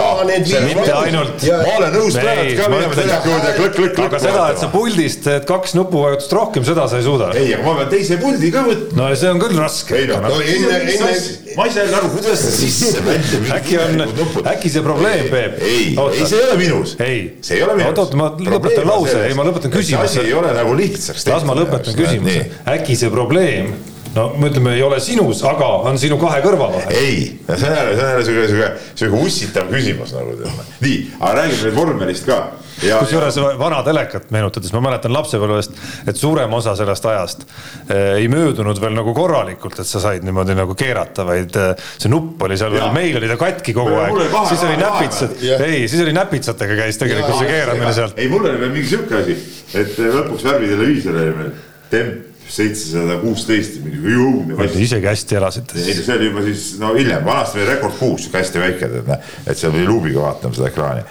mitte 0.67 0.93
ainult- 0.93 1.47
ma 1.51 1.77
olen 1.81 1.95
nõus 1.97 2.19
praegu 2.19 2.47
Ei, 2.47 2.57
ka 2.57 2.69
ma 2.69 2.77
minema 2.77 2.99
teleka 2.99 3.31
juurde 3.31 3.49
ja 3.49 3.57
klõkk, 3.57 3.77
klõkk, 3.77 3.95
klõkk. 3.97 4.13
aga 4.13 4.21
seda, 4.23 4.47
et 4.53 4.61
sa 4.63 4.69
puldist 4.73 5.23
teed 5.27 5.47
kaks 5.49 5.75
nupuvajutust 5.79 6.35
rohkem, 6.37 6.67
seda 6.67 6.87
sa 6.91 7.01
ei 7.01 7.07
suuda. 7.07 7.31
ei, 7.39 7.55
aga 7.57 7.67
ma 7.67 7.75
pean 7.81 7.93
teise 7.97 8.19
puldi 8.23 8.53
ka 8.55 8.63
võtma. 8.69 8.97
no 9.01 9.09
ja 9.11 9.17
see 9.19 9.33
on 9.33 9.41
küll 9.43 9.59
raske. 9.59 9.97
ei 9.99 10.07
noh, 10.11 10.21
No 10.27 10.39
enne- 10.45 10.79
enne- 10.85 11.57
ma 11.57 11.65
ei 11.67 11.73
saa 11.73 11.89
aru, 11.99 12.13
kuidas 12.15 12.43
sa 12.45 12.53
sisse 12.53 13.01
välja 13.07 13.57
äkki 13.57 13.79
on, 13.81 14.05
äkki 14.53 14.71
see 14.73 14.85
probleem, 14.85 15.27
Peep? 15.33 15.59
ei, 15.65 15.97
ei 15.97 16.27
see 16.29 16.39
ei 16.39 16.45
ole 16.51 16.57
minus. 16.61 16.95
Ei. 17.01 17.19
see 17.41 17.57
ei 17.59 17.63
ole 17.67 17.77
minus. 17.79 17.91
Oot, 17.95 17.99
oot, 18.05 18.15
ma 18.21 18.31
lõpetan 18.37 18.87
lause. 18.89 19.19
Ei, 19.27 19.35
ma 19.39 19.47
lõpetan 19.49 19.73
küsimuse. 19.73 20.05
asi 20.21 20.25
ei 20.29 20.35
ole 20.37 20.53
nagu 20.57 20.75
lihtsaks 20.77 21.27
las 21.33 21.45
ma 21.49 21.57
lõpetan 21.57 21.97
küsimuse. 21.97 22.45
äkki 22.77 22.97
see 22.99 23.11
probleem, 23.13 23.73
no 24.17 24.29
me 24.41 24.51
ütleme, 24.51 24.75
ei 24.77 24.83
ole 24.85 25.01
sinus, 25.01 25.43
aga 25.49 25.67
on 25.91 25.99
sinu 26.01 26.19
kahe 26.21 26.43
kõrva 26.45 26.71
vahel. 26.75 26.93
ei, 26.97 27.41
see 27.49 27.71
on 27.71 27.77
jälle, 27.81 27.97
see 27.97 28.05
on 28.05 28.13
jälle 28.13 28.25
sihuke, 28.29 28.47
sihuke, 28.53 28.71
sihuke 29.01 29.25
ussitav 29.27 29.73
küsimus 29.73 30.13
nagu 30.17 30.37
tead. 30.43 30.63
nii, 30.85 30.99
aga 31.21 31.35
räägime 31.41 31.63
nüüd 31.71 31.77
vormelist 31.81 32.29
ka. 32.29 32.41
ja, 32.85 32.99
kusjuures 33.01 33.39
vana 33.59 33.81
telekat 33.87 34.31
meenutades, 34.35 34.73
ma 34.75 34.83
mäletan 34.89 35.15
lapsepõlvest, 35.15 35.79
et 36.09 36.21
suurem 36.21 36.53
osa 36.59 36.77
sellest 36.79 37.09
ajast 37.11 37.47
eh, 37.89 38.17
ei 38.21 38.29
möödunud 38.33 38.81
veel 38.83 38.97
nagu 38.97 39.15
korralikult, 39.17 39.81
et 39.81 39.89
sa 39.89 40.03
said 40.03 40.27
niimoodi 40.27 40.57
nagu 40.59 40.77
keerata, 40.79 41.27
vaid 41.29 41.57
eh, 41.63 41.89
see 41.97 42.13
nupp 42.13 42.43
oli 42.47 42.59
seal 42.61 42.77
meil 42.95 43.19
oli 43.21 43.31
ta 43.31 43.39
katki 43.41 43.75
kogu 43.77 43.97
aeg. 44.03 44.23
siis 44.51 44.65
oli 44.69 44.79
näpitsad. 44.81 45.43
ei, 45.57 45.83
siis 45.89 46.03
oli 46.05 46.15
näpitsatega 46.17 46.79
käis 46.83 47.01
tegelikult 47.01 47.41
see 47.41 47.51
keeramine 47.51 47.93
sealt. 47.97 48.19
ei, 48.21 48.31
mul 48.33 48.45
oli 48.45 48.61
veel 48.61 48.73
mingi 48.77 48.95
sihuke 48.95 49.21
asi, 49.23 49.37
et 49.75 50.01
lõpuks 50.01 50.47
värviteleviisor 50.47 51.21
oli 51.21 51.37
meil, 51.41 51.53
temp 51.93 52.36
seitsesada 52.47 53.17
kuusteist, 53.21 53.79
mingi 53.83 54.15
õudne 54.15 54.67
isegi 54.83 55.09
hästi 55.09 55.39
elasite 55.39 55.79
ei, 55.81 55.95
see 55.99 56.15
oli 56.15 56.29
juba 56.29 56.45
siis 56.47 56.67
no 56.81 56.93
hiljem, 56.95 57.25
vanasti 57.27 57.59
oli 57.59 57.69
rekord 57.69 57.97
kuus, 57.99 58.25
sihuke 58.25 58.41
hästi 58.41 58.63
väike, 58.63 58.91
tead, 58.93 59.31
et 59.47 59.59
seal 59.59 59.75
pidi 59.75 59.87
luubiga 59.89 60.23
vaatama 60.23 60.59
seda 60.59 60.71
ekraani. 60.71 61.07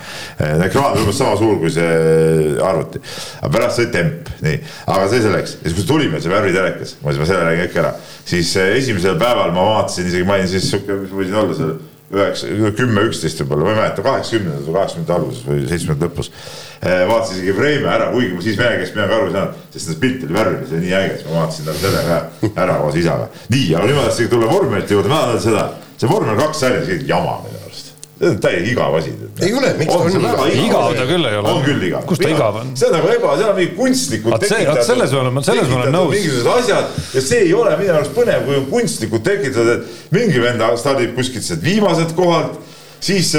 ekraan 0.67 0.93
oli 0.93 1.03
umbes 1.03 1.19
sama 1.19 1.35
suur 1.39 1.57
kui 1.61 1.73
see 1.75 1.89
arvuti, 2.63 3.01
aga 3.41 3.51
pärast 3.57 3.81
sai 3.81 3.89
temp, 3.95 4.31
nii, 4.45 4.61
aga 4.85 5.09
see 5.11 5.25
selleks, 5.25 5.57
ja 5.59 5.67
siis 5.67 5.79
kui 5.79 5.89
tulime 5.89 6.21
see 6.23 6.31
värvitelekas, 6.31 6.95
ma 7.01 7.11
siis 7.11 7.23
ma 7.23 7.29
selle 7.31 7.49
räägin 7.49 7.65
kõik 7.65 7.81
ära, 7.83 7.91
siis 8.23 8.55
eh, 8.61 8.77
esimesel 8.79 9.19
päeval 9.19 9.51
ma 9.55 9.67
vaatasin 9.73 10.07
isegi, 10.11 10.27
ma 10.27 10.39
olin 10.39 10.49
siis 10.55 10.69
sihuke, 10.71 11.01
mis 11.03 11.11
ma 11.11 11.21
võisin 11.23 11.43
olla 11.43 11.59
seal 11.59 11.75
üheksa, 12.13 12.47
kümme, 12.77 13.03
üksteist 13.09 13.41
võib-olla, 13.41 13.65
ma 13.65 13.73
ei 13.73 13.79
mäleta, 13.79 14.03
kaheksakümnendatel 14.05 14.67
või 14.67 14.75
kaheksakümnendate 14.77 15.15
alguses 15.15 15.47
või 15.47 15.63
seitsmekümnendate 15.71 16.11
lõpus. 16.11 16.29
vaatasin 17.09 17.39
isegi 17.39 17.55
freime 17.57 17.89
ära, 17.89 18.11
kuigi 18.13 18.35
ma 18.35 18.45
siis 18.45 18.59
vene 18.59 18.77
keelest 18.77 18.97
midagi 18.97 19.17
aru 19.17 19.27
ei 19.27 19.35
saanud, 19.35 19.65
sest 19.73 19.89
see 19.89 19.99
pilt 20.03 20.25
oli 20.27 20.37
värviline, 20.37 20.69
see 20.69 20.77
oli 20.77 20.85
nii 20.85 20.95
äge, 20.99 21.17
siis 21.17 21.27
ma 21.29 21.37
vaatasin 21.39 21.69
tal 21.69 21.81
selle 21.81 22.03
ka 22.05 22.53
ära 22.65 22.79
koos 22.83 22.99
isaga. 23.01 23.29
nii, 23.55 23.67
aga 23.73 23.89
nüüd 23.89 23.97
ma 23.97 24.07
tahtsin 24.07 24.31
tulla 24.35 24.51
vormelite 24.51 24.97
juurde, 24.97 25.09
ma 25.09 25.21
tahan 25.21 25.33
öelda 25.33 25.45
seda, 25.49 25.67
see 25.97 26.11
vormel 26.11 26.41
kaks 26.43 26.65
sarja, 26.65 26.85
see 26.85 26.99
on 26.99 27.07
jama 27.09 27.37
minu 27.41 27.57
arust. 27.57 27.64
See 28.19 28.30
on 28.32 28.38
täiega 28.39 28.69
igav 28.71 28.93
asi. 28.99 29.12
Ei 29.43 29.54
ole, 29.54 29.73
miks 29.80 29.91
ta 29.91 29.99
on 29.99 30.12
igav? 30.15 30.43
Igav 30.65 30.93
ta 30.95 31.06
küll 31.10 31.25
ei 31.30 31.38
ole. 31.39 31.49
on 31.51 31.63
küll 31.65 31.82
igav. 31.89 32.06
Kus 32.08 32.21
ta 32.21 32.30
igav 32.32 32.60
on? 32.62 32.69
see 32.80 32.88
on 32.88 32.93
nagu 32.95 33.10
eba, 33.15 33.34
seal 33.39 33.49
on 33.51 33.58
mingi 33.60 33.75
see- 34.51 34.67
vaat 34.69 34.86
selles 34.88 35.12
ma 35.12 35.19
olen- 35.25 35.43
selles 35.49 35.67
olen 35.82 35.91
tekitatud 35.91 35.97
nõus. 35.97 36.13
mingisugused 36.15 36.51
asjad 36.54 36.86
ja 37.17 37.21
see 37.21 37.41
ei 37.47 37.54
ole 37.54 37.75
minu 37.82 37.93
arust 37.97 38.13
põnev, 38.15 38.45
kui 38.45 38.56
on 38.62 38.65
kunstlikult 38.71 39.23
tekitatud, 39.23 39.73
et 39.75 40.15
mingi 40.15 40.39
vend 40.41 40.62
stardib 40.80 41.15
kuskilt 41.15 41.43
sealt 41.43 41.63
viimaselt 41.63 42.15
kohalt 42.15 42.56
siis 43.05 43.31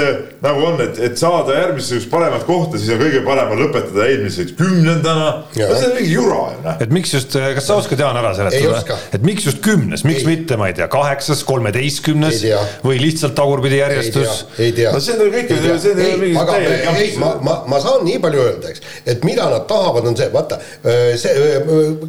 nagu 0.43 0.63
on, 0.69 0.79
et, 0.83 0.99
et 1.03 1.19
saada 1.19 1.55
järgmisse 1.57 1.97
üks 1.99 2.07
paremat 2.11 2.45
kohta, 2.47 2.79
siis 2.79 2.93
on 2.93 3.01
kõige 3.01 3.21
parem 3.25 3.53
on 3.55 3.61
lõpetada 3.65 4.05
eelmiseks 4.07 4.55
kümnendana. 4.57 5.29
no 5.57 5.79
see 5.79 5.89
on 5.89 5.95
mingi 5.97 6.13
jura 6.13 6.39
ju 6.53 6.61
noh. 6.63 6.77
et 6.85 6.93
miks 6.93 7.13
just, 7.15 7.35
kas 7.57 7.67
sa 7.67 7.79
oskad 7.81 8.01
Jaan 8.01 8.19
ära 8.19 8.33
seletada, 8.37 8.97
et 9.15 9.25
miks 9.27 9.47
just 9.49 9.61
kümnes, 9.65 10.05
miks 10.07 10.23
Ei. 10.23 10.29
mitte, 10.29 10.59
ma 10.59 10.69
ei 10.71 10.77
tea, 10.77 10.87
kaheksas, 10.91 11.43
kolmeteistkümnes 11.47 12.43
või 12.85 13.01
lihtsalt 13.01 13.35
tagurpidi 13.37 13.81
järjestus?, 13.81 14.45
no 14.57 15.01
see 15.03 15.17
on 15.17 15.33
kõik, 15.35 15.53
see 15.57 15.93
on 15.93 16.03
ei, 16.05 16.15
mingi 16.21 16.45
täielik 16.51 17.19
ma, 17.21 17.33
ma, 17.43 17.57
ma 17.73 17.81
saan 17.83 18.05
nii 18.07 18.21
palju 18.23 18.43
öelda, 18.45 18.71
eks, 18.71 18.85
et 19.09 19.25
mida 19.27 19.49
nad 19.51 19.67
tahavad, 19.69 20.07
on 20.07 20.17
see, 20.19 20.29
vaata 20.33 20.61
see, 21.19 21.49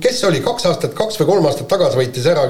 kes 0.05 0.23
oli 0.29 0.42
kaks 0.44 0.68
aastat, 0.71 0.94
kaks 0.99 1.18
või 1.23 1.33
kolm 1.33 1.51
aastat 1.51 1.71
tagasi 1.71 2.01
võitis 2.03 2.29
ära 2.29 2.47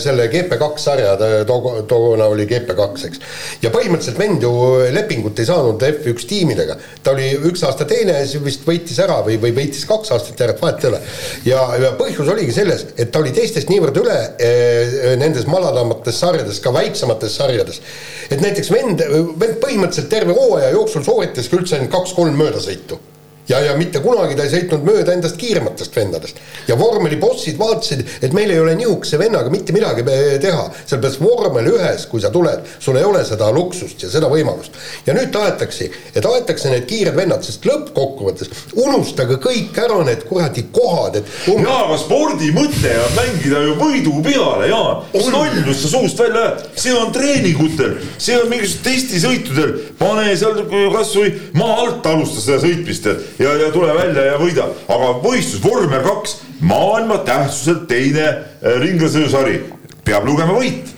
selle 0.00 0.28
GP2 0.32 0.70
sarja, 0.82 1.14
too, 1.48 1.74
toona 1.90 2.30
oli 2.30 2.46
GP2, 2.48 2.88
eks. 3.10 3.24
ja 3.64 3.72
põhimõtteliselt 3.74 4.20
vend 4.20 4.37
ju 4.42 4.52
lepingut 4.94 5.38
ei 5.38 5.48
saanud 5.48 5.82
F1 5.88 6.26
tiimidega, 6.28 6.76
ta 7.02 7.14
oli 7.14 7.30
üks 7.50 7.64
aasta 7.66 7.86
teine 7.88 8.16
ja 8.18 8.26
siis 8.28 8.44
vist 8.44 8.64
võitis 8.68 8.98
ära 9.04 9.18
või, 9.26 9.38
või 9.42 9.52
võitis 9.56 9.84
kaks 9.88 10.14
aastat 10.14 10.40
järjest, 10.44 10.62
vahet 10.62 10.84
ei 10.84 10.90
ole. 10.90 11.02
ja, 11.48 11.64
ja 11.84 11.92
põhjus 11.98 12.32
oligi 12.32 12.54
selles, 12.56 12.86
et 12.96 13.12
ta 13.12 13.22
oli 13.22 13.34
teistest 13.36 13.72
niivõrd 13.72 14.00
üle 14.02 14.18
eh, 14.38 14.96
nendes 15.20 15.48
madalamates 15.50 16.22
sarjades, 16.22 16.62
ka 16.64 16.72
väiksemates 16.74 17.38
sarjades. 17.40 17.82
et 18.30 18.40
näiteks 18.44 18.72
vend, 18.74 19.04
vend 19.38 19.60
põhimõtteliselt 19.62 20.10
terve 20.12 20.36
hooaja 20.36 20.72
jooksul 20.76 21.06
sooritaski 21.06 21.60
üldse 21.60 21.78
ainult 21.78 21.94
kaks-kolm 21.94 22.36
möödasõitu 22.38 23.00
ja, 23.48 23.60
ja 23.60 23.76
mitte 23.76 24.00
kunagi 24.04 24.36
ta 24.36 24.46
ei 24.46 24.52
sõitnud 24.52 24.84
mööda 24.86 25.14
endast 25.14 25.38
kiirematest 25.40 25.96
vendadest. 25.96 26.40
ja 26.68 26.76
vormeli 26.78 27.16
bossid 27.20 27.58
vaatasid, 27.58 28.04
et 28.22 28.34
meil 28.36 28.50
ei 28.50 28.60
ole 28.60 28.74
nihukese 28.78 29.18
vennaga 29.18 29.50
mitte 29.50 29.72
midagi 29.76 30.04
teha, 30.42 30.68
sellepärast 30.84 31.22
vormel 31.22 31.70
ühes, 31.72 32.06
kui 32.10 32.20
sa 32.20 32.30
tuled, 32.34 32.64
sul 32.78 32.98
ei 33.00 33.06
ole 33.08 33.24
seda 33.24 33.50
luksust 33.54 34.02
ja 34.02 34.10
seda 34.12 34.30
võimalust. 34.32 34.76
ja 35.06 35.16
nüüd 35.16 35.32
tahetakse, 35.34 35.90
et 36.14 36.26
aetakse 36.26 36.72
need 36.72 36.86
kiired 36.90 37.16
vennad, 37.16 37.44
sest 37.46 37.66
lõppkokkuvõttes 37.68 38.52
unustage 38.76 39.38
kõik 39.42 39.78
ära 39.78 40.00
need 40.06 40.24
kuradi 40.28 40.66
kohad, 40.72 41.20
et 41.22 41.50
um, 41.52 41.62
jaa, 41.64 41.84
aga 41.86 41.98
spordi 42.00 42.52
mõte 42.56 42.94
on 43.04 43.16
mängida 43.18 43.64
ju 43.64 43.76
võidu 43.80 44.14
peale, 44.24 44.68
Jaan. 44.68 45.04
mis 45.14 45.30
lollus 45.32 45.82
sa 45.82 45.92
suust 45.94 46.20
välja 46.20 46.44
ajad, 46.44 46.66
see 46.78 46.94
on 46.96 47.12
treeningutel, 47.14 47.96
see 48.18 48.36
on 48.38 48.48
mingisugustel 48.52 48.88
testisõitudel, 48.88 49.74
pane 49.98 50.32
seal 50.38 50.62
kasvõi 50.92 51.32
maa 51.58 51.78
alt 51.84 52.06
alusta 52.08 52.42
seda 52.42 52.60
sõitmist 52.62 53.08
ja, 53.38 53.54
ja 53.62 53.72
tule 53.74 53.94
välja 53.96 54.24
ja 54.32 54.36
võida, 54.40 54.68
aga 54.90 55.10
võistlus 55.22 55.62
vormel 55.64 56.04
kaks, 56.06 56.38
maailma 56.60 57.20
tähtsuselt 57.26 57.86
teine 57.90 58.26
äh, 58.28 58.78
ringlasõidusari, 58.82 59.60
peab 60.04 60.26
lugema 60.28 60.56
võit. 60.58 60.94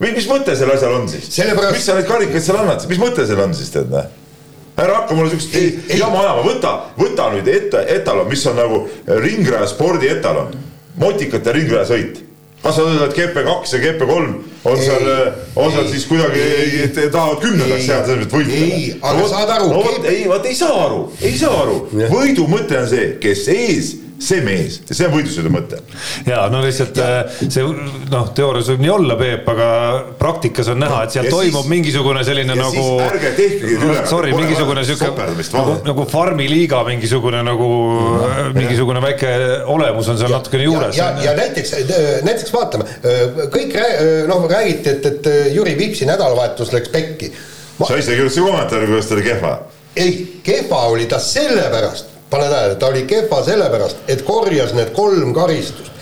või 0.00 0.14
mis 0.14 0.28
mõte 0.30 0.54
sellel 0.56 0.76
asjal 0.76 0.94
on 1.00 1.08
siis? 1.10 1.28
Sellepärast- 1.34 1.78
mis 1.78 1.86
sa 1.86 1.98
neid 1.98 2.08
karikaid 2.08 2.42
seal 2.44 2.60
annad, 2.62 2.86
mis 2.88 3.02
mõte 3.02 3.26
seal 3.26 3.42
on 3.42 3.54
siis 3.54 3.70
tead 3.74 3.90
noh? 3.92 4.06
ära 4.78 5.00
hakka 5.00 5.14
mulle 5.18 5.32
siukest 5.32 5.90
jama 5.98 6.20
ajama, 6.22 6.42
võta, 6.46 6.72
võta 6.98 7.24
nüüd 7.34 7.48
ette 7.50 7.82
etalon, 7.96 8.28
mis 8.30 8.44
on 8.46 8.58
nagu 8.60 8.84
ringraja 9.24 9.66
spordi 9.66 10.10
etalon, 10.12 10.52
motikate 11.02 11.54
ringrajasõit. 11.56 12.20
Kas 12.62 12.80
ütled, 12.82 13.04
et 13.06 13.16
GP2 13.16 13.74
ja 13.74 13.80
GP3 13.84 14.16
on 14.64 14.74
Ei, 14.74 14.82
seal, 14.84 15.06
on 15.54 15.70
seal 15.72 15.84
ei, 15.84 15.92
siis 15.92 16.08
kuidagi 16.10 16.40
ei, 16.42 16.88
tahavad 17.12 17.38
kümnendaks 17.44 17.84
ei, 17.84 17.88
jääda 17.92 18.06
selles 18.10 18.26
mõttes 18.26 18.40
võita? 18.40 18.58
ei, 18.58 18.90
aga 19.12 19.28
saad 19.30 19.54
aru, 19.54 19.70
no 19.72 20.10
ei, 20.10 20.26
vot 20.28 20.50
ei 20.50 20.58
saa 20.58 20.82
aru, 20.88 21.00
ei 21.22 21.38
saa 21.38 21.62
aru, 21.62 21.78
võidu 22.10 22.48
mõte 22.50 22.80
on 22.80 22.90
see, 22.90 23.08
kes 23.22 23.46
ees 23.54 23.94
see 24.18 24.40
mees, 24.42 24.80
see 24.90 25.06
on 25.06 25.12
võidusõidu 25.14 25.50
mõte. 25.52 25.78
ja 26.26 26.40
no 26.50 26.60
lihtsalt 26.64 26.96
ja. 26.98 27.20
see 27.38 27.62
noh, 28.10 28.30
teoorias 28.34 28.70
võib 28.72 28.82
nii 28.82 28.90
olla, 28.90 29.16
Peep, 29.18 29.46
aga 29.52 29.68
praktikas 30.18 30.70
on 30.72 30.80
näha, 30.82 31.04
et 31.06 31.14
seal 31.14 31.28
ja 31.28 31.32
toimub 31.32 31.62
siis, 31.62 31.70
mingisugune 31.70 32.24
selline 32.26 32.56
nagu. 32.58 32.84
ärge 33.04 33.32
tehkegi 33.38 33.78
üle. 33.78 34.00
Sorry, 34.10 34.34
mingisugune 34.34 34.84
sihuke 34.88 35.28
nagu, 35.54 35.76
nagu 35.86 36.08
farmiliiga 36.10 36.82
mingisugune 36.88 37.44
nagu 37.46 37.70
mm. 37.92 38.58
mingisugune 38.58 39.04
väike 39.06 39.32
olemus 39.70 40.10
on 40.10 40.20
seal 40.20 40.32
ja, 40.32 40.42
natukene 40.42 40.66
juures. 40.66 40.98
ja, 40.98 41.12
ja, 41.22 41.30
ja 41.30 41.38
näiteks, 41.38 41.74
näiteks 42.26 42.54
vaatame, 42.54 42.90
kõik 43.54 43.78
noh, 44.30 44.50
räägiti, 44.50 44.96
et, 44.96 45.10
et 45.12 45.32
Jüri 45.54 45.78
Vipsi 45.78 46.10
nädalavahetus 46.10 46.74
läks 46.74 46.90
pekki. 46.94 47.30
sa 47.78 47.94
ise 47.94 48.18
kirjutasid 48.18 48.42
kommentaari, 48.42 48.90
kuidas 48.90 49.06
ta 49.06 49.18
oli 49.18 49.26
kehva. 49.30 49.58
ei, 49.94 50.14
kehva 50.42 50.86
oli 50.90 51.06
ta 51.06 51.22
sellepärast 51.22 52.17
pane 52.30 52.48
tähele, 52.48 52.74
ta 52.74 52.86
oli 52.86 53.02
kehva 53.08 53.42
sellepärast, 53.44 54.04
et 54.08 54.22
korjas 54.22 54.74
need 54.74 54.92
kolm 54.96 55.34
karistust. 55.34 55.92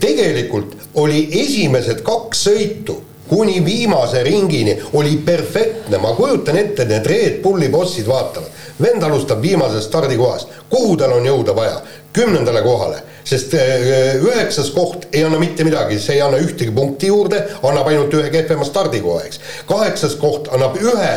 tegelikult 0.00 0.74
oli 0.94 1.28
esimesed 1.42 2.02
kaks 2.04 2.46
sõitu 2.48 3.00
kuni 3.30 3.64
viimase 3.64 4.22
ringini 4.22 4.82
oli 4.92 5.16
perfektne, 5.16 5.98
ma 5.98 6.12
kujutan 6.18 6.56
ette, 6.58 6.84
need 6.84 7.06
Red 7.06 7.38
Bulli 7.42 7.68
bossid 7.68 8.08
vaatavad. 8.08 8.58
vend 8.82 9.02
alustab 9.02 9.42
viimasest 9.42 9.86
stardikohast, 9.86 10.48
kuhu 10.70 10.96
tal 10.96 11.12
on 11.12 11.26
jõuda 11.26 11.54
vaja? 11.56 11.80
kümnendale 12.12 12.62
kohale, 12.62 13.02
sest 13.24 13.52
äh, 13.54 14.16
üheksas 14.18 14.72
koht 14.74 15.06
ei 15.12 15.22
anna 15.24 15.38
mitte 15.38 15.64
midagi, 15.64 15.98
see 16.02 16.16
ei 16.16 16.22
anna 16.26 16.40
ühtegi 16.42 16.72
punkti 16.74 17.06
juurde, 17.06 17.44
annab 17.62 17.86
ainult 17.86 18.14
ühe 18.18 18.32
kehvema 18.34 18.66
stardikoha, 18.66 19.20
eks. 19.28 19.38
kaheksas 19.68 20.16
koht 20.18 20.50
annab 20.50 20.74
ühe 20.82 21.12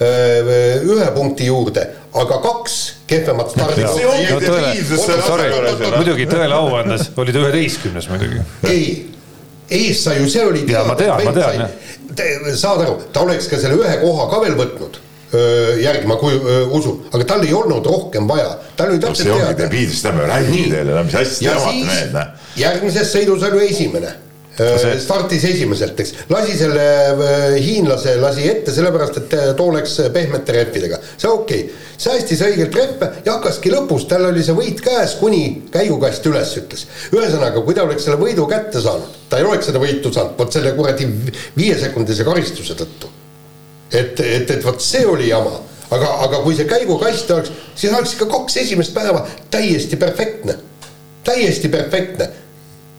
ühe 0.00 1.10
punkti 1.14 1.46
juurde, 1.46 1.86
aga 2.14 2.38
kaks 2.42 2.76
kehvemat 3.06 3.54
stardi. 3.54 3.84
muidugi 5.96 6.26
tõele 6.30 6.58
au 6.58 6.74
andes 6.80 7.10
oli 7.16 7.32
ta 7.32 7.44
üheteistkümnes 7.44 8.10
muidugi. 8.10 8.42
ei, 8.68 8.84
ees 9.70 10.04
sa 10.04 10.16
ju, 10.18 10.28
see 10.30 10.44
oli. 10.46 10.66
ja 10.70 10.84
ma 10.88 10.98
tean, 10.98 11.22
ma 11.24 11.32
tean. 11.32 11.66
saad 12.56 12.84
aru, 12.86 13.00
ta 13.12 13.22
oleks 13.26 13.48
ka 13.50 13.60
selle 13.60 13.78
ühe 13.80 13.98
koha 14.02 14.30
ka 14.32 14.42
veel 14.44 14.58
võtnud 14.58 15.02
järgi 15.82 16.06
ma 16.06 16.16
kuju, 16.18 16.40
usun, 16.76 16.98
aga 17.12 17.26
tal 17.26 17.44
ei 17.46 17.54
olnud 17.54 17.86
rohkem 17.86 18.28
vaja, 18.28 18.52
tal 18.78 18.92
oli 18.92 19.00
täpselt 19.02 19.28
teada. 19.28 19.38
see 19.38 19.46
ongi 19.48 19.62
debiilsus, 19.62 20.02
seda 20.02 20.12
me 20.14 20.28
räägime 20.30 20.68
teile, 20.74 21.00
mis 21.08 21.16
asja 21.18 21.50
te 21.50 21.62
avate 21.62 21.88
meelde. 21.88 22.26
Järgmises 22.60 23.10
sõidus 23.10 23.46
oli 23.48 23.64
esimene. 23.66 24.12
Startis 25.02 25.44
esimeselt, 25.48 25.98
eks, 25.98 26.12
lasi 26.30 26.54
selle 26.58 26.84
äh, 27.10 27.56
hiinlase, 27.58 28.14
lasi 28.22 28.46
ette 28.46 28.72
sellepärast, 28.74 29.16
et 29.18 29.34
äh, 29.34 29.48
too 29.58 29.72
läks 29.74 29.96
pehmete 30.14 30.54
rehvidega, 30.54 31.00
see 31.16 31.30
okei. 31.30 31.64
Okay.. 31.64 31.80
säästis 32.04 32.42
õigelt 32.42 32.74
rehve 32.74 33.08
ja 33.24 33.36
hakkaski 33.36 33.72
lõpus, 33.72 34.06
tal 34.10 34.28
oli 34.28 34.44
see 34.46 34.54
võit 34.54 34.80
käes, 34.82 35.16
kuni 35.18 35.42
käigukast 35.74 36.26
üles 36.30 36.54
ütles. 36.60 36.86
ühesõnaga, 37.14 37.64
kui 37.66 37.74
ta 37.74 37.82
oleks 37.86 38.06
selle 38.06 38.18
võidu 38.20 38.46
kätte 38.50 38.82
saanud, 38.82 39.18
ta 39.30 39.38
ei 39.38 39.48
oleks 39.48 39.70
seda 39.70 39.82
võitu 39.82 40.12
saanud, 40.14 40.36
vot 40.38 40.54
selle 40.54 40.74
kuradi 40.78 41.08
viiesekundise 41.56 42.26
karistuse 42.26 42.78
tõttu. 42.78 43.10
et, 43.90 44.20
et, 44.20 44.50
et 44.50 44.64
vot 44.64 44.80
see 44.80 45.02
oli 45.06 45.32
jama, 45.32 45.58
aga, 45.90 46.14
aga 46.28 46.42
kui 46.46 46.54
see 46.54 46.70
käigukast 46.70 47.30
oleks, 47.34 47.50
siis 47.74 47.92
oleks 47.92 48.14
ikka 48.14 48.30
kaks 48.30 48.62
esimest 48.62 48.94
päeva 48.94 49.26
täiesti 49.50 49.98
perfektne, 49.98 50.58
täiesti 51.26 51.68
perfektne 51.68 52.30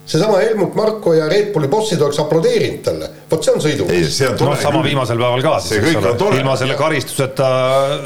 seesama 0.05 0.37
Helmut 0.37 0.75
Marko 0.75 1.13
ja 1.13 1.29
Red 1.29 1.51
Bulli 1.53 1.67
bossid 1.67 2.01
oleks 2.01 2.19
aplodeerinud 2.21 2.81
talle, 2.85 3.07
vot 3.31 3.45
see 3.45 3.53
on 3.55 3.61
sõidu. 3.63 3.87
ei, 3.89 4.03
see 4.13 4.27
on 4.29 4.35
tore 4.37 4.53
no,. 4.53 4.61
sama 4.61 4.83
viimasel 4.85 5.17
päeval 5.17 5.41
ka 5.41 5.53
siis, 5.65 5.79
eks 5.81 5.95
ole, 6.21 6.37
ilma 6.39 6.53
selle 6.59 6.75
karistuseta 6.77 7.47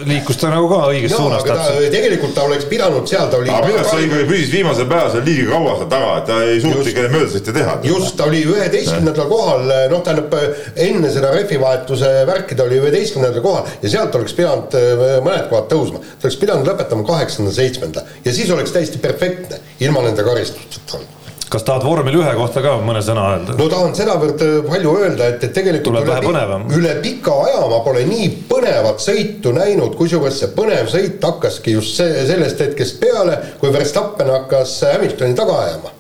liikus 0.08 0.40
ta 0.40 0.52
nagu 0.54 0.70
ka 0.72 0.80
õiges 0.94 1.12
no, 1.12 1.26
suunas 1.26 1.44
täpselt. 1.44 1.90
tegelikult 1.92 2.34
ta 2.38 2.46
oleks 2.48 2.70
pidanud 2.72 3.12
seal, 3.12 3.28
ta 3.28 3.42
oli. 3.42 3.52
aga 3.52 3.68
minu 3.68 3.82
arust 3.82 3.92
ta 3.92 4.00
ikkagi 4.06 4.30
püsis 4.32 4.54
viimasel 4.54 4.88
päeval 4.94 5.12
seal 5.16 5.28
liiga 5.28 5.52
kaua 5.52 5.76
seal 5.82 5.92
taga, 5.96 6.16
et 6.22 6.32
ta 6.32 6.40
ei 6.46 6.64
suutnud 6.64 6.92
ikka 6.94 7.06
möödasõite 7.18 7.58
teha. 7.60 7.76
just, 7.92 8.16
ta 8.16 8.30
oli 8.32 8.42
üheteistkümnendal 8.48 9.30
kohal, 9.36 9.68
noh, 9.92 10.04
tähendab 10.08 10.40
enne 10.88 11.14
seda 11.18 11.36
rehvivahetuse 11.36 12.16
värki 12.32 12.56
ta 12.56 12.68
oli 12.70 12.80
üheteistkümnendal 12.80 13.44
kohal 13.44 13.68
ja 13.84 13.96
sealt 13.98 14.16
oleks 14.16 14.40
pidanud 14.40 14.80
äh, 14.80 15.20
mõned 15.26 15.52
kohad 15.52 15.68
tõusma. 15.76 16.00
ta 16.16 16.30
oleks 16.30 16.40
pidanud 16.48 16.72
lõpetama 16.72 17.08
kaheksanda, 17.12 17.52
seitsmenda 17.60 18.08
ja 18.24 18.36
siis 18.36 18.56
oleks 18.56 18.72
täiesti 18.72 19.04
perfektne 19.04 19.60
ilma 19.84 20.08
nende 20.08 20.24
karistusteta 20.24 21.04
kas 21.50 21.66
tahad 21.66 21.84
vormel 21.86 22.16
ühe 22.20 22.32
kohta 22.38 22.62
ka 22.64 22.76
mõne 22.86 23.02
sõna 23.06 23.26
öelda? 23.34 23.58
no 23.60 23.68
tahan 23.72 23.96
sedavõrd 23.98 24.44
äh, 24.46 24.56
palju 24.70 24.96
öelda, 25.02 25.30
et, 25.34 25.44
et 25.48 25.54
tegelikult 25.56 25.90
tuleb 25.92 26.10
vähe 26.10 26.26
põnevam. 26.26 26.66
üle 26.78 26.96
pika 27.04 27.36
aja 27.46 27.62
ma 27.72 27.82
pole 27.86 28.06
nii 28.10 28.32
põnevat 28.50 29.04
sõitu 29.04 29.54
näinud, 29.56 29.96
kusjuures 30.00 30.42
see 30.44 30.52
põnev 30.56 30.92
sõit 30.94 31.24
hakkaski 31.26 31.78
just 31.78 32.00
see, 32.00 32.26
sellest 32.30 32.62
hetkest 32.66 33.00
peale, 33.02 33.40
kui 33.62 33.74
Verstappen 33.74 34.30
hakkas 34.34 34.80
Hamiltoni 34.94 35.38
taga 35.38 35.58
ajama, 35.66 35.96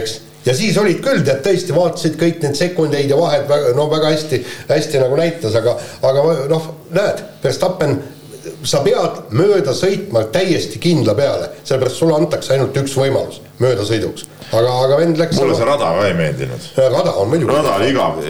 eks 0.00 0.18
ja 0.48 0.54
siis 0.56 0.78
olid 0.80 1.02
küll, 1.04 1.22
tead 1.26 1.42
tõesti 1.44 1.74
vaatasid 1.76 2.14
kõik 2.18 2.42
need 2.42 2.58
sekundeid 2.58 3.10
ja 3.10 3.18
vahed 3.18 3.48
väga, 3.50 3.74
no 3.76 3.88
väga 3.90 4.12
hästi, 4.14 4.42
hästi 4.70 5.02
nagu 5.02 5.18
näitas, 5.18 5.56
aga, 5.58 5.74
aga 6.08 6.24
noh, 6.50 6.70
näed, 6.94 7.22
Verstappen 7.44 7.98
sa 8.66 8.82
pead 8.84 9.34
mööda 9.36 9.74
sõitma 9.76 10.24
täiesti 10.32 10.80
kindla 10.82 11.14
peale, 11.18 11.52
sellepärast 11.62 12.02
sulle 12.02 12.16
antakse 12.18 12.54
ainult 12.56 12.76
üks 12.82 12.96
võimalus 12.98 13.42
möödasõiduks. 13.62 14.26
aga, 14.52 14.72
aga 14.84 14.98
vend 15.00 15.18
läks. 15.18 15.38
mulle 15.40 15.56
see 15.58 15.66
rada 15.66 15.90
ka 15.96 16.04
ei 16.06 16.14
meeldinud. 16.18 16.66
rada 16.78 17.14
on 17.20 17.30
muidugi. 17.32 17.54
rada 17.54 17.74
oli 17.78 17.88
igav, 17.92 18.20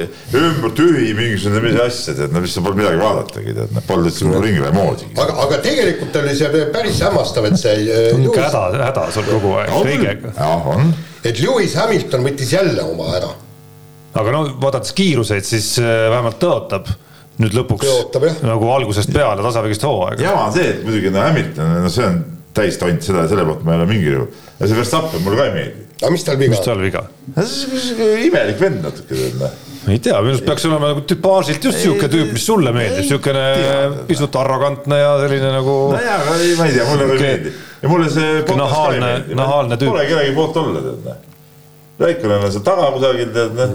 ümber 0.41 0.73
tühi 0.79 1.11
mingisugune 1.17 1.63
mis 1.65 1.81
asja, 1.85 2.15
tead, 2.19 2.33
no 2.35 2.43
mis 2.45 2.55
sa 2.57 2.63
polnud 2.65 2.81
midagi 2.81 3.01
vaadatagi, 3.03 3.57
tead, 3.59 3.75
noh, 3.77 3.85
polnud 3.89 4.11
üldse 4.11 4.29
nagu 4.29 4.45
ringi 4.45 4.73
moodi. 4.77 5.11
aga, 5.17 5.37
aga 5.45 5.59
tegelikult 5.67 6.17
oli 6.23 6.37
see 6.39 6.63
päris 6.77 7.03
hämmastav, 7.05 7.51
et 7.51 7.61
see. 7.61 7.75
niisugune 8.17 8.47
häda, 8.47 8.87
häda 8.87 9.05
sul 9.17 9.29
kogu 9.29 9.53
aeg 9.61 9.75
kõigega. 9.75 10.33
jah, 10.39 10.71
on. 10.77 10.95
et 11.25 11.45
Lewis 11.45 11.77
Hamilton 11.79 12.25
võttis 12.31 12.55
jälle 12.57 12.89
oma 12.89 13.13
ära. 13.21 13.35
aga 14.23 14.35
no 14.39 14.47
vaadates 14.63 14.97
kiiruseid, 14.97 15.45
siis 15.49 15.75
äh, 15.83 16.09
vähemalt 16.09 16.41
tõotab 16.41 16.89
nüüd 17.43 17.55
lõpuks 17.55 17.87
Tõotab, 17.87 18.27
nagu 18.47 18.73
algusest 18.75 19.13
peale 19.15 19.45
tasavägist 19.45 19.87
hooaega. 19.87 20.25
jama 20.27 20.49
on 20.49 20.57
see, 20.57 20.73
et 20.73 20.83
muidugi 20.87 21.13
no 21.15 21.23
Hamilton, 21.23 21.77
no 21.85 21.93
see 21.93 22.07
on 22.09 22.19
täis 22.59 22.79
tont, 22.81 23.05
seda, 23.05 23.29
selle 23.31 23.47
poolt 23.47 23.63
ma 23.67 23.77
ei 23.77 23.83
ole 23.83 23.89
mingil 23.93 24.17
juhul. 24.17 24.43
ja 24.59 24.67
see 24.67 24.79
Verstappen 24.79 25.25
mulle 25.25 25.39
ka 25.39 25.47
ei 25.47 25.55
meeldi. 25.55 25.87
aga 26.03 26.13
mis 26.15 26.27
tal 26.27 26.41
viga 26.41 26.51
on? 26.51 26.57
mis 26.57 26.67
tal 26.67 26.83
viga? 26.83 27.05
imelik 28.27 28.63
vend 28.63 28.83
natuke 28.89 29.15
tead 29.15 29.41
noh 29.43 29.65
ei 29.89 30.01
tea, 30.05 30.19
minu 30.21 30.35
arust 30.35 30.45
peaks 30.45 30.67
olema 30.69 30.91
nagu 30.91 31.05
tüpaažilt 31.09 31.65
just 31.65 31.81
sihuke 31.81 32.11
tüüp, 32.13 32.35
mis 32.35 32.45
sulle 32.45 32.75
meeldib, 32.77 33.07
siukene 33.09 33.45
pisut 34.11 34.35
arrogantne 34.37 34.99
ja 35.01 35.15
selline 35.23 35.55
nagu. 35.55 35.77
nojah, 35.95 36.27
aga 36.27 36.35
ei, 36.43 36.53
ma 36.59 36.67
ei 36.69 36.75
tea, 36.75 36.85
mulle 36.91 37.07
ka 37.07 37.15
ei 37.15 37.23
meeldi 37.23 37.55
ja 37.79 37.93
mulle 37.95 38.11
see. 38.13 38.35
nahaalne, 38.59 39.15
nahaalne 39.39 39.79
tüüp. 39.81 39.95
Pole 39.95 40.05
kellegi 40.11 40.37
poolt 40.37 40.61
olla, 40.61 40.85
tead 40.85 41.09
noh. 41.09 41.25
Raikonen 42.03 42.45
on 42.51 42.53
seal 42.53 42.67
taga 42.69 42.93
kusagil, 42.99 43.33
tead 43.39 43.57
noh. 43.57 43.75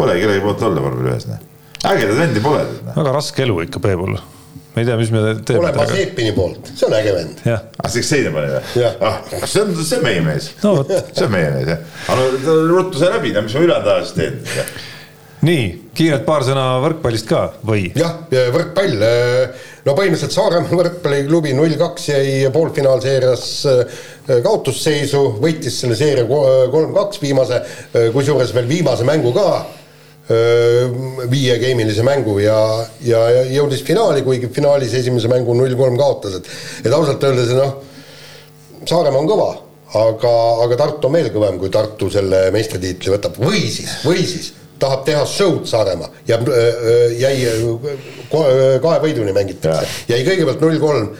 Pole 0.00 0.16
kellegi 0.22 0.46
poolt 0.46 0.68
olla 0.70 0.86
vormel 0.86 1.12
ühes, 1.12 1.28
noh 1.28 1.49
ägedat 1.88 2.18
vendi 2.18 2.42
pole. 2.44 2.66
Noh. 2.84 2.92
väga 2.98 3.14
raske 3.16 3.46
elu 3.46 3.62
ikka 3.64 3.80
Peebul. 3.82 4.18
ma 4.70 4.82
ei 4.82 4.86
tea, 4.86 4.96
mis 5.00 5.10
me 5.10 5.22
teeme. 5.46 5.64
ole 5.64 5.72
Mazepini 5.74 6.32
poolt, 6.36 6.70
see 6.74 6.86
on 6.86 6.94
äge 6.94 7.14
vend. 7.16 7.40
ah, 7.50 7.88
see 7.90 8.04
seina 8.06 8.30
pani 8.34 8.52
või? 8.52 8.84
ah, 9.08 9.18
see 9.42 9.64
on, 9.64 9.72
see 9.80 9.98
on 9.98 10.04
meie 10.06 10.20
mees 10.22 10.52
no,. 10.62 10.76
see 10.86 11.26
on 11.26 11.32
meie 11.34 11.50
mees 11.56 11.72
jah. 11.72 11.82
aga 12.06 12.28
no 12.44 12.54
ruttu 12.70 13.00
sai 13.00 13.10
läbi, 13.16 13.34
mis 13.34 13.56
ma 13.56 13.64
ülejäänud 13.66 13.90
ajast 13.96 14.20
teen. 14.20 14.38
nii, 15.48 15.64
kiirelt 15.96 16.22
paar 16.28 16.46
sõna 16.46 16.68
võrkpallist 16.84 17.26
ka 17.32 17.42
või? 17.66 17.88
jah, 17.98 18.20
võrkpall, 18.54 18.94
no 19.88 19.96
põhimõtteliselt 19.98 20.36
Saaremaa 20.36 20.80
võrkpalliklubi 20.84 21.56
null 21.58 21.74
kaks 21.80 22.08
jäi 22.12 22.38
poolfinaalseerias 22.54 23.50
kaotusseisu, 24.30 25.26
võitis 25.42 25.82
selle 25.82 25.98
seeria 25.98 26.28
kolm-kaks 26.30 27.24
viimase, 27.24 27.64
kusjuures 28.14 28.54
veel 28.54 28.70
viimase 28.70 29.08
mängu 29.08 29.34
ka 29.34 29.50
viiegeimilise 31.30 32.04
mängu 32.06 32.36
ja, 32.38 32.58
ja 33.02 33.24
jõudis 33.50 33.82
finaali, 33.86 34.22
kuigi 34.26 34.50
finaalis 34.54 34.94
esimese 35.00 35.30
mängu 35.32 35.56
null-kolm 35.58 35.98
kaotas, 35.98 36.38
et 36.38 36.86
et 36.86 36.94
ausalt 36.94 37.24
öeldes 37.26 37.50
noh, 37.56 37.74
Saaremaa 38.80 39.20
on 39.20 39.26
kõva, 39.28 39.48
aga, 40.00 40.30
aga 40.64 40.78
Tartu 40.80 41.10
on 41.10 41.18
veel 41.18 41.28
kõvem, 41.34 41.58
kui 41.60 41.72
Tartu 41.72 42.08
selle 42.12 42.46
meistritiitli 42.54 43.12
võtab. 43.12 43.36
Või 43.42 43.66
siis, 43.68 43.98
või 44.06 44.22
siis 44.24 44.54
tahab 44.80 45.04
teha 45.04 45.26
show'd 45.28 45.66
Saaremaa 45.68 46.08
ja 46.30 46.38
jäi 47.20 47.50
kahe 48.30 49.02
võiduni 49.02 49.34
mängitakse, 49.36 50.08
jäi 50.08 50.22
kõigepealt 50.24 50.64
null-kolm 50.64 51.10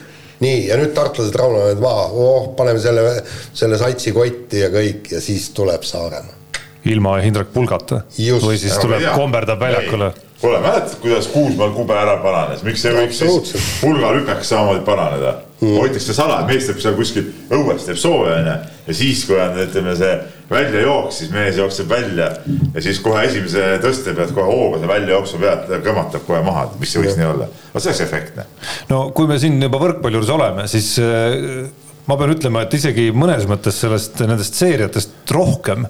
nii, 0.41 0.67
ja 0.71 0.77
nüüd 0.79 0.95
tartlased 0.97 1.35
raunavad 1.37 1.81
maha, 1.83 2.07
oh, 2.17 2.51
paneme 2.57 2.81
selle, 2.81 3.19
selle 3.53 3.77
satsi 3.77 4.15
kotti 4.15 4.63
ja 4.63 4.71
kõik 4.73 5.11
ja 5.13 5.21
siis 5.21 5.51
tuleb 5.57 5.85
Saaremaa 5.85 6.40
ilma 6.89 7.17
Hindrek 7.21 7.53
Pulgata 7.53 8.01
või 8.41 8.57
siis 8.59 8.75
tuleb, 8.81 9.03
komberdab 9.15 9.59
väljakule. 9.61 10.11
kuule, 10.41 10.59
mäletad, 10.63 10.97
kuidas 11.03 11.27
Kuusmaal 11.29 11.73
kube 11.75 11.93
ära 11.93 12.17
paranes, 12.23 12.63
miks 12.65 12.85
ei 12.85 12.95
võiks 12.97 13.21
siis 13.21 13.55
Pulga 13.81 14.09
lükakas 14.15 14.49
samamoodi 14.49 14.81
paraneda 14.85 15.35
mm.? 15.61 15.75
hoitakse 15.77 16.15
salaja, 16.17 16.45
mees 16.49 16.65
teeb 16.69 16.79
seal 16.81 16.95
kuskil 16.97 17.27
õues, 17.53 17.85
teeb 17.85 17.99
sooja 18.01 18.39
onju 18.39 18.55
ja 18.87 18.95
siis, 18.97 19.25
kui 19.29 19.37
on, 19.37 19.59
ütleme 19.61 19.93
see 19.99 20.15
väljajooks, 20.51 21.19
siis 21.21 21.35
mees 21.35 21.59
jookseb 21.61 21.91
välja 21.91 22.31
ja 22.73 22.83
siis 22.83 22.99
kohe 23.03 23.27
esimese 23.27 23.67
tõste 23.83 24.15
pealt 24.17 24.33
kohe 24.35 24.47
hooga 24.49 24.81
see 24.81 24.89
väljajooksu 24.89 25.43
pealt 25.43 25.69
kõmatab 25.85 26.25
kohe 26.27 26.41
maha, 26.45 26.65
mis 26.81 26.95
see 26.95 27.03
võiks 27.03 27.13
ja. 27.13 27.21
nii 27.21 27.29
olla. 27.35 27.51
vot 27.75 27.85
see 27.85 27.93
oleks 27.93 28.03
efektne. 28.07 28.47
no 28.89 29.03
kui 29.15 29.29
me 29.29 29.37
siin 29.41 29.61
juba 29.61 29.79
võrkpalli 29.85 30.17
juures 30.17 30.33
oleme, 30.33 30.65
siis 30.71 30.95
äh, 31.03 31.69
ma 32.09 32.17
pean 32.17 32.33
ütlema, 32.33 32.65
et 32.65 32.75
isegi 32.75 33.11
mõnes 33.15 33.45
mõttes 33.49 33.77
sellest, 33.83 34.19
nendest 34.25 34.57
seeriatest 34.59 35.35
rohkem 35.37 35.85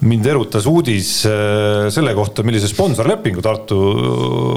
mind 0.00 0.26
erutas 0.30 0.66
uudis 0.70 1.10
äh, 1.26 1.88
selle 1.94 2.12
kohta, 2.14 2.44
millise 2.46 2.68
sponsorlepingu 2.70 3.42
Tartu 3.42 3.78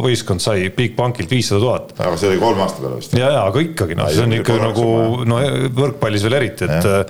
võistkond 0.05 0.43
sai 0.43 0.69
Bigbankilt 0.75 1.31
viissada 1.33 1.61
tuhat. 1.63 1.93
aga 1.97 2.17
see 2.19 2.29
oli 2.29 2.41
kolme 2.41 2.65
aasta 2.65 2.83
peale 2.83 2.99
vist. 2.99 3.15
ja, 3.17 3.31
ja 3.37 3.45
aga 3.49 3.63
ikkagi 3.65 3.97
noh, 3.97 4.11
see 4.13 4.25
on 4.27 4.35
ikka 4.37 4.57
nagu 4.61 4.87
no 5.29 5.39
võrkpallis 5.81 6.27
veel 6.27 6.37
eriti, 6.41 6.69
et 6.69 6.85
äh, 6.85 7.05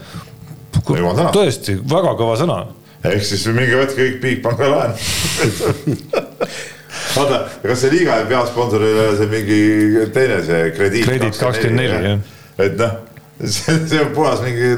tõesti 1.35 1.75
väga 1.81 2.15
kõva 2.19 2.39
sõna. 2.39 2.61
ehk 3.03 3.27
siis 3.27 3.43
minge 3.51 3.75
võtke 3.81 3.99
kõik 3.99 4.17
Bigbankile 4.23 4.71
laenu 4.77 4.95
vaata, 7.15 7.43
kas 7.65 7.83
see 7.83 7.93
liiga 7.97 8.21
ei 8.21 8.35
ole 8.35 9.05
see 9.19 9.29
mingi 9.31 9.61
teine 10.15 10.41
see 10.47 10.71
krediit. 10.75 11.07
krediit 11.07 11.39
kakskümmend 11.39 11.83
neli, 11.83 12.11
jah. 12.13 12.19
et 12.63 12.79
noh, 12.79 12.97
see, 13.43 13.79
see 13.91 14.03
on 14.05 14.11
puhas 14.15 14.43
mingi 14.45 14.75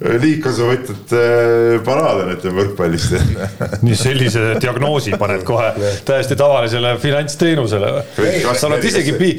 liigkasuvõtjate 0.00 1.20
äh, 1.20 1.76
paraad 1.84 2.22
on, 2.24 2.32
ütleme 2.34 2.60
võrkpallist 2.60 3.14
nii 3.86 3.96
sellise 3.96 4.42
diagnoosi 4.60 5.16
paned 5.20 5.44
kohe 5.48 5.70
täiesti 6.04 6.36
tavalisele 6.36 6.96
finantsteenusele. 7.00 7.92
sa 8.52 8.68
oled 8.68 8.84
isegi, 8.84 9.14
okei 9.16 9.38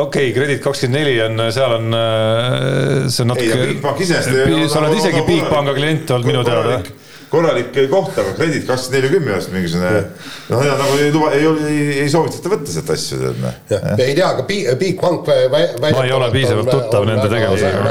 okay,, 0.00 0.30
Kredit 0.36 0.62
kakskümmend 0.64 1.00
neli 1.00 1.18
on, 1.26 1.44
seal 1.52 1.76
on, 1.76 1.98
äh, 1.98 3.10
see 3.12 3.26
on 3.26 3.34
natuke. 3.34 4.08
sa 4.72 4.80
oled 4.80 4.96
isegi 4.96 5.26
Bigpanga 5.28 5.76
klient 5.76 6.16
olnud 6.16 6.32
minu 6.32 6.46
teada 6.48 6.80
korralik 7.30 7.74
koht, 7.90 8.16
aga 8.18 8.32
Kredit 8.36 8.64
kakskümmend 8.68 9.04
neli 9.04 9.10
kümme 9.12 9.34
just 9.34 9.52
mingisugune 9.52 10.04
noh, 10.48 10.62
ja 10.64 10.76
nagu 10.80 10.96
ei 11.00 11.10
luba, 11.12 11.32
ei, 11.36 11.44
ei, 11.68 11.82
ei 12.04 12.08
soovitata 12.12 12.52
võtta 12.54 12.72
sealt 12.72 12.92
asju, 12.94 13.18
tead 13.20 13.42
noh. 13.42 13.58
ei 14.04 14.16
tea, 14.16 14.30
aga 14.30 14.46
Bigbank. 14.48 15.28
ma 15.28 15.92
ei 16.04 16.14
ole 16.16 16.30
piisavalt 16.32 16.72
tuttav 16.72 17.06
nende 17.08 17.28
tegevusega. 17.32 17.84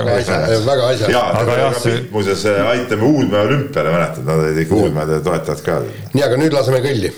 väga 0.65 0.89
asja. 0.95 1.13
ja, 1.13 1.23
aga 1.43 1.61
jah, 1.61 1.79
see. 1.83 2.01
muuseas 2.11 2.43
aitame 2.49 3.07
Uudmäe 3.07 3.45
olümpiale, 3.45 3.93
mäletad, 3.93 4.25
nad 4.27 4.43
olid 4.43 4.65
ikka 4.65 4.81
Uudmäe 4.81 5.21
toetajad 5.21 5.63
ka. 5.65 5.79
nii, 6.13 6.25
aga 6.25 6.41
nüüd 6.41 6.57
laseme 6.57 6.81
kõlli 6.85 7.13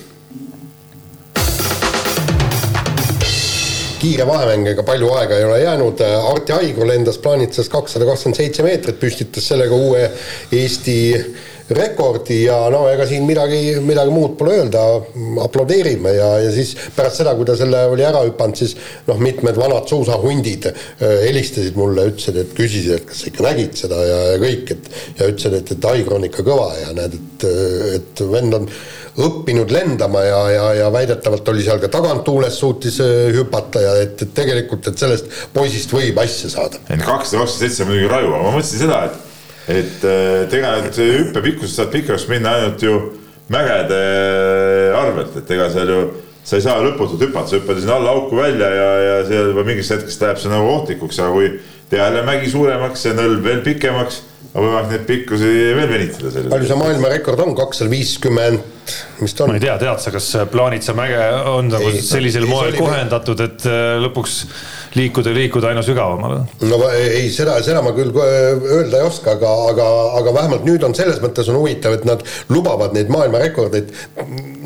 kiire 3.99 4.23
vahemäng, 4.27 4.67
ega 4.71 4.83
palju 4.87 5.09
aega 5.11 5.35
ei 5.35 5.43
ole 5.43 5.57
jäänud, 5.59 6.01
Arti 6.31 6.53
Aigo 6.55 6.87
lendas 6.87 7.17
plaanitses 7.19 7.67
kakssada 7.71 8.07
kakskümmend 8.07 8.39
seitse 8.39 8.63
meetrit, 8.63 8.95
püstitas 8.99 9.49
sellega 9.51 9.75
uue 9.75 10.05
Eesti 10.55 10.95
rekordi 11.75 12.41
ja 12.45 12.57
no 12.73 12.83
ega 12.89 13.05
siin 13.09 13.25
midagi, 13.27 13.75
midagi 13.85 14.13
muud 14.13 14.35
pole 14.39 14.57
öelda, 14.59 14.83
aplodeerime 15.45 16.13
ja, 16.15 16.29
ja 16.43 16.53
siis 16.53 16.75
pärast 16.95 17.21
seda, 17.21 17.35
kui 17.37 17.47
ta 17.47 17.55
selle 17.59 17.85
oli 17.91 18.05
ära 18.05 18.23
hüpanud, 18.25 18.57
siis 18.57 18.75
noh, 19.07 19.19
mitmed 19.21 19.57
vanad 19.59 19.89
suusahundid 19.89 20.69
äh, 20.71 20.75
helistasid 21.27 21.77
mulle, 21.79 22.09
ütlesid, 22.13 22.39
et 22.41 22.55
küsisid, 22.57 22.95
et 22.97 23.09
kas 23.09 23.23
sa 23.23 23.31
ikka 23.31 23.45
nägid 23.49 23.77
seda 23.79 23.99
ja, 24.05 24.21
ja 24.33 24.39
kõik, 24.41 24.73
et 24.75 24.89
ja 25.19 25.29
ütlesid, 25.33 25.59
et, 25.61 25.75
et 25.75 25.91
Aigar 25.91 26.17
on 26.19 26.29
ikka 26.29 26.45
kõva 26.47 26.71
ja 26.79 26.95
näed, 26.97 27.19
et, 27.19 27.47
et 27.99 28.25
vend 28.29 28.61
on 28.61 28.71
õppinud 29.19 29.71
lendama 29.73 30.21
ja, 30.23 30.41
ja, 30.53 30.65
ja 30.83 30.91
väidetavalt 30.93 31.47
oli 31.51 31.63
seal 31.65 31.81
ka 31.81 31.89
taganttuules 31.91 32.59
suutis 32.59 32.99
äh, 33.03 33.29
hüpata 33.35 33.83
ja 33.83 33.95
et, 34.03 34.19
et 34.25 34.35
tegelikult, 34.35 34.89
et 34.89 35.01
sellest 35.01 35.31
poisist 35.53 35.93
võib 35.93 36.19
asja 36.23 36.51
saada. 36.51 36.81
kakssada 36.87 37.09
kakskümmend 37.13 37.57
seitse 37.57 37.83
on 37.85 37.91
muidugi 37.93 38.13
raju, 38.13 38.35
aga 38.35 38.45
ma 38.45 38.53
mõtlesin 38.57 38.87
seda, 38.87 39.01
et 39.09 39.28
et 39.69 40.05
äh, 40.07 40.47
tegelikult 40.51 40.97
hüppe 41.03 41.43
pikkuses 41.45 41.75
saab 41.77 41.93
pikaks 41.93 42.27
minna 42.31 42.55
ainult 42.57 42.83
ju 42.83 42.95
mägede 43.49 43.99
arvelt, 44.97 45.37
et 45.41 45.51
ega 45.55 45.69
seal 45.73 45.93
ju 45.93 46.01
sa 46.49 46.57
ei 46.57 46.65
saa 46.65 46.81
lõputult 46.81 47.21
hüpata, 47.27 47.51
sa 47.51 47.59
hüppad 47.59 47.81
sinna 47.81 47.99
alla 47.99 48.15
auku 48.17 48.39
välja 48.39 48.69
ja, 48.73 48.89
ja 49.05 49.19
seal 49.27 49.51
juba 49.51 49.65
mingist 49.67 49.93
hetkest 49.93 50.23
läheb 50.23 50.41
see 50.41 50.51
nagu 50.51 50.71
ohtlikuks, 50.71 51.21
aga 51.21 51.35
kui 51.35 51.51
teha 51.91 52.07
jälle 52.07 52.25
mägi 52.25 52.49
suuremaks 52.53 53.05
ja 53.05 53.13
nõlv 53.17 53.45
veel 53.45 53.61
pikemaks, 53.65 54.21
on 54.49 54.65
võimalik 54.65 54.93
neid 54.93 55.05
pikkusi 55.09 55.51
veel 55.77 55.91
venitada. 55.91 56.45
palju 56.49 56.69
see 56.71 56.79
maailmarekord 56.79 57.43
on, 57.45 57.53
kakssada 57.57 57.91
viiskümmend, 57.93 58.93
mis 59.21 59.37
ta 59.37 59.45
on? 59.45 59.53
ma 59.53 59.59
ei 59.59 59.65
tea, 59.65 59.77
tead 59.81 60.01
sa, 60.05 60.13
kas 60.15 60.29
Plaanitsa 60.49 60.95
mäge 60.97 61.21
on 61.51 61.69
nagu 61.73 61.93
sellisel 62.01 62.49
moel 62.49 62.77
kohendatud, 62.77 63.45
et 63.45 63.69
äh, 63.69 63.97
lõpuks 64.01 64.39
liikuda, 64.95 65.33
liikuda 65.33 65.67
aina 65.67 65.83
sügavamale. 65.85 66.39
no 66.69 66.79
ei, 66.89 67.29
seda, 67.33 67.57
seda 67.65 67.81
ma 67.85 67.91
küll 67.97 68.13
öelda 68.15 69.01
ei 69.01 69.05
oska, 69.05 69.35
aga, 69.37 69.51
aga, 69.69 69.87
aga 70.19 70.33
vähemalt 70.33 70.65
nüüd 70.67 70.83
on 70.85 70.95
selles 70.97 71.19
mõttes 71.23 71.49
on 71.51 71.59
huvitav, 71.59 71.97
et 71.99 72.07
nad 72.09 72.23
lubavad 72.49 72.95
neid 72.97 73.11
maailmarekordeid. 73.13 73.91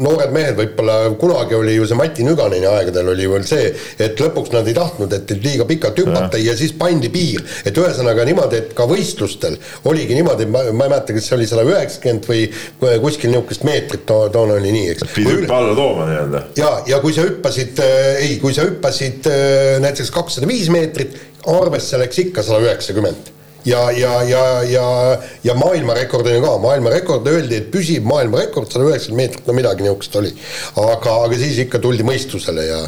noored 0.04 0.32
mehed 0.36 0.58
võib-olla, 0.58 0.98
kunagi 1.20 1.58
oli 1.58 1.76
ju 1.76 1.88
see 1.88 1.98
Mati 2.00 2.26
Nüganeni 2.26 2.68
aegadel 2.70 3.12
oli 3.14 3.28
veel 3.30 3.46
see, 3.48 3.72
et 4.02 4.20
lõpuks 4.20 4.54
nad 4.56 4.68
ei 4.68 4.78
tahtnud, 4.78 5.14
et 5.14 5.36
liiga 5.44 5.68
pikalt 5.70 6.00
hüpata 6.04 6.40
ja. 6.40 6.52
ja 6.52 6.58
siis 6.58 6.74
pandi 6.78 7.12
piir. 7.14 7.44
et 7.66 7.78
ühesõnaga 7.78 8.26
niimoodi, 8.28 8.62
et 8.64 8.74
ka 8.78 8.88
võistlustel 8.90 9.60
oligi 9.90 10.16
niimoodi, 10.18 10.48
ma, 10.48 10.64
ma 10.72 10.88
ei 10.88 10.94
mäleta, 10.96 11.16
kas 11.18 11.30
see 11.30 11.38
oli 11.38 11.50
sada 11.50 11.66
üheksakümmend 11.68 12.30
või 12.30 12.98
kuskil 13.04 13.34
niisugust 13.34 13.68
meetrit 13.68 14.06
to, 14.08 14.22
toona 14.34 14.58
oli 14.60 14.72
nii, 14.74 14.90
eks. 14.96 15.08
pidi 15.14 15.36
hüppe 15.36 15.56
alla 15.56 15.76
tooma 15.78 16.08
nii-öelda. 16.10 16.44
ja, 16.60 16.72
ja 16.88 17.00
kui 17.04 17.16
sa 17.16 17.28
hüppasid 17.28 17.84
äh,, 17.84 18.24
ei, 18.24 18.40
kui 18.42 18.56
sa 18.56 18.66
hüppasid 18.68 19.30
äh, 19.30 19.80
näiteks 20.14 20.22
kakssada 20.22 20.47
viis 20.47 20.70
meetrit, 20.70 21.18
arvesse 21.47 21.97
läks 21.97 22.20
ikka 22.20 22.43
sada 22.43 22.61
üheksakümmend 22.64 23.32
ja, 23.66 23.91
ja, 23.91 24.22
ja, 24.24 24.64
ja, 24.64 25.18
ja 25.43 25.53
maailmarekord 25.55 26.28
on 26.28 26.36
ju 26.36 26.41
ka, 26.43 26.57
maailmarekord 26.59 27.28
öeldi, 27.28 27.61
et 27.61 27.72
püsib 27.72 28.05
maailmarekord 28.05 28.70
sada 28.72 28.89
üheksakümmend 28.89 29.22
meetrit, 29.22 29.47
no 29.47 29.55
midagi 29.55 29.84
niisugust 29.84 30.16
oli. 30.20 30.34
aga, 30.76 31.16
aga 31.28 31.39
siis 31.39 31.61
ikka 31.64 31.80
tuldi 31.80 32.03
mõistusele 32.03 32.68
ja 32.68 32.82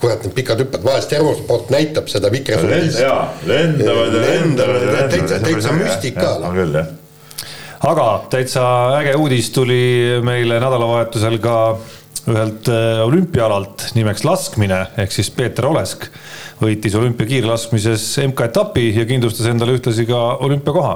kurat, 0.00 0.22
need 0.24 0.34
pikad 0.36 0.62
hüpped, 0.62 0.84
vahest 0.86 1.12
Eurosport 1.18 1.70
näitab 1.74 2.08
seda 2.08 2.30
vikersuulis. 2.32 3.00
jaa, 3.02 3.26
lendavad 3.46 4.14
ja 4.14 4.24
lendavad 4.24 4.82
ja 4.86 4.96
lendavad. 4.96 5.14
täitsa, 5.16 5.42
täitsa 5.44 5.76
müstika. 5.76 6.34
on 6.38 6.58
küll, 6.60 6.78
jah. 6.78 6.92
aga 7.92 8.10
täitsa 8.30 8.66
äge 9.00 9.16
uudis 9.18 9.50
tuli 9.54 9.82
meile 10.24 10.62
nädalavahetusel 10.62 11.42
ka 11.42 11.56
ühelt 12.28 12.68
äh, 12.68 13.00
olümpiaalalt 13.06 13.90
nimeks 13.96 14.24
laskmine 14.24 14.84
ehk 15.00 15.12
siis 15.14 15.30
Peeter 15.34 15.66
Olesk 15.70 16.06
võitis 16.60 16.94
olümpiakiirlaskmises 16.98 18.06
MK-etapi 18.26 18.90
ja 18.98 19.06
kindlustas 19.08 19.48
endale 19.50 19.78
ühtlasi 19.78 20.06
ka 20.08 20.20
olümpiakoha. 20.44 20.94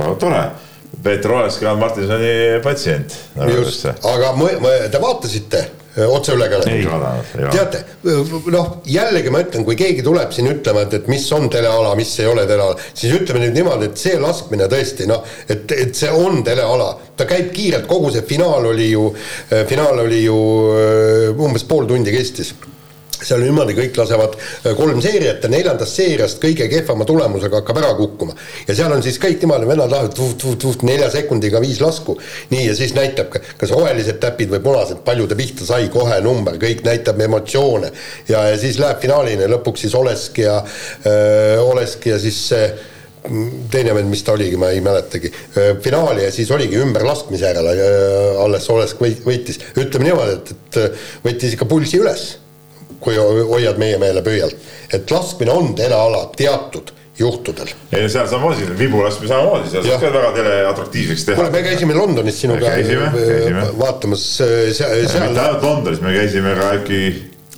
no 0.00 0.12
tore, 0.20 0.42
Peeter 1.02 1.32
Olesk 1.32 1.62
on 1.62 1.78
Martinsoni 1.78 2.60
patsient. 2.64 3.18
just, 3.54 3.86
aga 3.86 4.34
te 4.90 5.02
vaatasite 5.02 5.64
otseülekannet? 5.96 6.90
teate, 7.52 7.82
noh, 8.52 8.76
jällegi 8.84 9.32
ma 9.32 9.40
ütlen, 9.46 9.64
kui 9.64 9.78
keegi 9.78 10.04
tuleb 10.04 10.34
siin 10.34 10.50
ütlema, 10.50 10.84
et, 10.84 10.98
et 10.98 11.08
mis 11.08 11.24
on 11.32 11.48
teleala, 11.52 11.94
mis 11.96 12.10
ei 12.20 12.28
ole 12.28 12.44
teleala, 12.48 12.76
siis 12.92 13.14
ütleme 13.16 13.46
nüüd 13.46 13.56
niimoodi, 13.56 13.90
et 13.90 14.02
see 14.02 14.18
laskmine 14.20 14.68
tõesti 14.72 15.08
noh, 15.08 15.24
et, 15.48 15.64
et 15.72 15.96
see 15.96 16.12
on 16.12 16.42
teleala. 16.46 16.92
ta 17.16 17.24
käib 17.24 17.48
kiirelt, 17.54 17.86
kogu 17.88 18.10
see 18.12 18.26
finaal 18.28 18.72
oli 18.74 18.90
ju, 18.90 19.08
finaal 19.70 20.04
oli 20.04 20.24
ju 20.26 20.36
umbes 21.46 21.64
pool 21.64 21.88
tundi 21.88 22.12
kestis 22.12 22.52
seal 23.24 23.40
niimoodi, 23.40 23.74
kõik 23.76 23.96
lasevad 23.96 24.36
äh, 24.36 24.72
kolm 24.76 25.00
seeriat 25.04 25.44
ja 25.44 25.50
neljandast 25.50 25.98
seeriast 25.98 26.40
kõige 26.42 26.68
kehvema 26.70 27.06
tulemusega 27.08 27.60
hakkab 27.60 27.80
ära 27.80 27.92
kukkuma. 27.96 28.36
ja 28.68 28.76
seal 28.76 28.92
on 28.92 29.04
siis 29.04 29.18
kõik 29.22 29.40
niimoodi, 29.42 29.68
vennad 29.68 29.92
lähevad 29.92 30.82
nelja 30.86 31.10
sekundiga 31.12 31.60
viis 31.64 31.80
lasku. 31.80 32.18
nii, 32.50 32.66
ja 32.68 32.74
siis 32.76 32.94
näitab, 32.96 33.32
kas 33.32 33.72
rohelised 33.72 34.20
täpid 34.22 34.52
või 34.52 34.62
punased, 34.64 35.00
palju 35.06 35.28
ta 35.30 35.38
pihta 35.38 35.68
sai, 35.68 35.88
kohe 35.92 36.20
number, 36.24 36.58
kõik 36.60 36.84
näitab 36.84 37.20
emotsioone. 37.20 37.92
ja, 38.28 38.48
ja 38.50 38.60
siis 38.60 38.80
läheb 38.82 39.00
finaalini 39.00 39.48
lõpuks 39.56 39.86
siis 39.86 39.96
Olesk 39.96 40.42
ja 40.44 40.60
öö, 40.60 41.56
äh, 41.56 41.64
Olesk 41.64 42.06
ja 42.06 42.18
siis 42.20 42.40
see 42.50 42.64
mm, 42.68 43.68
teine 43.72 43.94
vend, 43.96 44.10
mis 44.12 44.22
ta 44.26 44.36
oligi, 44.36 44.58
ma 44.60 44.70
ei 44.74 44.82
mäletagi, 44.84 45.32
äh, 45.32 45.76
finaali 45.82 46.26
ja 46.26 46.32
siis 46.32 46.50
oligi 46.52 46.76
ümberlaskmise 46.84 47.48
järele 47.48 47.92
alles 48.44 48.70
Olesk 48.70 49.00
võitis. 49.00 49.62
ütleme 49.76 50.10
niimoodi, 50.10 50.40
et, 50.40 50.58
et 50.76 51.06
võttis 51.24 51.56
ikka 51.56 51.68
pulsi 51.70 52.02
üles 52.02 52.34
kui 53.00 53.16
hoiad 53.16 53.80
meie 53.80 53.98
meele 53.98 54.22
pöialt. 54.22 54.56
et 54.92 55.10
laskmine 55.10 55.52
on 55.52 55.74
teleala 55.74 56.30
teatud 56.36 56.92
juhtudel. 57.18 57.72
ei, 57.92 58.08
seal 58.08 58.28
samamoodi, 58.28 58.68
vibu 58.78 59.00
laskmine 59.04 59.32
samamoodi, 59.32 59.70
seal 59.72 59.86
saab 59.86 60.04
ka 60.04 60.12
väga 60.18 60.32
teleatraktiivseks 60.36 61.24
teha. 61.24 61.38
kuule, 61.40 61.50
me 61.54 61.62
käisime 61.64 61.96
Londonis 61.96 62.40
sinuga 62.40 62.74
vaatamas 63.78 64.28
seal, 64.36 64.76
seal. 64.76 65.26
mitte 65.28 65.40
ainult 65.40 65.64
Londonis, 65.64 66.04
me 66.04 66.14
käisime 66.18 66.54
ka 66.58 66.70
äkki. 66.76 67.02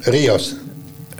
Riios 0.06 0.52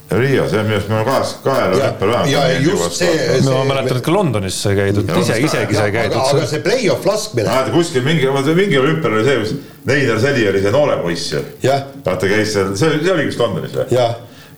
Riios 0.09 0.53
jah, 0.53 0.63
minu 0.65 0.79
arust 0.79 0.89
me 0.89 0.95
oleme 0.97 1.05
kahest, 1.11 1.41
kahel 1.45 1.75
olümpial 1.77 2.11
vähemalt. 2.11 2.31
ja 2.33 2.61
just 2.61 2.95
see, 2.97 3.17
see. 3.19 3.41
no 3.45 3.59
ma 3.59 3.75
mäletan, 3.75 3.99
et 4.01 4.07
ka 4.07 4.13
Londonis 4.15 4.61
sai 4.63 4.79
käidud, 4.79 5.11
ise, 5.21 5.37
isegi 5.45 5.77
sai 5.77 5.93
käidud. 5.93 6.17
aga 6.23 6.47
see 6.49 6.63
play-off 6.65 7.05
laskmine. 7.05 7.45
mäletad 7.45 7.77
kuskil 7.77 8.07
mingi, 8.07 8.31
mingi 8.57 8.81
olümpial 8.81 9.19
oli 9.19 9.27
see, 9.27 9.43
kus 9.43 9.53
Neinar 9.91 10.23
Sali 10.23 10.49
oli 10.49 10.65
see 10.65 10.73
noore 10.73 10.97
poiss 11.03 11.35
ju. 11.35 11.45
vaata 12.07 12.33
käis 12.33 12.57
seal, 12.57 12.73
see 12.73 12.89
oli, 12.89 13.05
see 13.05 13.15
oli 13.19 13.29
vist 13.29 13.45
Londonis 13.45 13.77
või? 13.77 14.01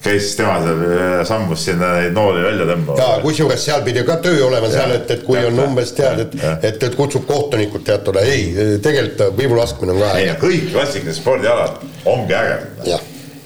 käis 0.07 0.31
tema 0.39 0.55
seal, 0.63 0.87
äh, 0.87 1.19
sammus 1.27 1.67
sinna 1.67 1.91
neid 1.99 2.15
nooli 2.15 2.47
välja 2.47 2.71
tõmbama. 2.71 3.03
ja 3.03 3.21
kusjuures 3.27 3.67
seal 3.67 3.83
pidi 3.91 4.07
ka 4.07 4.21
töö 4.23 4.47
olema 4.47 4.71
seal, 4.71 4.95
et, 5.01 5.11
et 5.11 5.27
kui 5.27 5.41
ja, 5.41 5.51
on 5.51 5.65
umbes 5.67 5.97
tead, 5.99 6.29
et, 6.29 6.41
et, 6.63 6.83
et 6.89 6.95
kutsub 6.95 7.27
kohtunikud 7.27 7.83
teatud, 7.91 8.23
ei, 8.23 8.53
tegelikult 8.87 9.35
viibulaskmine 9.43 9.99
on 9.99 10.05
ka 10.07 10.15
äge. 10.15 10.39
kõik 10.47 10.73
klassikalised 10.79 11.25
spordialad 11.25 11.83
ongi 12.07 12.39
ägedad. 12.39 13.01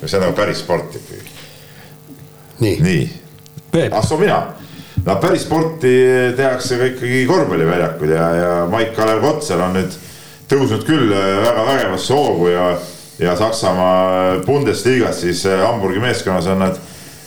see 0.05 0.18
on 0.18 0.28
nagu 0.28 0.36
päris 0.36 0.61
sport 0.61 1.00
ikkagi 1.00 1.24
nii, 2.61 2.76
nii., 2.80 3.88
ah 3.90 4.05
soo 4.05 4.18
mina. 4.18 4.42
No 5.05 5.16
päris 5.20 5.42
sporti 5.44 5.92
tehakse 6.36 6.78
ka 6.78 6.86
ikkagi 6.88 7.24
korvpalliväljakul 7.28 8.14
ja, 8.14 8.28
ja 8.38 8.52
Maik-Kalev 8.72 9.20
Kotsar 9.20 9.61
on 9.66 9.74
nüüd 9.76 9.96
tõusnud 10.48 10.86
küll 10.86 11.11
väga 11.11 11.64
vägevasse 11.66 12.14
hoogu 12.14 12.48
ja, 12.52 12.70
ja 13.20 13.34
Saksamaa 13.36 14.38
Bundesligas 14.46 15.20
siis 15.20 15.42
Hamburgi 15.44 16.00
meeskonnas 16.00 16.48
on 16.52 16.62
nad, 16.64 16.80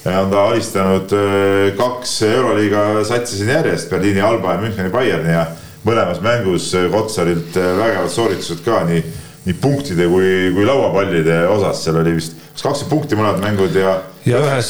on 0.08 0.32
ta 0.32 0.48
alistanud 0.48 1.14
äh, 1.14 1.76
kaks 1.78 2.16
Euroliiga 2.32 3.04
satsi 3.06 3.42
siin 3.42 3.54
järjest, 3.54 3.92
Berliini 3.92 4.24
Alba 4.26 4.56
ja 4.56 4.64
Müncheni 4.64 4.94
Bayern 4.94 5.30
ja 5.30 5.46
mõlemas 5.86 6.24
mängus 6.24 6.72
Kotsarilt 6.92 7.56
vägevad 7.56 8.10
sooritused 8.10 8.64
ka 8.66 8.82
nii, 8.88 9.04
nii 9.48 9.56
punktide 9.62 10.10
kui, 10.12 10.52
kui 10.56 10.68
lauapallide 10.68 11.42
osas, 11.52 11.86
seal 11.86 12.02
oli 12.02 12.18
vist 12.18 12.36
kas 12.58 12.66
kakskümmend 12.66 12.92
punkti 12.92 13.18
mõlemad 13.18 13.44
mängud 13.44 13.76
ja. 13.78 13.92
ja 14.26 14.42
ühes, 14.42 14.70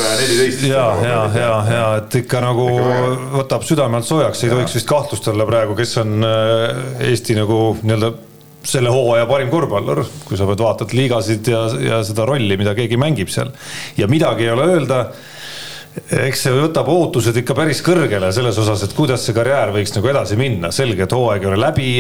ja, 0.68 0.86
ja, 1.02 1.20
ja, 1.32 1.52
ja 1.72 1.84
et 2.02 2.18
ikka 2.20 2.42
nagu 2.44 2.66
võtab 3.38 3.64
südame 3.68 4.00
alt 4.00 4.10
soojaks, 4.10 4.44
ei 4.44 4.52
tohiks 4.52 4.76
vist 4.76 4.90
kahtlust 4.90 5.30
olla 5.32 5.48
praegu, 5.48 5.78
kes 5.78 5.96
on 6.04 6.18
äh, 6.28 7.06
Eesti 7.08 7.38
nagu 7.40 7.62
nii-öelda 7.80 8.12
selle 8.68 8.92
hooaja 8.92 9.24
parim 9.30 9.48
korvpallur, 9.48 10.04
kui 10.28 10.36
sa 10.36 10.48
vaatad 10.50 10.92
liigasid 10.98 11.48
ja, 11.48 11.64
ja 11.80 12.02
seda 12.04 12.26
rolli, 12.28 12.58
mida 12.60 12.74
keegi 12.76 13.00
mängib 13.00 13.32
seal. 13.32 13.54
Ja 13.96 14.10
midagi 14.12 14.44
ei 14.44 14.52
ole 14.52 14.68
öelda 14.74 15.06
eks 15.98 16.44
see 16.46 16.54
võtab 16.54 16.90
ootused 16.92 17.38
ikka 17.42 17.56
päris 17.58 17.82
kõrgele 17.86 18.30
selles 18.36 18.58
osas, 18.62 18.84
et 18.86 18.94
kuidas 18.98 19.24
see 19.26 19.36
karjäär 19.36 19.72
võiks 19.76 19.94
nagu 19.96 20.12
edasi 20.12 20.38
minna, 20.40 20.72
selge, 20.76 21.06
et 21.08 21.16
hooaeg 21.16 21.44
ei 21.44 21.50
ole 21.52 21.60
läbi. 21.62 21.92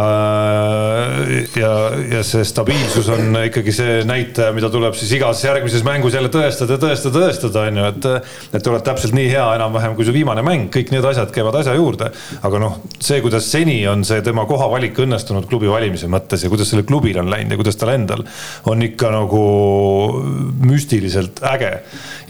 Äh, 0.00 1.34
ja, 1.58 1.72
ja 2.16 2.22
see 2.26 2.44
stabiilsus 2.48 3.10
on 3.14 3.38
ikkagi 3.44 3.74
see 3.74 4.00
näitaja, 4.08 4.54
mida 4.56 4.70
tuleb 4.72 4.96
siis 4.98 5.12
igas 5.18 5.44
järgmises 5.44 5.84
mängus 5.86 6.16
jälle 6.16 6.32
tõestada, 6.32 6.78
tõestada, 6.80 7.24
tõestada, 7.26 7.66
on 7.68 7.82
ju, 7.82 7.90
et. 7.92 8.10
et 8.58 8.70
oled 8.70 8.84
täpselt 8.84 9.14
nii 9.16 9.28
hea 9.30 9.44
enam-vähem 9.58 9.94
kui 9.96 10.06
su 10.06 10.14
viimane 10.14 10.42
mäng, 10.46 10.68
kõik 10.72 10.90
need 10.94 11.04
asjad 11.06 11.32
käivad 11.34 11.58
asja 11.60 11.74
juurde. 11.76 12.10
aga 12.44 12.60
noh, 12.62 12.78
see, 12.98 13.20
kuidas 13.24 13.46
seni 13.50 13.76
on 13.90 14.04
see 14.06 14.22
tema 14.24 14.46
kohavalik 14.48 14.98
õnnestunud 15.04 15.48
klubi 15.50 15.70
valimise 15.70 16.08
mõttes 16.10 16.44
ja 16.44 16.50
kuidas 16.52 16.70
sellel 16.72 16.86
klubil 16.88 17.18
on 17.20 17.30
läinud 17.32 17.54
ja 17.54 17.60
kuidas 17.60 17.78
tal 17.80 17.92
endal 17.94 18.24
on 18.70 18.82
ikka 18.84 19.12
nagu 19.14 19.44
müstiliselt 20.64 21.42
äge. 21.54 21.72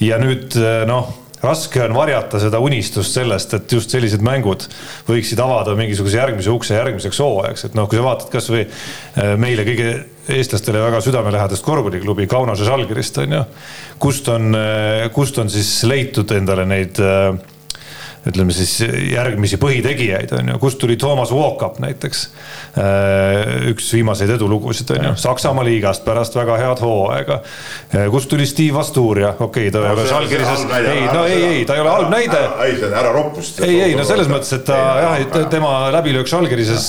Ja 0.01 0.19
nüüd 0.23 0.57
noh 0.89 1.13
raske 1.45 1.83
on 1.85 1.95
varjata 1.97 2.41
seda 2.43 2.61
unistust 2.63 3.17
sellest, 3.19 3.55
et 3.57 3.73
just 3.77 3.93
sellised 3.93 4.25
mängud 4.25 4.67
võiksid 5.09 5.41
avada 5.45 5.77
mingisuguse 5.79 6.19
järgmise 6.19 6.53
ukse 6.55 6.77
järgmiseks 6.77 7.21
hooajaks, 7.23 7.69
et 7.69 7.79
noh, 7.79 7.89
kui 7.91 8.01
sa 8.01 8.07
vaatad 8.07 8.33
kasvõi 8.33 8.65
äh, 8.65 9.35
meile 9.41 9.67
kõige 9.67 9.91
eestlastele 10.35 10.81
väga 10.81 11.03
südamelähedast 11.05 11.65
korvpalliklubi 11.67 12.29
Kaunase 12.31 12.65
Žalgirist 12.69 13.21
on 13.21 13.37
ju, 13.39 13.43
kust 14.01 14.31
on, 14.33 14.55
äh, 14.57 15.09
kust 15.15 15.39
on 15.43 15.53
siis 15.53 15.77
leitud 15.89 16.33
endale 16.37 16.65
neid 16.69 17.01
äh, 17.03 17.35
ütleme 18.29 18.55
siis 18.57 18.79
järgmisi 19.13 19.59
põhitegijaid, 19.61 20.33
on 20.39 20.53
ju, 20.55 20.59
kust 20.63 20.79
tuli 20.81 20.97
Toomas 21.01 21.33
Walkup 21.35 21.79
näiteks. 21.83 22.23
Äh, 22.81 23.69
üks 23.71 23.91
viimaseid 23.95 24.33
edulugusid, 24.35 24.89
on 24.97 25.09
ju, 25.11 25.13
Saksamaa 25.21 25.65
liigast 25.67 26.05
pärast 26.07 26.37
väga 26.37 26.57
head 26.61 26.81
hooaega. 26.85 27.41
Äh, 27.93 28.07
kust 28.13 28.31
tuli 28.33 28.47
Steve 28.49 28.81
Asturia, 28.81 29.35
okei 29.39 29.69
okay,, 29.69 29.75
ta 29.75 29.85
ei 29.85 29.93
ole 29.93 30.07
Žalgirises, 30.09 30.65
ei, 30.81 31.05
no 31.11 31.27
ei, 31.29 31.43
ei, 31.51 31.65
ta 31.69 31.77
ei 31.77 31.85
ole 31.85 31.93
halb 31.93 32.13
näide. 32.15 32.41
ei, 32.65 32.79
see 32.79 32.89
on 32.89 32.97
ära 33.03 33.13
roppust. 33.15 33.61
ei, 33.67 33.77
ei 33.91 33.99
no 33.99 34.07
selles 34.09 34.31
mõttes, 34.33 34.55
et 34.57 34.65
ta 34.69 34.81
jah, 35.03 35.37
tema 35.53 35.75
läbilöök 35.95 36.31
Žalgirises 36.31 36.89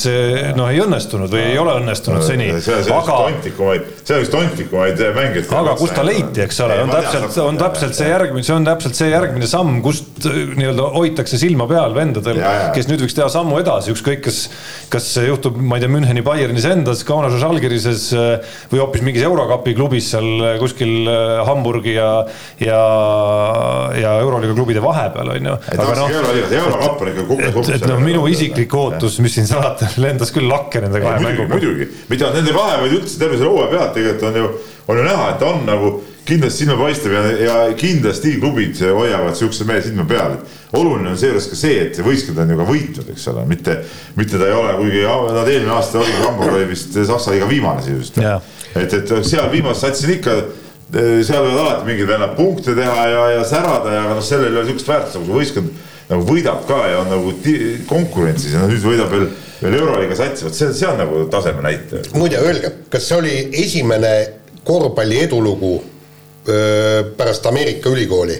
noh, 0.55 0.71
ei 0.71 0.81
õnnestunud 0.85 1.31
või 1.35 1.43
ei 1.51 1.59
ole 1.59 1.75
õnnestunud 1.81 2.23
seni. 2.25 2.47
see 2.63 2.79
on 2.79 3.01
üks 3.03 3.11
tontlikumaid, 3.11 3.91
see 4.07 4.15
on 4.15 4.23
üks 4.23 4.33
tontlikumaid 4.33 5.05
mängijaid. 5.19 5.51
aga 5.59 5.75
kust 5.79 5.97
ta 5.99 6.07
leiti, 6.07 6.45
eks 6.47 6.63
ole, 6.63 6.79
on 6.85 6.95
täpselt, 6.95 7.39
on 7.43 7.59
täpselt 7.59 7.99
see 7.99 8.09
järgmine, 8.09 8.47
see 8.47 8.55
on 8.55 8.67
täpselt 8.71 8.99
see 9.03 9.11
järgmine 9.11 9.49
samm, 9.49 9.77
kust 9.85 10.25
nii-öelda 10.31 10.89
hoitakse 10.95 11.24
hoitakse 11.25 11.39
silma 11.41 11.65
peal 11.67 11.93
vendadel, 11.95 12.39
kes 12.75 12.87
nüüd 12.89 13.01
võiks 13.03 13.15
teha 13.17 13.27
sammu 13.31 13.57
edasi, 13.59 13.91
ükskõik 13.95 14.21
kas, 14.27 14.39
kas 14.93 15.07
see 15.15 15.25
juhtub, 15.27 15.57
ma 15.57 15.79
ei 15.79 15.83
tea, 15.83 15.91
Müncheni 15.91 16.23
Bayernis 16.25 16.67
endas, 16.69 17.01
Kaunases 17.07 17.41
Žalgirises 17.41 18.05
äh, 18.13 18.53
või 18.71 18.81
hoopis 18.83 19.03
mingis 19.05 19.25
Eurokapi 19.25 19.73
klubis 19.77 20.11
seal 20.13 20.27
äh, 20.37 20.55
kuskil 20.61 21.09
äh, 21.09 21.41
Hamburgi 21.47 21.95
ja, 21.97 22.09
ja, 22.61 22.81
ja 23.97 24.15
Euroliiga 24.21 24.55
klubide 24.57 24.83
vahepeal 24.85 25.33
on 25.35 25.51
ju. 25.51 25.57
aga 25.73 25.97
noh, 25.99 26.15
et, 27.41 27.75
et 27.79 27.87
noh, 27.89 28.01
minu 28.05 28.25
isiklik 28.29 28.73
ootus, 28.77 29.17
mis 29.25 29.37
siin 29.39 29.49
salata, 29.49 29.89
lendas 30.05 30.33
küll 30.35 30.49
lakke 30.51 30.83
nende 30.85 31.01
kahe 31.03 31.21
mänguga. 31.25 31.55
muidugi, 31.57 31.89
mitte 32.11 32.33
nende 32.37 32.53
kahe, 32.55 32.81
vaid 32.85 32.99
üldse 32.99 33.21
terve 33.21 33.39
selle 33.41 33.53
hooaja 33.53 33.71
pealt 33.73 33.95
tegelikult 33.97 34.29
on 34.29 34.43
ju, 34.43 34.51
on 34.85 35.01
ju 35.01 35.07
näha, 35.09 35.31
et 35.33 35.49
on 35.49 35.65
nagu 35.65 35.95
kindlasti 36.25 36.63
silma 36.63 36.75
paistab 36.79 37.13
ja, 37.13 37.23
ja 37.37 37.55
kindlasti 37.77 38.35
klubid 38.41 38.79
hoiavad 38.81 39.37
siukse 39.37 39.67
mehe 39.67 39.83
silma 39.85 40.05
peal, 40.09 40.37
oluline 40.75 41.11
on 41.13 41.19
seejuures 41.19 41.47
ka 41.51 41.57
see, 41.59 41.79
et 41.85 41.99
võistkond 42.03 42.41
on 42.41 42.53
ju 42.53 42.59
ka 42.59 42.67
võitnud, 42.69 43.09
eks 43.13 43.27
ole, 43.31 43.45
mitte, 43.49 43.77
mitte 44.17 44.41
ta 44.41 44.49
ei 44.49 44.57
ole, 44.57 44.75
kuigi 44.79 45.05
nad 45.05 45.51
eelmine 45.53 45.73
aasta 45.77 46.01
oligi, 46.01 46.21
Hamburg 46.23 46.57
oli 46.57 46.69
vist 46.73 46.97
Saksa 46.97 47.33
liiga 47.35 47.49
viimane 47.49 47.85
sisuliselt. 47.85 48.21
et, 48.75 48.99
et 48.99 49.15
seal 49.27 49.49
viimases 49.53 49.85
satsis 49.85 50.09
on 50.09 50.15
ikka, 50.17 50.37
seal 50.95 51.45
võivad 51.45 51.63
alati 51.63 51.89
mingid 51.91 52.09
vennad 52.09 52.37
punkte 52.37 52.77
teha 52.77 53.09
ja, 53.13 53.25
ja 53.37 53.47
särada 53.47 53.93
ja 53.93 54.05
noh, 54.09 54.23
sellel 54.25 54.51
ei 54.51 54.61
ole 54.61 54.69
sihukest 54.69 54.93
väärtust, 54.93 55.19
aga 55.19 55.29
kui 55.29 55.41
võistkond 55.41 55.83
nagu 56.05 56.25
võidab 56.27 56.65
ka 56.69 56.83
ja 56.89 57.01
on 57.01 57.09
nagu 57.09 57.33
konkurentsis 57.89 58.53
ja 58.53 58.65
nüüd 58.69 58.83
võidab 58.85 59.13
veel 59.13 59.29
veel 59.61 59.77
Euroliiga 59.79 60.15
sats, 60.19 60.43
vot 60.43 60.55
see, 60.55 60.73
see 60.75 60.87
on 60.87 60.97
nagu 60.99 61.25
taseme 61.31 61.63
näitaja. 61.63 62.11
muide, 62.19 62.39
öelge, 62.43 62.71
kas 62.91 63.07
see 63.09 63.17
oli 63.17 63.35
esimene 63.63 64.11
korvpalli 64.67 65.21
edulugu 65.23 65.77
pärast 67.17 67.45
Ameerika 67.45 67.89
ülikooli. 67.89 68.35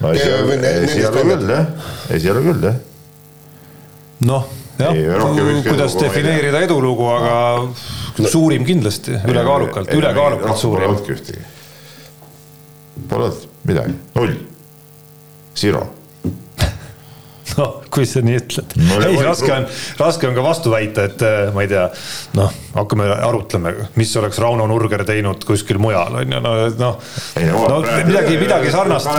no 0.00 0.12
esialgu, 0.12 0.58
küll 1.30 1.50
jah, 1.50 1.66
esialgu 2.14 2.44
küll 2.50 2.68
jah. 2.68 2.78
noh, 4.28 4.46
jah, 4.78 5.02
kuidas 5.66 5.98
defineerida 6.00 6.62
edulugu, 6.66 7.08
aga 7.14 7.34
no. 7.64 8.30
suurim 8.30 8.66
kindlasti, 8.66 9.18
ülekaalukalt, 9.30 9.92
ülekaalukalt 9.94 10.58
suurim. 10.58 10.86
Pole 10.86 10.94
olnud 10.94 11.12
ühtegi. 11.16 11.44
Pole 13.10 13.30
olnud 13.30 13.50
midagi, 13.70 13.98
null, 14.14 14.40
zero 15.58 15.86
kui 17.94 18.06
sa 18.08 18.22
nii 18.24 18.38
ütled 18.40 18.74
no,. 18.80 18.98
ei, 19.06 19.18
raske 19.22 19.50
on, 19.54 19.66
raske 20.00 20.28
on 20.28 20.36
ka 20.36 20.44
vastu 20.44 20.72
väita, 20.72 21.06
et 21.08 21.22
äh, 21.24 21.50
ma 21.54 21.64
ei 21.64 21.70
tea, 21.70 21.84
noh, 22.38 22.52
hakkame 22.74 23.06
arutlema, 23.14 23.72
mis 23.98 24.14
oleks 24.18 24.40
Rauno 24.42 24.66
Nurger 24.70 25.04
teinud 25.06 25.44
kuskil 25.46 25.78
mujal, 25.82 26.18
on 26.20 26.34
ju, 26.34 26.40
no, 26.44 26.54
noh. 26.80 26.98
no 27.70 27.80
midagi, 28.08 28.38
midagi 28.40 28.72
sarnast, 28.74 29.10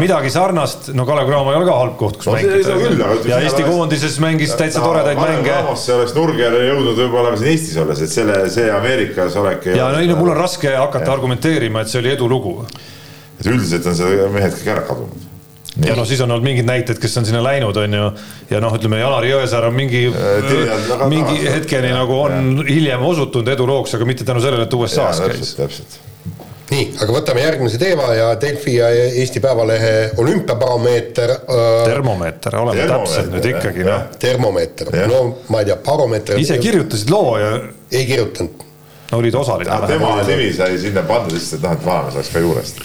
midagi 0.00 0.32
sarnast, 0.34 0.90
no 0.96 1.06
Kalev 1.08 1.30
Cramo 1.30 1.54
ei 1.54 1.60
ole 1.60 1.68
ka 1.68 1.78
halb 1.80 1.96
koht, 2.00 2.20
kus 2.20 2.30
no, 2.30 2.36
mängida. 2.36 3.08
ja 3.30 3.40
Eesti 3.40 3.66
koondises 3.66 4.20
mängis 4.22 4.54
täitsa 4.58 4.84
toredaid 4.84 5.18
mänge. 5.20 5.56
see 5.80 5.96
oleks 5.96 6.14
Nurger 6.18 6.58
jõudnud 6.68 7.00
võib-olla 7.02 7.34
siin 7.38 7.54
Eestis 7.54 7.80
olles, 7.82 8.04
et 8.04 8.14
selle, 8.14 8.44
see 8.52 8.68
Ameerikas 8.74 9.38
olek. 9.40 9.72
ja 9.74 9.90
no 9.90 10.02
ei 10.02 10.10
no 10.10 10.20
mul 10.20 10.34
on 10.34 10.40
raske 10.40 10.76
hakata 10.76 11.12
argumenteerima, 11.16 11.82
et 11.82 11.92
see 11.92 12.02
oli 12.02 12.14
edulugu. 12.14 12.60
et 13.40 13.50
üldiselt 13.50 13.90
on 13.90 13.98
see 13.98 14.30
mehed 14.36 14.56
kõik 14.60 14.72
ära 14.76 14.86
kadunud 14.86 15.29
ja 15.86 15.96
noh, 15.96 16.06
siis 16.08 16.20
on 16.20 16.30
olnud 16.30 16.44
mingeid 16.44 16.68
näiteid, 16.68 17.00
kes 17.00 17.16
on 17.20 17.26
sinna 17.28 17.42
läinud, 17.44 17.76
on 17.76 17.96
ju. 17.96 18.10
ja 18.50 18.60
noh, 18.62 18.76
ütleme 18.76 19.00
Janari 19.00 19.32
Jõesaar 19.32 19.70
on 19.70 19.76
mingi, 19.76 20.04
mingi 21.08 21.40
hetkeni 21.46 21.94
nagu 21.94 22.20
on 22.26 22.36
ja. 22.60 22.68
hiljem 22.68 23.08
osutunud 23.12 23.48
edulooks, 23.54 23.96
aga 23.98 24.08
mitte 24.08 24.28
tänu 24.28 24.42
sellele, 24.44 24.68
et 24.68 24.78
USA-s 24.80 25.24
käis. 25.24 25.56
täpselt 25.58 26.00
nii, 26.70 26.86
aga 27.02 27.14
võtame 27.14 27.42
järgmise 27.42 27.78
teema 27.82 28.12
ja 28.14 28.30
Delfi 28.40 28.76
ja 28.76 28.88
Eesti 28.92 29.42
Päevalehe 29.42 29.94
olümpiabaromeeter 30.22 31.32
äh,. 31.34 31.68
termomeeter, 31.88 32.56
oleme 32.62 32.86
täpsed 32.92 33.30
nüüd 33.34 33.48
ikkagi 33.54 33.86
noh. 33.86 34.08
termomeeter, 34.22 34.92
no 35.10 35.22
ma 35.50 35.62
ei 35.64 35.70
tea, 35.70 35.78
baromeeter. 35.86 36.38
ise 36.38 36.58
kirjutasid 36.62 37.10
loo 37.10 37.36
ja. 37.40 37.52
ei 37.90 38.06
kirjutanud. 38.06 38.66
olid 39.18 39.34
osaline. 39.34 39.80
tema 39.90 40.16
nimi 40.28 40.52
sai 40.54 40.78
sinna 40.78 41.02
pandud 41.08 41.34
lihtsalt, 41.34 41.58
et 41.58 41.66
noh, 41.66 41.78
et 41.78 41.86
vanamees 41.86 42.20
oleks 42.20 42.34
ka 42.36 42.44
juurest 42.46 42.84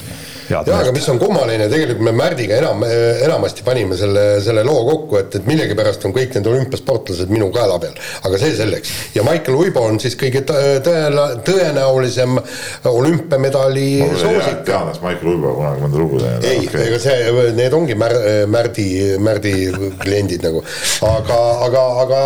jaa, 0.49 0.63
aga 0.79 0.91
mis 0.95 1.07
on 1.11 1.19
kummaline, 1.21 1.67
tegelikult 1.71 2.05
me 2.05 2.13
Märdiga 2.15 2.59
enam, 2.59 2.83
enamasti 3.25 3.65
panime 3.65 3.97
selle, 3.99 4.25
selle 4.43 4.63
loo 4.67 4.83
kokku, 4.89 5.19
et, 5.21 5.39
et 5.39 5.47
millegipärast 5.49 6.05
on 6.07 6.13
kõik 6.15 6.35
need 6.37 6.49
olümpiasportlased 6.51 7.31
minu 7.33 7.49
kaela 7.55 7.79
peal. 7.81 7.95
aga 8.27 8.39
see 8.41 8.55
selleks. 8.57 8.93
ja 9.15 9.23
Michael 9.27 9.57
Uibo 9.59 9.85
on 9.89 9.99
siis 10.01 10.17
kõige 10.19 10.43
tõela, 10.45 11.27
tõenäolisem 11.45 12.37
olümpiamedali 12.91 13.87
soosik. 14.21 14.61
teadis 14.67 15.01
Michael 15.03 15.33
Uibo 15.33 15.55
kunagi 15.59 15.85
mõnda 15.85 16.01
lugu 16.01 16.21
teinud. 16.23 16.47
ei 16.49 16.61
okay., 16.67 16.87
ega 16.89 17.01
see, 17.01 17.49
need 17.57 17.77
ongi 17.77 17.97
Mär-, 17.99 18.19
Märdi, 18.51 18.87
Märdi 19.21 19.55
kliendid 20.01 20.45
nagu, 20.45 20.63
aga, 21.09 21.41
aga, 21.67 21.85
aga 22.05 22.21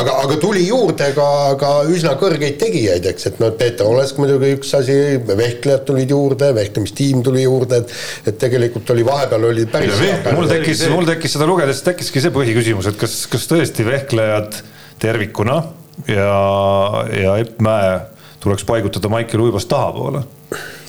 aga, 0.00 0.16
aga 0.24 0.40
tuli 0.42 0.66
juurde 0.68 1.10
ka, 1.16 1.28
ka 1.60 1.72
üsna 1.90 2.16
kõrgeid 2.20 2.58
tegijaid, 2.60 3.06
eks, 3.12 3.30
et 3.30 3.40
noh, 3.42 3.52
Peeter 3.58 3.88
Olesk 3.88 4.20
muidugi 4.20 4.54
üks 4.56 4.72
asi, 4.78 4.96
vehklejad 5.28 5.86
tulid 5.88 6.12
juurde, 6.12 6.50
vehklejad 6.56 6.79
vehklemistiim 6.80 7.22
tuli 7.22 7.42
juurde, 7.42 7.76
et 7.76 7.92
et 8.26 8.38
tegelikult 8.38 8.90
oli 8.90 9.04
vahepeal 9.04 9.44
oli 9.50 9.66
päris 9.66 10.00
mul 10.34 10.48
tekkis, 10.48 10.88
mul 10.88 11.06
tekkis 11.08 11.36
seda 11.36 11.46
lugedes 11.46 11.82
tekkiski 11.82 12.20
see 12.20 12.34
põhiküsimus, 12.34 12.90
et 12.90 12.98
kas, 13.00 13.26
kas 13.30 13.46
tõesti 13.50 13.86
vehklejad 13.86 14.60
tervikuna 15.00 15.62
ja, 16.08 16.34
ja 17.22 17.36
Epp 17.40 17.60
Mäe 17.60 17.98
tuleks 18.40 18.64
paigutada 18.64 19.08
Maicel 19.12 19.40
Uibost 19.40 19.68
tahapoole 19.68 20.24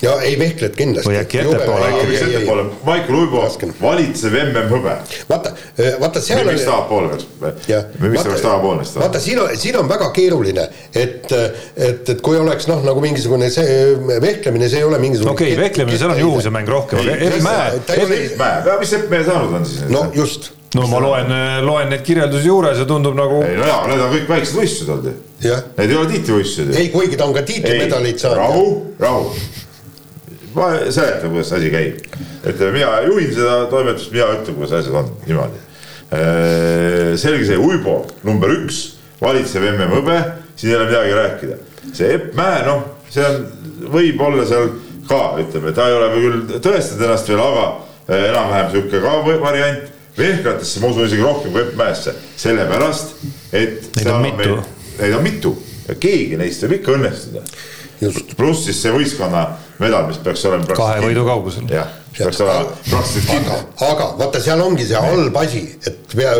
ja 0.02 0.14
ei 0.20 0.38
vehkled 0.38 0.76
kindlasti. 0.76 1.10
või 1.10 1.18
äkki 1.20 1.40
ettepoole 1.42 1.88
ikkagi. 1.88 2.10
mis 2.10 2.22
ettepoole, 2.26 2.64
Maicel 2.84 3.18
Uibo 3.18 3.42
valitsev 3.80 4.36
MM-hõbe. 4.42 4.94
vaata, 5.28 5.52
vaata 6.00 6.22
seal 6.22 6.42
on. 6.42 6.52
mis 6.52 6.64
tahapoole 6.66 7.10
peaks, 7.12 7.26
mis 8.00 8.22
ta 8.22 8.28
peaks 8.28 8.46
tahapoole 8.46 8.86
siis 8.86 8.96
vaata, 9.02 9.20
siin 9.20 9.42
on, 9.42 9.52
siin 9.58 9.78
on 9.78 9.90
väga 9.90 10.10
keeruline, 10.16 10.68
et, 10.94 11.28
et, 11.76 12.08
et 12.14 12.24
kui 12.24 12.38
oleks 12.38 12.66
noh, 12.70 12.82
nagu 12.86 13.04
mingisugune 13.04 13.50
see 13.54 13.76
vehklemine, 14.22 14.70
see 14.72 14.82
ei 14.82 14.88
ole 14.88 14.98
mingisugune. 15.02 15.36
okei 15.36 15.52
okay,, 15.52 15.64
vehklemine, 15.68 16.00
seal 16.00 16.16
on 16.16 16.24
juhuse 16.24 16.54
mäng 16.54 16.68
rohkem, 16.68 17.06
Epp 17.12 17.38
Mäe. 17.44 17.68
Epp 17.98 18.40
Mäe, 18.40 18.80
mis 18.82 18.98
Epp 18.98 19.12
Mäe 19.12 19.22
saanud 19.28 19.60
on 19.60 19.68
siis? 19.68 19.86
no 19.92 20.08
just 20.16 20.52
no 20.74 20.86
ma 20.88 21.00
loen, 21.02 21.32
loen 21.66 21.90
neid 21.92 22.04
kirjeldusi 22.06 22.48
juures 22.48 22.78
ja 22.80 22.86
tundub 22.88 23.16
nagu. 23.16 23.42
ei 23.44 23.58
no 23.58 23.66
jaa, 23.68 23.82
need 23.90 24.04
on 24.04 24.14
kõik 24.14 24.30
väiksed 24.30 24.56
võistlused 24.56 24.94
olnud 24.94 25.10
ju. 25.10 25.58
Need 25.76 25.90
ei 25.90 25.98
ole 25.98 26.08
tiitlivõistlused. 26.14 26.78
ei, 26.78 26.88
kuigi 26.94 27.18
ta 27.20 27.26
on 27.28 27.34
ka 27.36 27.42
tiitlimedaleid 27.46 28.22
saanud. 28.22 28.40
rahu, 28.40 28.64
rahu. 29.02 29.34
Ma 30.54 30.68
seletan, 30.90 31.30
kuidas 31.30 31.50
see 31.50 31.58
asi 31.58 31.70
käib. 31.72 32.18
ütleme, 32.42 32.72
mina 32.76 33.00
juhin 33.06 33.30
seda 33.34 33.58
toimetust, 33.70 34.12
mina 34.12 34.28
ütlen, 34.36 34.58
kuidas 34.58 34.74
asjad 34.80 34.98
on, 35.00 35.12
niimoodi. 35.26 35.62
Äh, 36.12 37.12
selge 37.20 37.46
see, 37.48 37.58
Uibo 37.58 38.02
number 38.26 38.52
üks, 38.54 38.82
valitsev 39.22 39.64
MM-hõbe, 39.72 40.18
siin 40.56 40.72
ei 40.72 40.78
ole 40.78 40.90
midagi 40.90 41.16
rääkida. 41.18 41.58
see 41.92 42.12
Epp 42.18 42.36
Mäe, 42.38 42.60
noh, 42.66 42.84
see 43.10 43.24
on, 43.26 43.48
võib 43.94 44.20
olla 44.28 44.46
seal 44.48 44.70
ka, 45.08 45.22
ütleme, 45.42 45.72
ta 45.76 45.88
ei 45.88 45.98
ole 45.98 46.12
küll 46.18 46.60
tõestanud 46.60 47.08
ennast 47.08 47.32
veel, 47.32 47.42
aga 47.42 47.66
äh, 47.72 48.28
enam-vähem 48.30 48.70
sihuke 48.76 49.02
ka 49.02 49.18
variant 49.42 49.90
vehklatesse 50.18 50.80
ma 50.82 50.92
usun 50.92 51.08
isegi 51.08 51.24
rohkem 51.24 51.54
kui 51.54 51.64
Epp 51.64 51.76
Mäesse, 51.80 52.16
sellepärast 52.36 53.16
et. 53.52 53.92
Neid 53.96 54.12
on 54.12 54.26
mitu. 54.26 54.62
Neid 55.00 55.14
on 55.16 55.24
mitu 55.24 55.56
ja 55.88 55.96
keegi 56.00 56.38
neist 56.40 56.64
võib 56.64 56.78
ikka 56.80 56.96
õnnestuda. 56.96 57.44
pluss 58.36 58.66
siis 58.66 58.80
see 58.82 58.92
võistkonna 58.94 59.44
medal, 59.82 60.06
mis 60.10 60.22
peaks 60.22 60.46
olema. 60.50 60.78
kahe 60.78 61.02
võidu 61.04 61.26
kaugusel. 61.26 61.66
jah, 61.72 61.90
mis 62.12 62.22
peaks 62.22 62.40
olema 62.44 62.78
praktiliselt 62.88 63.28
kindel. 63.30 63.66
aga 63.88 64.08
vaata, 64.22 64.44
seal 64.46 64.64
ongi 64.64 64.88
see 64.88 65.04
halb 65.08 65.42
asi, 65.42 65.66
et 65.88 66.16
pea, 66.16 66.32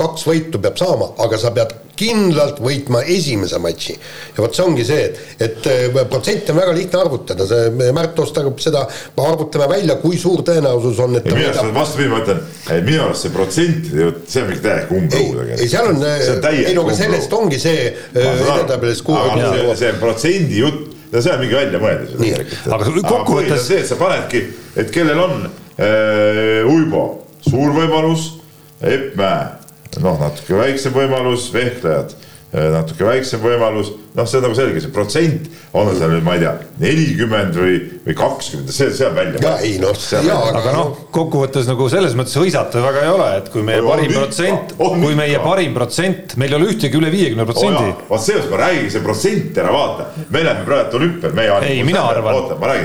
kaks 0.00 0.28
võitu 0.28 0.62
peab 0.62 0.78
saama, 0.80 1.14
aga 1.24 1.40
sa 1.40 1.54
pead 1.56 1.80
kindlalt 1.98 2.58
võitma 2.62 3.02
esimese 3.10 3.58
matši. 3.62 3.94
ja 4.34 4.42
vot 4.42 4.56
see 4.56 4.64
ongi 4.64 4.86
see, 4.86 5.04
et, 5.06 5.66
et 5.66 5.68
protsente 6.10 6.52
on 6.52 6.58
väga 6.58 6.74
lihtne 6.76 7.00
arvutada, 7.00 7.46
see 7.48 7.92
Märt 7.94 8.18
ostab 8.18 8.58
seda, 8.62 8.84
arvutame 9.22 9.68
välja, 9.70 9.96
kui 10.02 10.18
suur 10.18 10.42
tõenäosus 10.46 10.98
on, 11.04 11.18
et. 11.20 11.28
minu 11.30 11.50
arust 11.50 11.76
vastupidi, 11.76 12.10
ma 12.10 12.20
ütlen, 12.24 12.42
minu 12.86 13.04
arust 13.06 13.26
see 13.26 13.34
protsent, 13.34 13.92
see 13.92 14.42
on 14.42 14.50
mingi 14.50 14.64
täiega 14.64 14.98
umblugu 14.98 15.38
tegelikult. 15.38 15.60
ei, 15.60 15.70
seal 15.70 15.92
on, 15.92 16.02
ei 16.50 16.74
no 16.76 16.86
aga 16.88 16.98
sellest 16.98 17.38
ongi 17.38 17.62
see 17.62 17.86
edetabelis. 18.14 19.04
see 19.78 19.94
protsendi 20.02 20.62
jutt, 20.64 20.93
no 21.14 21.24
see 21.24 21.34
on 21.34 21.42
mingi 21.42 21.58
väljamõeldis 21.58 22.70
aga 22.74 22.94
kokkuvõttes. 23.08 23.68
see, 23.68 23.82
et 23.82 23.90
sa 23.90 23.98
panedki, 24.00 24.46
et 24.76 24.90
kellel 24.94 25.20
on 25.24 25.44
äh, 25.46 26.64
Uibo, 26.68 27.04
suur 27.46 27.74
võimalus, 27.76 28.32
Epp 28.84 29.14
Mäe 29.16 29.64
noh, 30.02 30.18
natuke 30.18 30.56
väiksem 30.58 30.94
võimalus, 30.94 31.48
vehklejad 31.54 32.14
eh, 32.14 32.68
natuke 32.74 33.06
väiksem 33.06 33.42
võimalus, 33.42 33.92
noh, 34.14 34.26
see 34.30 34.38
on 34.38 34.44
nagu 34.46 34.54
selge, 34.54 34.80
see 34.84 34.92
protsent 34.94 35.48
on 35.74 35.88
seal 35.98 36.12
nüüd, 36.12 36.22
ma 36.22 36.36
ei 36.36 36.42
tea, 36.44 36.52
nelikümmend 36.78 37.56
või, 37.58 37.78
või 38.04 38.14
kakskümmend, 38.18 38.70
see, 38.70 38.92
see 38.94 39.08
on 39.08 39.16
välja. 39.16 39.40
ja 39.42 39.54
ei 39.66 39.80
noh, 39.82 39.96
aga 40.54 40.74
noh, 40.76 40.92
kokkuvõttes 41.14 41.66
nagu 41.66 41.88
selles 41.90 42.14
mõttes 42.14 42.36
hõisata 42.38 42.82
väga 42.84 43.02
ei 43.02 43.10
ole, 43.10 43.26
et 43.40 43.50
kui 43.50 43.64
meie 43.66 43.82
on 43.82 43.90
parim 43.90 44.14
protsent, 44.14 44.76
kui 44.78 45.18
meie 45.18 45.40
parim 45.42 45.74
protsent, 45.74 46.36
meil 46.38 46.54
ei 46.54 46.58
ole 46.60 46.68
ühtegi 46.70 47.00
üle 47.00 47.10
viiekümne 47.10 47.46
protsendi. 47.48 47.96
vot 48.10 48.22
sellest 48.22 48.52
ma 48.52 48.60
räägin, 48.62 48.86
see 48.94 49.02
protsent 49.02 49.58
ära 49.64 49.74
vaata, 49.74 50.06
me 50.28 50.44
läheme 50.46 50.68
praegu 50.68 51.00
olümpial, 51.00 51.34
meie. 51.34 51.58
ei, 51.72 51.82
mina 51.86 52.06
arvan, 52.12 52.38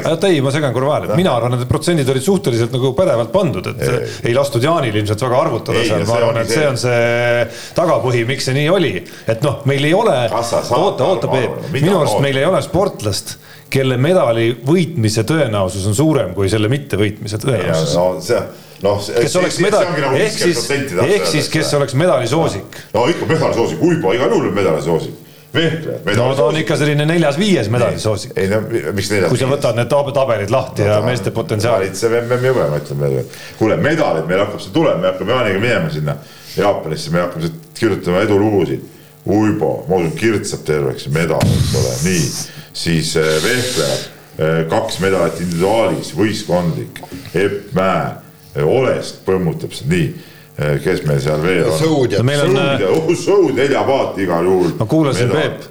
oota 0.09 0.33
ei, 0.33 0.41
ma 0.41 0.55
segan 0.55 0.73
korra 0.73 0.95
vahele, 0.95 1.19
mina 1.19 1.35
arvan, 1.37 1.59
et 1.59 1.61
need 1.61 1.69
protsendid 1.69 2.09
olid 2.09 2.25
suhteliselt 2.25 2.73
nagu 2.73 2.95
pädevalt 2.97 3.33
pandud, 3.35 3.69
et 3.69 3.85
ei, 3.85 4.01
ei 4.31 4.35
lastud 4.37 4.65
Jaanil 4.65 4.97
ilmselt 4.97 5.27
väga 5.27 5.45
arvutada 5.45 5.85
seal, 5.85 6.09
ma 6.09 6.17
arvan, 6.17 6.41
et 6.41 6.57
see 6.57 6.65
on 6.65 6.81
see 6.81 7.45
tagapõhi, 7.77 8.25
miks 8.29 8.49
see 8.49 8.57
nii 8.57 8.67
oli, 8.73 8.95
et 9.29 9.45
noh, 9.45 9.61
meil 9.69 9.85
ei 9.85 9.93
ole, 9.93 10.17
oota, 10.33 11.05
oota 11.05 11.18
oota, 11.19 11.35
Peep, 11.35 11.69
minu 11.75 11.99
arust 11.99 12.23
meil 12.23 12.39
ei 12.39 12.47
ole 12.47 12.61
sportlast, 12.65 13.35
kelle 13.69 13.99
medali 14.01 14.49
võitmise 14.65 15.25
tõenäosus 15.29 15.85
on 15.89 15.95
suurem 15.97 16.33
kui 16.37 16.49
selle 16.49 16.71
mittevõitmise 16.71 17.41
tõenäosus. 17.43 17.95
no 17.99 18.09
see 18.23 18.41
noh, 18.83 18.99
kes 19.03 19.35
oleks 19.39 19.57
medali, 19.63 20.01
nagu 20.01 20.19
ehk 20.19 20.37
siis, 20.39 20.67
ehk 20.71 21.25
siis, 21.27 21.49
kes 21.51 21.73
oleks 21.77 21.95
medalisoosik. 21.99 22.83
no 22.93 23.07
ikka 23.11 23.27
medalisoosik, 23.29 23.81
Uibo 23.83 24.13
igal 24.15 24.31
juhul 24.35 24.53
medalisoosik 24.55 25.25
vehklejad. 25.53 26.17
no 26.17 26.35
ta 26.35 26.45
on 26.45 26.57
ikka 26.57 26.77
selline 26.77 27.05
neljas-viies 27.09 27.69
medalisoosik. 27.73 28.35
ei 28.37 28.47
no 28.51 28.61
miks 28.93 29.11
neljas? 29.11 29.31
kui 29.31 29.39
sa 29.41 29.49
võtad 29.49 29.79
need 29.79 29.89
tabelid 29.89 30.53
lahti 30.53 30.85
no, 30.85 30.91
ja 30.93 30.99
meeste 31.05 31.33
potentsiaali. 31.35 31.89
valitsev 31.89 32.15
MM 32.21 32.45
jube, 32.51 32.67
ma 32.69 32.81
ütlen 32.81 33.01
veel, 33.03 33.33
kuule 33.57 33.79
medalid 33.81 34.29
meil 34.29 34.45
hakkab 34.45 34.63
see 34.63 34.75
tulema, 34.75 35.01
me 35.01 35.11
hakkame 35.11 35.35
Jaaniga 35.35 35.65
minema 35.65 35.91
sinna 35.93 36.15
Jaapanisse, 36.57 37.11
me 37.13 37.25
hakkame 37.25 37.51
kirjutama 37.79 38.23
edulugusid 38.27 38.85
Uibo, 39.27 39.85
ma 39.89 39.99
usun, 39.99 40.15
kirtsab 40.17 40.63
terveks, 40.65 41.09
medal, 41.13 41.43
eks 41.43 41.75
ole, 41.75 41.91
nii, 42.05 42.23
siis 42.73 43.11
äh, 43.19 43.27
vehklejad, 43.43 44.05
äh, 44.39 44.61
kaks 44.71 44.99
medalit 45.03 45.41
individuaalis, 45.43 46.13
võistkondlik, 46.17 47.01
Epp 47.33 47.73
Mäe, 47.77 48.13
äh, 48.55 48.63
Olest 48.65 49.23
põmmutab 49.27 49.75
seda, 49.75 49.95
nii 49.95 50.09
kes 50.83 51.05
meil 51.07 51.21
seal 51.23 51.39
veel 51.39 51.69
on? 51.69 51.75
Sõud 51.79 52.11
ja. 52.11 52.19
Sõud 52.19 52.81
ja, 52.81 52.87
oh 52.91 53.11
Sõud, 53.15 53.53
nelja 53.55 53.79
paati 53.87 54.25
igal 54.25 54.43
juhul. 54.43 54.73
ma 54.75 54.87
kuulasin 54.91 55.31
Peep, 55.31 55.69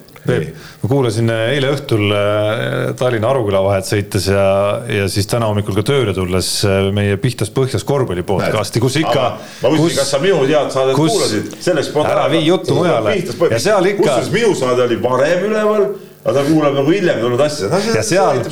ma 0.82 0.90
kuulasin 0.90 1.32
äh, 1.32 1.44
eile 1.54 1.72
õhtul 1.74 2.12
äh, 2.14 2.94
Tallinna 2.98 3.30
Aruküla 3.32 3.62
vahet 3.64 3.88
sõites 3.88 4.28
ja, 4.30 4.46
ja 4.88 5.08
siis 5.12 5.28
täna 5.30 5.48
hommikul 5.50 5.76
ka 5.78 5.84
tööle 5.86 6.14
tulles 6.16 6.50
äh, 6.68 6.90
meie 6.94 7.16
Pihtas 7.20 7.52
Põhjas 7.54 7.86
korvpalli 7.88 8.24
podcast'i, 8.26 8.82
kus 8.82 8.98
ikka. 9.02 9.28
ma 9.62 9.72
küsisin, 9.74 10.00
kas 10.00 10.12
sa 10.14 10.22
minu 10.22 10.42
teadsaadet 10.48 10.98
kuulasid, 10.98 11.56
selleks. 11.64 11.92
ära 12.04 12.28
vii 12.32 12.44
juttu 12.46 12.78
mujale. 12.78 13.16
ja 13.50 13.62
seal 13.62 13.92
ikka. 13.94 14.04
kusjuures 14.04 14.34
minu 14.34 14.54
saade 14.58 14.86
oli 14.88 15.00
varem 15.02 15.48
üleval 15.50 15.88
aga 16.28 16.36
ta 16.36 16.44
kuulab 16.44 16.76
nagu 16.76 16.92
hiljem 16.92 17.20
tulnud 17.22 17.40
asja 17.40 17.70
no,. 17.72 17.78
ja 17.94 18.02
seal, 18.04 18.42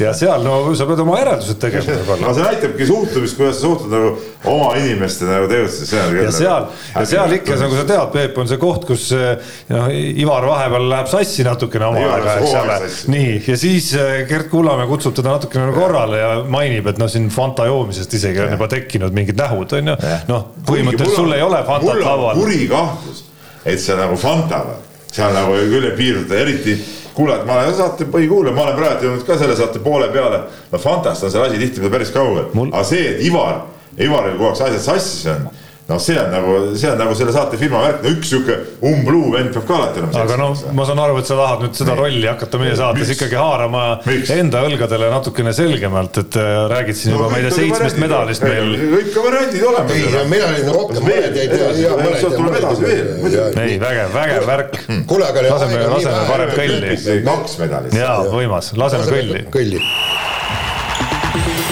ja 0.00 0.14
seal, 0.16 0.42
no 0.42 0.74
sa 0.74 0.86
pead 0.88 1.02
oma 1.04 1.18
järeldused 1.20 1.60
tegema 1.62 1.98
aga 2.16 2.32
see 2.34 2.46
näitabki 2.46 2.88
suhtumist, 2.88 3.36
kuidas 3.38 3.60
sa 3.60 3.66
suhtud 3.68 3.94
nagu 3.94 4.10
oma 4.50 4.72
inimeste 4.80 5.28
nagu 5.28 5.46
tegutsed. 5.50 5.92
ja 5.94 6.32
seal, 6.34 6.66
ja 6.94 7.04
seal 7.06 7.36
ikka, 7.36 7.58
nagu 7.60 7.78
sa 7.78 7.86
tead, 7.86 8.10
Peep, 8.14 8.38
on 8.40 8.50
see 8.50 8.60
koht, 8.60 8.86
kus 8.88 9.06
noh, 9.70 9.88
Ivar 9.92 10.46
vahepeal 10.48 10.88
läheb 10.90 11.10
sassi 11.12 11.46
natukene 11.46 11.90
oma 11.90 12.04
aega, 12.16 12.36
eks 12.40 12.54
ole. 12.62 12.78
nii, 13.14 13.32
ja 13.46 13.58
siis 13.60 13.92
eh, 13.94 14.12
Gert 14.30 14.50
Kullamäe 14.52 14.88
kutsub 14.90 15.14
teda 15.16 15.36
natukene 15.36 15.68
nagu 15.68 15.78
korrale 15.78 16.22
ja 16.22 16.30
mainib, 16.50 16.90
et 16.90 17.00
noh, 17.00 17.10
siin 17.12 17.30
Fanta 17.32 17.68
joomisest 17.70 18.18
isegi 18.18 18.42
on 18.44 18.54
juba 18.56 18.70
tekkinud 18.72 19.16
mingid 19.16 19.38
nähud, 19.40 19.76
on 19.78 19.92
ju. 19.92 19.98
noh, 20.30 20.46
põhimõtteliselt 20.68 21.20
sul 21.22 21.36
ei 21.36 21.44
ole 21.46 21.62
Fantat 21.68 22.02
laual. 22.02 22.40
kuri 22.40 22.64
kahtlus, 22.70 23.26
et 23.64 23.82
see 23.82 23.98
nagu 23.98 24.16
Fantaga, 24.20 24.80
seal 25.12 25.36
nagu 25.36 25.58
küll 25.70 25.90
ei 25.92 25.96
piirduta, 25.98 26.40
eriti 26.40 26.78
kuule, 27.14 27.36
et 27.36 27.46
ma 27.46 27.58
olen 27.60 27.74
saate 27.74 28.06
põhikuulaja, 28.10 28.54
ma 28.56 28.66
olen 28.66 28.78
praegu 28.78 29.08
jõudnud 29.08 29.26
ka 29.26 29.38
selle 29.40 29.56
saate 29.58 29.82
poole 29.84 30.08
peale. 30.12 30.44
no 30.72 30.78
fantast 30.78 31.24
on 31.24 31.32
see 31.32 31.42
asi 31.46 31.58
tihtipeale 31.58 31.92
päris 31.96 32.14
kaugel 32.14 32.50
Mul..., 32.54 32.72
aga 32.72 32.84
see, 32.84 33.08
et 33.14 33.24
Ivar, 33.26 33.64
Ivaril 33.98 34.38
kogu 34.38 34.50
aeg 34.52 34.62
asjad 34.68 34.86
sassis 34.86 35.26
on 35.32 35.48
noh, 35.90 35.98
see 36.02 36.16
on 36.20 36.30
nagu, 36.32 36.56
see 36.78 36.90
on 36.90 36.98
nagu 37.00 37.14
selle 37.18 37.32
saate 37.34 37.58
firma 37.60 37.82
värk, 37.82 38.04
no 38.04 38.12
üks 38.14 38.30
sihuke 38.30 38.56
umbluu 38.86 39.32
vend 39.34 39.52
peab 39.54 39.66
ka 39.68 39.76
alati 39.78 40.02
olema. 40.02 40.22
aga 40.24 40.38
noh, 40.40 40.64
ma 40.76 40.86
saan 40.88 41.02
aru, 41.02 41.18
et 41.20 41.30
sa 41.30 41.38
tahad 41.40 41.64
nüüd 41.64 41.78
seda 41.80 41.96
rolli 41.98 42.26
hakata 42.28 42.60
meie 42.62 42.76
saates 42.78 43.02
Miks? 43.02 43.14
ikkagi 43.16 43.38
haarama 43.40 43.84
Miks? 44.06 44.32
enda 44.34 44.62
õlgadele 44.68 45.10
natukene 45.12 45.54
selgemalt, 45.56 46.20
et 46.22 46.40
äh, 46.40 46.50
räägid 46.74 47.00
siin 47.00 47.16
juba 47.16 47.26
no,, 47.26 47.32
ma 47.34 47.40
ei 47.40 47.46
tea, 47.48 47.54
seitsmest 47.58 48.00
medalist 48.02 48.46
meil. 48.46 48.74
kõik 48.94 49.20
on 49.20 49.28
variandid 49.28 49.68
olemas. 49.72 49.94
ei, 49.96 50.26
medalid 50.34 50.70
on 50.70 50.78
rohkem, 50.78 51.08
mõned 51.10 51.40
jäid. 51.40 51.56
sealt 52.22 52.36
tuleb 52.38 52.58
edasi 52.62 52.86
veel. 52.86 53.62
ei, 53.66 53.78
vägev, 53.82 54.14
vägev 54.16 54.50
värk. 54.52 54.82
kuule, 55.10 55.30
aga. 55.30 55.46
laseme, 55.50 55.86
laseme 55.96 56.26
parem 56.30 56.54
kõlli. 56.54 56.98
kaks 57.30 57.58
medalit. 57.64 57.98
jaa, 57.98 58.20
võimas, 58.30 58.74
laseme 58.78 59.10
kõlli. 59.10 59.48
kõlli 59.50 59.82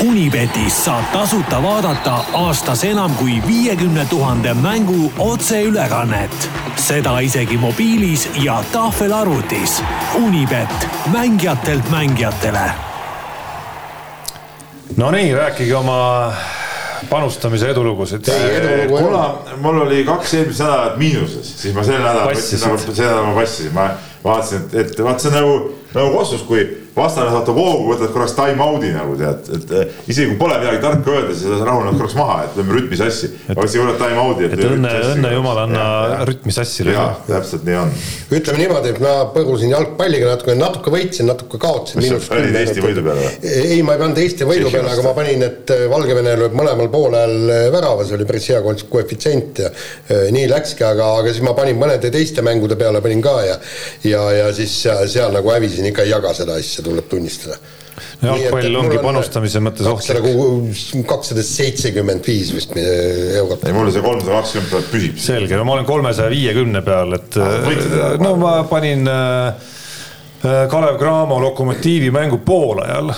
Unibetis 0.07 0.85
saab 0.85 1.05
tasuta 1.13 1.59
vaadata 1.63 2.21
aastas 2.39 2.85
enam 2.85 3.11
kui 3.19 3.43
viiekümne 3.47 4.05
tuhande 4.11 4.55
mängu 4.55 5.13
otseülekannet. 5.19 6.51
seda 6.77 7.19
isegi 7.21 7.57
mobiilis 7.57 8.29
ja 8.43 8.63
tahvelarvutis. 8.73 9.83
Unibet, 10.15 10.89
mängijatelt 11.13 11.91
mängijatele. 11.91 12.71
Nonii, 14.97 15.35
rääkige 15.35 15.77
oma 15.77 16.33
panustamise 17.11 17.71
edulugusid. 17.71 18.25
kuna 18.89 19.35
mul 19.57 19.81
oli 19.81 20.05
kaks 20.05 20.35
eelmist 20.35 20.61
nädalat 20.61 20.97
miinuses, 20.97 21.63
siis 21.63 21.75
ma 21.75 21.83
sel 21.85 21.99
nädalal 22.03 22.31
võtsin 22.31 22.63
nagu, 22.63 22.79
see 22.95 23.07
nädal 23.07 23.27
ma 23.27 23.35
passisin, 23.41 23.75
ma 23.75 23.91
vaatasin, 24.29 24.69
et, 24.69 24.77
et 24.85 25.01
vaat 25.05 25.23
see 25.23 25.33
on 25.33 25.39
nagu, 25.39 25.57
nagu 25.97 26.13
Kossus, 26.17 26.45
kui 26.49 26.67
vastane 26.99 27.31
saab 27.33 27.49
hoogu, 27.55 27.89
võtad 27.93 28.13
korraks 28.13 28.35
time 28.37 28.63
out'i 28.65 28.91
nagu 28.95 29.15
tead, 29.19 29.49
et 29.57 30.11
isegi 30.11 30.33
kui 30.33 30.39
pole 30.41 30.59
midagi 30.61 30.81
tarka 30.83 31.15
öelda, 31.15 31.37
siis 31.37 31.63
rahuned 31.67 31.99
korraks 31.99 32.17
maha, 32.19 32.39
et 32.47 32.59
lööme 32.59 32.77
rütmi 32.77 32.99
sassi. 32.99 33.31
aga 33.55 33.67
siis 33.67 33.83
võtad 33.83 34.01
time 34.03 34.23
out'i. 34.23 34.49
et 34.49 34.65
õnne, 34.69 34.95
õnne 35.13 35.33
jumal, 35.35 35.61
anna 35.65 35.85
rütmi 36.29 36.55
sassi 36.55 36.87
lööma., 36.89 37.07
täpselt 37.29 37.67
nii 37.69 37.79
on. 37.83 37.93
ütleme 38.39 38.63
niimoodi, 38.63 38.95
et 38.95 39.03
ma 39.05 39.15
põrusin 39.35 39.75
jalgpalliga 39.75 40.33
natuke, 40.33 40.57
natuke 40.59 40.95
võitsin, 40.95 41.29
natuke 41.31 41.61
kaotasin. 41.63 42.03
Mis 42.03 42.13
sa 42.15 42.35
panid 42.35 42.59
Eesti 42.63 42.85
võidu 42.85 43.05
peale 43.07 43.27
või? 43.27 43.53
ei, 43.77 43.81
ma 43.87 43.97
ei 43.97 44.03
pannud 44.03 44.23
Eesti 44.25 44.49
võidu 44.49 44.73
peale, 44.75 44.93
aga 44.95 45.07
ma 45.07 45.15
panin, 45.19 45.47
et 45.47 45.75
Valgevene 45.93 46.35
lööb 46.43 46.57
mõlemal 46.59 46.91
poolel 46.93 47.37
värava, 47.75 48.07
see 48.07 48.19
oli 48.19 48.29
päris 48.29 48.51
hea 48.53 48.63
koefitsient 48.89 49.63
ja 49.65 49.71
eh, 49.71 50.27
nii 50.35 50.49
läkski, 50.51 50.87
aga, 50.87 51.13
aga 51.23 51.33
siis 51.33 51.45
ma 51.47 51.55
panin 51.59 51.79
mõnede 51.79 52.11
teiste 52.15 52.45
mängude 52.45 52.79
peale 52.81 53.03
panin 53.05 53.23
ka 53.25 53.37
ja 53.47 53.57
ja, 54.07 54.18
ja 54.37 54.53
siis 54.57 54.75
seal, 54.83 55.05
seal 55.11 55.35
nagu 55.35 55.51
hävisin, 55.53 55.89
ikka 55.91 56.05
ei 56.07 56.13
jaga 56.15 56.33
seda 56.37 56.57
asja, 56.61 56.85
tuleb 56.87 57.09
tunnistada. 57.11 57.59
jalgpall 58.23 58.77
ongi 58.79 58.99
panustamise 59.03 59.61
mõttes 59.63 59.87
ohtlik. 59.91 61.05
kakssada 61.09 61.43
seitsekümmend 61.47 62.27
viis 62.27 62.53
vist 62.55 62.77
eurot. 62.79 63.65
ei, 63.67 63.75
mul 63.75 63.91
see 63.95 64.03
kolmsada 64.05 64.37
kakskümmend 64.39 64.71
tuhat 64.75 64.93
püsib. 64.93 65.19
selge, 65.23 65.57
no 65.59 65.65
ma 65.67 65.77
olen 65.79 65.89
kolmesaja 65.89 66.31
viiekümne 66.31 66.83
peal, 66.87 67.19
et 67.19 67.39
Ah, 67.43 67.59
teda? 67.69 68.13
no 68.23 68.37
ma 68.39 68.55
panin 68.71 69.07
äh, 69.11 69.49
äh, 70.45 70.65
Kalev 70.71 70.99
Cramo 70.99 71.41
Lokomotiivi 71.43 72.11
mängu 72.15 72.39
poolajal, 72.47 73.13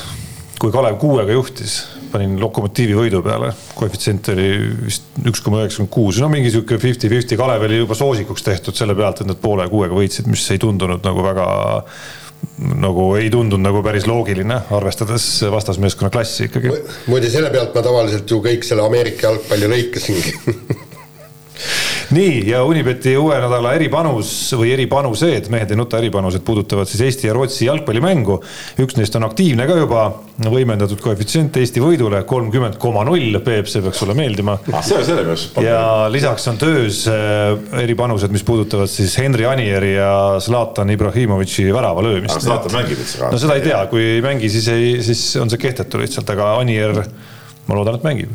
kui 0.61 0.73
Kalev 0.73 0.97
kuuega 1.03 1.33
juhtis, 1.37 1.83
panin 2.13 2.39
Lokomotiivi 2.41 2.97
võidu 2.97 3.23
peale, 3.25 3.53
koefitsient 3.77 4.33
oli 4.35 4.49
vist 4.87 5.11
üks 5.27 5.43
koma 5.45 5.63
üheksakümmend 5.63 5.93
kuus, 5.95 6.21
no 6.23 6.31
mingi 6.33 6.53
sihuke 6.53 6.79
fifty-fifty, 6.83 7.39
Kalev 7.41 7.67
oli 7.69 7.83
juba 7.83 7.99
soosikuks 7.99 8.47
tehtud 8.47 8.79
selle 8.79 8.97
pealt, 8.99 9.23
et 9.23 9.31
nad 9.31 9.41
poole 9.41 9.69
kuuega 9.71 9.97
võitsid, 9.97 10.31
mis 10.31 10.45
ei 10.55 10.61
tundunud 10.63 11.07
nagu 11.07 11.25
väga 11.27 11.47
nagu 12.81 13.15
ei 13.21 13.29
tundunud 13.33 13.63
nagu 13.63 13.83
päris 13.85 14.07
loogiline, 14.09 14.63
arvestades 14.73 15.27
vastasmeeskonna 15.53 16.11
klassi 16.13 16.49
ikkagi. 16.49 16.73
muide, 17.11 17.31
selle 17.33 17.51
pealt 17.53 17.77
ma 17.77 17.85
tavaliselt 17.85 18.31
ju 18.31 18.41
kõik 18.45 18.65
selle 18.67 18.87
Ameerika 18.87 19.29
jalgpalli 19.29 19.69
lõikasingi 19.75 20.37
nii 22.17 22.41
ja 22.51 22.65
Unibeti 22.67 23.15
uue 23.21 23.37
nädala 23.39 23.75
eripanus 23.79 24.33
või 24.59 24.73
eripanused, 24.75 25.47
mehed 25.53 25.71
ei 25.71 25.79
nuta 25.79 26.01
eripanused 26.01 26.43
puudutavad 26.47 26.91
siis 26.91 27.05
Eesti 27.07 27.29
ja 27.29 27.37
Rootsi 27.37 27.69
jalgpallimängu. 27.69 28.41
üks 28.83 28.99
neist 28.99 29.15
on 29.15 29.29
aktiivne 29.29 29.69
ka 29.71 29.79
juba, 29.79 30.03
võimendatud 30.43 31.01
koefitsient 31.05 31.57
Eesti 31.61 31.85
võidule 31.85 32.25
kolmkümmend 32.27 32.81
koma 32.83 33.05
null, 33.07 33.39
Peep, 33.45 33.71
see 33.71 33.85
peaks 33.85 34.03
sulle 34.03 34.17
meeldima. 34.19 34.59
ah, 34.73 35.63
ja 35.63 35.85
lisaks 36.11 36.49
on 36.51 36.59
töös 36.59 37.05
äh, 37.09 37.55
eripanused, 37.85 38.35
mis 38.35 38.45
puudutavad 38.47 38.91
siis 38.91 39.15
Henri 39.21 39.47
Anieri 39.47 39.95
ja 39.95 40.13
Zlatan 40.43 40.91
Ibrahimovitši 40.91 41.71
värava 41.73 42.01
aga 42.01 42.09
löömist. 42.09 42.41
Zlatan 42.41 42.73
mängib 42.75 43.01
üldse 43.01 43.21
ka? 43.21 43.31
no 43.33 43.41
seda 43.41 43.57
ei 43.59 43.65
tea, 43.65 43.81
kui 43.91 44.03
ei 44.17 44.25
mängi, 44.25 44.51
siis 44.53 44.69
ei, 44.73 44.95
siis 45.05 45.23
on 45.41 45.51
see 45.53 45.61
kehtetu 45.61 46.01
lihtsalt, 46.01 46.31
aga 46.33 46.55
Anier, 46.61 47.03
ma 47.69 47.79
loodan, 47.79 48.01
et 48.01 48.07
mängib 48.07 48.35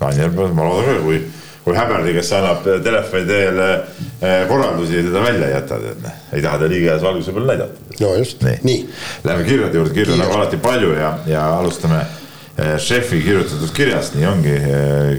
Daniel, 0.00 0.32
ma 0.36 0.68
loodan 0.68 0.88
küll, 0.90 1.02
kui, 1.06 1.20
kui 1.66 1.74
Häberdi, 1.74 2.12
kes 2.14 2.28
annab 2.36 2.66
telefoni 2.84 3.26
teel 3.26 3.56
eh, 3.58 4.44
korraldusi, 4.46 5.00
teda 5.08 5.22
välja 5.24 5.48
ei 5.48 5.56
jäta, 5.56 5.80
tead. 5.82 6.04
ei 6.36 6.44
taha 6.44 6.60
ta 6.60 6.68
liiga 6.70 6.92
heas 6.92 7.02
valguse 7.02 7.34
peal 7.34 7.48
näidata. 7.48 7.96
no 8.00 8.12
just, 8.20 8.44
nii, 8.46 8.60
nii.. 8.62 8.84
Läheme 9.24 9.48
kirjade 9.48 9.80
juurde, 9.80 9.94
kirju 9.96 10.18
nagu 10.20 10.36
alati 10.36 10.60
palju 10.62 10.92
ja, 10.94 11.10
ja 11.26 11.42
alustame 11.56 12.04
eh, 12.04 12.76
šefi 12.78 13.18
kirjutatud 13.24 13.74
kirjast, 13.74 14.14
nii 14.14 14.30
ongi, 14.30 14.54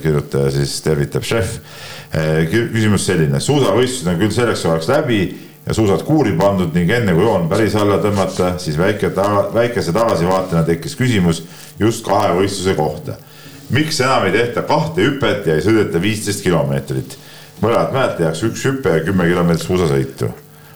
kirjutaja 0.06 0.54
siis 0.56 0.80
tervitab 0.86 1.28
šef. 1.28 1.60
küsimus 2.48 3.04
selline, 3.04 3.42
suusavõistlused 3.44 4.08
on 4.08 4.22
küll 4.22 4.32
selleks 4.32 4.64
ajaks 4.66 4.88
läbi 4.88 5.20
ja 5.68 5.74
suusad 5.76 6.06
kuuri 6.08 6.32
pandud 6.40 6.72
ning 6.72 6.90
enne 6.96 7.12
kui 7.14 7.26
joon 7.28 7.50
päris 7.52 7.76
alla 7.76 8.00
tõmmata, 8.00 8.54
siis 8.64 8.80
väike 8.80 9.12
taga, 9.16 9.50
väikese 9.54 9.92
tagasivaatena 9.92 10.64
tekkis 10.70 10.96
küsimus 10.96 11.44
just 11.80 12.06
kahe 12.08 12.32
võistluse 12.40 12.76
kohta. 12.80 13.18
Miks 13.74 14.02
enam 14.02 14.28
ei 14.28 14.36
tehta 14.36 14.66
kahte 14.68 15.06
hüpet 15.06 15.48
ja 15.48 15.58
ei 15.58 15.66
sõideta 15.66 16.02
viisteist 16.02 16.44
kilomeetrit? 16.46 17.18
mõlemad 17.62 17.96
mäed 17.96 18.20
tehakse 18.20 18.52
üks 18.52 18.66
hüpe 18.68 19.00
ja 19.00 19.06
kümme 19.06 19.26
kilomeetrit 19.30 19.66
suusasõitu 19.66 20.30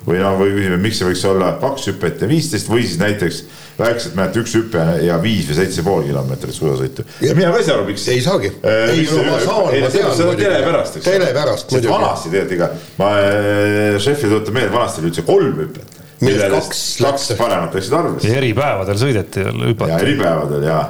või 0.06 0.18
no, 0.22 0.32
või 0.40 0.54
küsime, 0.56 0.78
miks 0.82 0.98
see 0.98 1.08
võiks 1.12 1.24
olla 1.30 1.52
kaks 1.62 1.92
hüpet 1.92 2.24
ja 2.24 2.30
viisteist 2.30 2.70
või 2.72 2.86
siis 2.88 2.98
näiteks 3.02 3.42
väikselt 3.80 4.18
mäed 4.18 4.38
üks 4.42 4.56
hüpe 4.58 4.82
ja 5.06 5.18
viis 5.22 5.50
või 5.50 5.58
seitse 5.60 5.86
pool 5.86 6.04
kilomeetrit 6.08 6.58
suusasõitu. 6.58 7.06
ja 7.22 7.36
mina 7.38 7.52
ka 7.54 7.62
ei 7.62 7.68
saa 7.68 7.78
aru, 7.78 7.88
miks. 7.90 8.08
Ei 8.12 8.22
saagi. 8.26 8.52
ei, 8.64 9.06
no 9.12 9.24
ma 9.28 9.40
saan, 9.44 9.80
ma 9.84 9.92
tean 9.94 10.16
seda 10.18 10.36
tele 10.40 10.62
pärast, 10.66 10.98
eks. 10.98 11.08
Tele 11.08 11.32
pärast 11.38 11.74
muidugi. 11.76 11.94
vanasti 11.94 12.34
tegelikult 12.34 12.58
ikka, 12.58 12.70
ma 13.02 13.12
äh, 13.20 14.00
šefi 14.02 14.30
tuletan 14.32 14.58
meelde, 14.58 14.74
vanasti 14.76 15.04
oli 15.04 15.12
üldse 15.12 15.26
kolm 15.28 15.62
hüpet. 15.66 16.00
Millest 16.22 16.54
kaks 16.54 16.82
kaks 17.02 17.30
paremat 17.40 17.78
läksid 17.78 17.94
arvesse 17.98 18.34
eripäevadel 18.38 19.00
sõideti 19.02 19.46
hüpati. 19.46 20.02
eripäevadel 20.02 20.68
ja, 20.68 20.82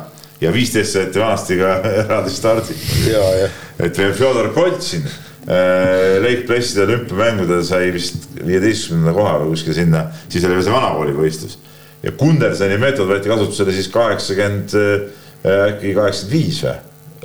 ja 0.41 0.51
viisteist 0.53 0.95
sõeti 0.95 1.21
vanasti 1.21 1.57
ka 1.59 1.73
eraldi 2.03 2.33
stardi. 2.33 2.77
et 3.81 3.99
Fjodor 4.17 4.51
Koltsin 4.55 5.05
äh, 5.05 6.17
Lake 6.23 6.45
Placidi 6.49 6.85
olümpiamängudel 6.85 7.63
sai 7.67 7.91
vist 7.93 8.29
viieteistkümnenda 8.41 9.15
koha 9.17 9.37
või 9.43 9.55
kuskil 9.55 9.77
sinna, 9.77 10.07
siis 10.27 10.45
oli 10.45 10.57
veel 10.57 10.67
see 10.67 10.75
vanakooli 10.75 11.17
võistlus. 11.17 11.57
ja 12.03 12.13
Kundersoni 12.17 12.79
meetod 12.81 13.09
võeti 13.09 13.29
kasutusele 13.29 13.75
siis 13.75 13.89
kaheksakümmend, 13.93 14.77
äkki 15.45 15.93
kaheksakümmend 15.97 16.33
viis 16.33 16.63
või? 16.65 16.77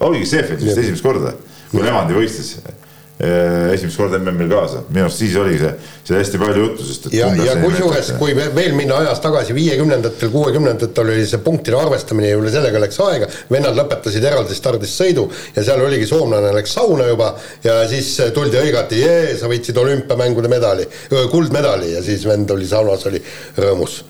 oligi 0.07 0.29
Seefeld 0.29 0.65
vist 0.65 0.83
esimest 0.83 1.05
korda, 1.05 1.33
kui 1.71 1.85
Levandi 1.85 2.17
võistles 2.17 2.59
äh, 2.61 2.76
esimest 3.17 3.97
korda 3.97 4.19
MM-il 4.21 4.51
kaasa, 4.53 4.83
minu 4.93 5.07
arust 5.07 5.23
siis 5.23 5.33
oligi 5.41 5.63
see, 5.63 5.71
see 6.05 6.19
hästi 6.19 6.41
palju 6.43 6.65
juttu, 6.67 6.85
sest 6.85 7.07
et 7.09 7.15
ja, 7.17 7.31
ja 7.47 7.55
kusjuures, 7.63 8.11
kui 8.21 8.35
ve- 8.37 8.51
veel 8.55 8.75
minna 8.77 8.99
ajas 9.01 9.23
tagasi 9.25 9.55
viiekümnendatel, 9.57 10.29
kuuekümnendatel 10.35 11.15
oli 11.15 11.25
see 11.29 11.41
punktide 11.41 11.79
arvestamine 11.81 12.29
ja 12.35 12.37
üle 12.37 12.53
sellega 12.53 12.83
läks 12.83 13.01
aega, 13.07 13.31
vennad 13.53 13.79
lõpetasid 13.79 14.27
eraldi 14.29 14.57
stardist 14.59 15.01
sõidu 15.01 15.25
ja 15.57 15.65
seal 15.65 15.81
oligi 15.87 16.05
soomlane 16.11 16.51
läks 16.59 16.77
sauna 16.77 17.07
juba 17.09 17.31
ja 17.65 17.79
siis 17.89 18.11
tuldi 18.37 18.61
hõigati, 18.61 19.01
sa 19.41 19.49
võitsid 19.49 19.81
olümpiamängude 19.81 20.51
medali, 20.53 20.85
kuldmedali. 21.33 21.95
Ja 21.97 22.03
siis 22.05 22.27
vend 22.29 22.51
oli 22.53 22.69
saunas, 22.69 23.07
oli 23.09 23.23
rõõmus. 23.57 24.03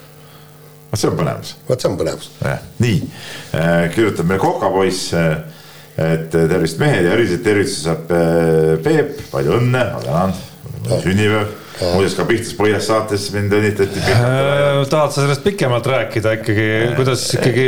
vot 0.90 0.98
see 0.98 1.10
on 1.10 1.16
põnevus. 1.18 1.54
Vot 1.68 1.80
see 1.80 1.90
on 1.92 1.96
põnevus. 2.00 2.30
nii. 2.82 2.98
Kirjutab 3.94 4.26
meile 4.26 4.42
kokapoiss, 4.42 5.12
et 5.96 6.28
tervist 6.32 6.80
mehed 6.80 7.06
ja 7.06 7.14
erilised 7.16 7.44
tervitused 7.44 7.86
saab 7.86 8.10
äh, 8.12 8.74
Peep, 8.84 9.22
palju 9.32 9.56
õnne, 9.60 9.84
ma 9.94 10.02
tänan, 10.04 10.34
sünnipäev. 11.04 11.54
Muuseas 11.80 12.14
ka 12.16 12.24
Pihtas 12.28 12.54
põhjas 12.56 12.86
saates 12.88 13.26
mind 13.34 13.52
õnnitleti. 13.52 14.02
Äh, 14.12 14.80
tahad 14.90 15.12
sa 15.12 15.22
sellest 15.22 15.44
pikemalt 15.44 15.86
rääkida 15.90 16.32
ikkagi, 16.38 16.66
kuidas 16.96 17.26
ikkagi 17.36 17.66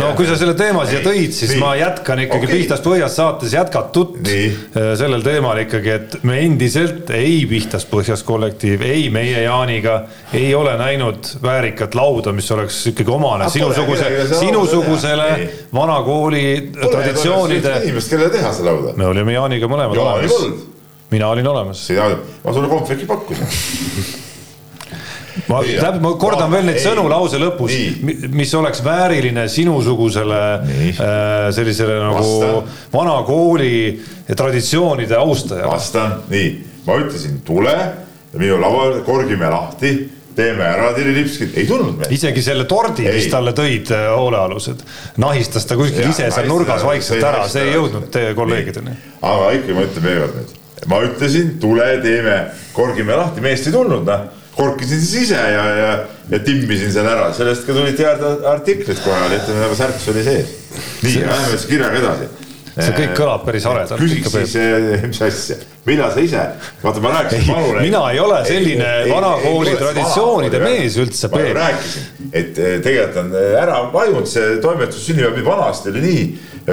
no 0.00 0.12
kui 0.18 0.28
sa 0.28 0.36
selle 0.38 0.56
teema 0.58 0.84
siia 0.88 1.00
tõid, 1.04 1.32
siis 1.36 1.54
nii. 1.54 1.62
ma 1.62 1.72
jätkan 1.78 2.20
ikkagi 2.26 2.48
Okei. 2.48 2.60
Pihtast 2.60 2.84
põhjas 2.86 3.16
saates 3.16 3.54
jätkatut 3.56 4.18
äh, 4.22 4.92
sellel 5.00 5.24
teemal 5.24 5.62
ikkagi, 5.64 5.94
et 5.94 6.18
me 6.28 6.40
endiselt 6.44 7.10
ei 7.16 7.40
Pihtas 7.48 7.88
põhjas 7.88 8.24
kollektiiv, 8.26 8.84
ei 8.86 9.08
meie 9.14 9.46
Jaaniga 9.46 10.02
ei 10.36 10.52
ole 10.54 10.76
näinud 10.80 11.32
väärikat 11.42 11.96
lauda, 11.96 12.34
mis 12.36 12.50
oleks 12.52 12.82
ikkagi 12.92 13.12
omane 13.12 13.50
sinusuguse 13.52 14.12
sinusugusele 14.36 15.28
vana 15.74 16.00
kooli 16.04 16.46
traditsioonide. 16.76 17.80
inimest, 17.84 18.12
kellele 18.12 18.32
teha 18.36 18.52
see 18.52 18.68
lauda. 18.68 18.96
me 18.96 19.08
olime 19.08 19.36
Jaaniga 19.36 19.70
mõlemad 19.70 20.02
olemas. 20.04 20.74
Mina 21.16 21.28
olin 21.32 21.46
olemas. 21.54 21.86
ma 22.44 22.52
sulle 22.52 22.68
kompveki 22.70 23.08
pakkusin. 23.08 23.46
ma 25.48 25.60
Nii, 25.62 25.76
täp-, 25.78 26.00
ma 26.00 26.12
kordan 26.18 26.48
ma- 26.50 26.56
veel 26.56 26.64
neid 26.70 26.78
ei. 26.80 26.84
sõnu 26.86 27.04
lause 27.12 27.38
lõpus 27.40 27.74
mis 28.32 28.54
oleks 28.56 28.80
vääriline 28.84 29.44
sinusugusele 29.52 30.40
Nii. 30.64 30.90
äh, 30.96 31.50
sellisele 31.54 31.98
nagu 32.00 32.24
Vastan. 32.24 32.74
vana 32.94 33.16
kooli 33.28 33.72
traditsioonide 34.36 35.16
austajale. 35.20 35.68
vastan, 35.70 36.16
nii, 36.32 36.50
ma 36.86 36.96
ütlesin, 37.04 37.40
tule 37.46 37.76
minu 38.36 38.58
laua 38.60 38.88
juurde, 38.88 39.04
korgime 39.06 39.48
lahti, 39.52 39.92
teeme 40.36 40.64
ära 40.68 40.90
tillilipskid, 40.96 41.54
ei 41.56 41.64
tulnud 41.68 42.00
meil. 42.00 42.10
isegi 42.12 42.42
selle 42.44 42.64
tordi, 42.68 43.06
mis 43.08 43.28
Ei. 43.28 43.30
talle 43.32 43.52
tõid 43.56 43.92
äh, 43.96 44.08
hoolealused, 44.16 44.82
nahistas 45.22 45.64
ta 45.68 45.76
kuskil 45.78 46.02
Jaa, 46.04 46.10
ise 46.16 46.30
seal 46.34 46.48
nurgas 46.50 46.84
vaikselt 46.84 47.24
ära, 47.24 47.44
see 47.48 47.68
ei 47.68 47.76
jõudnud 47.76 48.08
teie 48.12 48.34
kolleegideni. 48.36 48.96
aga 49.22 49.50
ikka 49.60 49.76
ma 49.78 49.84
ütlen 49.88 50.04
veel 50.10 50.20
kord 50.26 50.40
nüüd, 50.42 50.56
ma 50.84 51.00
ütlesin, 51.04 51.56
tule 51.60 51.86
teeme, 52.04 52.40
korgime 52.76 53.16
lahti, 53.16 53.40
meest 53.44 53.70
ei 53.70 53.74
tulnud, 53.74 54.04
noh. 54.06 54.26
korkisin 54.56 55.00
siis 55.00 55.26
ise 55.26 55.36
ja, 55.52 55.64
ja, 55.76 55.92
ja 56.30 56.40
timmisin 56.44 56.92
selle 56.92 57.12
ära, 57.12 57.28
sellest 57.36 57.66
ka 57.66 57.76
tulid 57.76 58.00
head 58.00 58.24
artiklid 58.48 59.00
kohe, 59.04 59.28
ütleme 59.28 59.62
nagu 59.64 59.76
särks 59.76 60.08
oli 60.12 60.24
sees. 60.26 60.52
nii, 61.04 61.22
läheme 61.24 61.54
siis 61.54 61.66
kirjaga 61.70 62.02
edasi. 62.02 62.28
see 62.76 62.92
kõik 62.92 63.12
kõlab 63.16 63.44
päris 63.48 63.66
haredalt. 63.68 64.00
küsiks 64.00 64.34
siis, 64.36 64.56
mis 65.04 65.20
asja, 65.26 65.58
millal 65.88 66.12
sa 66.12 66.24
ise, 66.24 66.42
vaata 66.82 67.04
ma 67.04 67.12
rääkisin 67.18 67.52
Manule. 67.52 67.84
mina 67.84 68.02
ei 68.12 68.20
ole 68.20 68.42
selline 68.48 68.90
vana 69.10 69.30
kooli 69.44 69.76
traditsioonide 69.80 70.60
mees 70.64 70.98
üldse, 71.00 71.30
ma 71.32 71.44
ju 71.44 71.54
rääkisin, 71.56 72.10
et 72.32 72.60
eh, 72.60 72.74
tegelikult 72.84 73.22
on 73.24 73.32
ära 73.62 73.80
vajunud 73.94 74.28
see 74.28 74.58
toimetus 74.64 75.08
sünnipäev, 75.08 75.40
vanasti 75.48 75.92
oli 75.94 76.04
nii. 76.04 76.26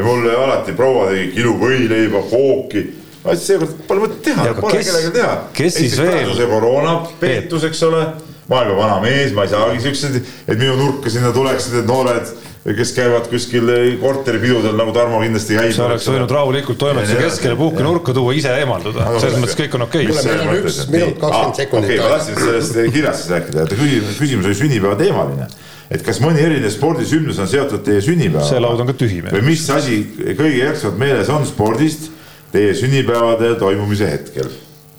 mul 0.04 0.28
alati 0.34 0.76
proua 0.76 1.08
tegi 1.12 1.32
kilo 1.38 1.56
võileiba, 1.62 2.28
kooki 2.32 2.84
ma 3.24 3.34
ütlesin 3.34 3.48
seekord 3.48 3.84
pole 3.88 4.06
mõtet 4.06 4.24
teha, 4.28 4.48
pole 4.60 4.78
kes, 4.78 4.88
kellelgi 4.90 5.12
teha. 5.18 5.34
kes 5.58 5.82
siis 5.82 5.98
veel? 6.00 6.32
see 6.38 6.48
koroonapeetus, 6.52 7.68
eks 7.70 7.84
ole, 7.90 8.06
ma 8.50 8.60
olen 8.60 8.74
juba 8.74 8.82
vana 8.82 8.98
mees, 9.04 9.36
ma 9.36 9.46
ei 9.48 9.54
saagi 9.54 9.84
siukseid, 9.88 10.18
et 10.48 10.58
minu 10.58 10.76
nurka 10.80 11.14
sinna 11.14 11.32
tuleksid 11.36 11.80
need 11.80 11.92
noored 11.92 12.34
kes 12.64 12.94
käivad 12.96 13.26
kuskil 13.28 13.68
korteripidudel 14.00 14.78
nagu 14.80 14.94
Tarmo 14.96 15.20
kindlasti 15.20 15.58
käib. 15.58 15.74
sa 15.76 15.90
oleks 15.90 16.06
võinud 16.08 16.32
rahulikult 16.32 16.80
toimetuse 16.80 17.18
keskele 17.20 17.58
puhkenurka 17.60 18.16
tuua, 18.16 18.32
ise 18.40 18.54
eemalduda, 18.62 19.10
selles 19.20 19.42
mõttes 19.42 19.58
kõik 19.60 19.76
on 19.76 19.84
okei 19.90 20.08
okay.. 20.08 20.24
meil 20.30 20.46
on 20.46 20.62
üks 20.62 20.80
minut 20.88 21.20
kakskümmend 21.20 21.60
sekundit. 21.60 21.92
okei, 21.92 22.00
ma 22.00 22.14
tahtsin 22.16 22.40
sellest 22.40 22.80
kirjast 22.96 23.34
rääkida, 23.34 23.68
et 23.68 23.76
küsimus 24.22 24.48
oli 24.48 24.56
sünnipäeva 24.62 24.96
teemaline 25.00 25.50
et 25.92 26.08
kas 26.08 26.22
mõni 26.24 26.40
eriline 26.40 26.72
spordisündmus 26.72 27.44
on 27.44 27.52
seotud 27.52 27.84
teie 27.84 28.00
sünnipäevaga? 28.06 28.48
see 28.48 28.64
laud 28.64 28.80
on 28.80 28.92
ka 28.94 28.96
tühi 29.04 29.20
meil. 29.26 29.36
või 29.36 29.50
mis 29.52 29.68
asi 29.76 30.00
kõige 30.24 30.56
järskamalt 30.62 31.04
meeles 31.04 31.34
on 31.36 31.44
spordist 31.50 32.08
teie 32.54 32.76
sünnipäevade 32.78 33.56
toimumise 33.60 34.12
hetkel? 34.12 34.54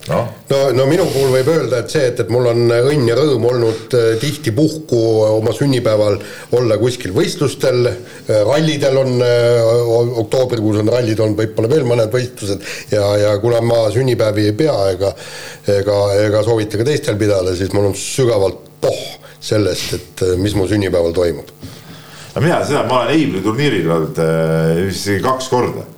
no, 0.09 0.19
no, 0.51 0.59
no 0.77 0.87
minu 0.89 1.05
puhul 1.09 1.31
võib 1.33 1.49
öelda, 1.49 1.81
et 1.81 1.93
see, 1.93 2.05
et, 2.11 2.19
et 2.21 2.31
mul 2.33 2.49
on 2.51 2.67
õnn 2.75 3.07
ja 3.09 3.17
rõõm 3.17 3.47
olnud 3.49 3.97
äh, 3.97 4.11
tihti 4.21 4.53
puhku 4.57 4.99
oma 5.25 5.55
sünnipäeval 5.57 6.19
olla 6.59 6.79
kuskil 6.81 7.15
võistlustel, 7.17 7.89
äh, 7.89 8.43
rallidel 8.45 9.01
on, 9.01 9.17
äh, 9.25 9.89
oktoobrikuus 10.25 10.83
on 10.83 10.93
rallid 10.93 11.21
olnud, 11.25 11.41
võib-olla 11.41 11.73
veel 11.73 11.89
mõned 11.89 12.13
võistlused 12.13 12.65
ja, 12.93 13.07
ja 13.23 13.35
kuna 13.43 13.63
ma 13.65 13.85
sünnipäevi 13.95 14.49
ei 14.51 14.57
pea 14.59 14.77
ega 14.93 15.15
ega, 15.79 15.99
ega 16.27 16.45
soovita 16.45 16.81
ka 16.81 16.89
teistel 16.89 17.21
pidada, 17.21 17.57
siis 17.57 17.73
mul 17.77 17.93
on 17.93 17.99
sügavalt 17.99 18.61
pohh 18.85 19.05
sellest, 19.45 19.97
et 19.97 20.27
mis 20.41 20.57
mu 20.57 20.69
sünnipäeval 20.69 21.17
toimub. 21.17 21.49
no 22.35 22.45
mina 22.45 22.61
seda, 22.65 22.85
ma 22.89 23.03
olen 23.03 23.17
Eibli 23.17 23.45
turniiril 23.45 23.93
olnud 23.97 24.25
isegi 24.91 25.23
kaks 25.25 25.49
korda, 25.53 25.89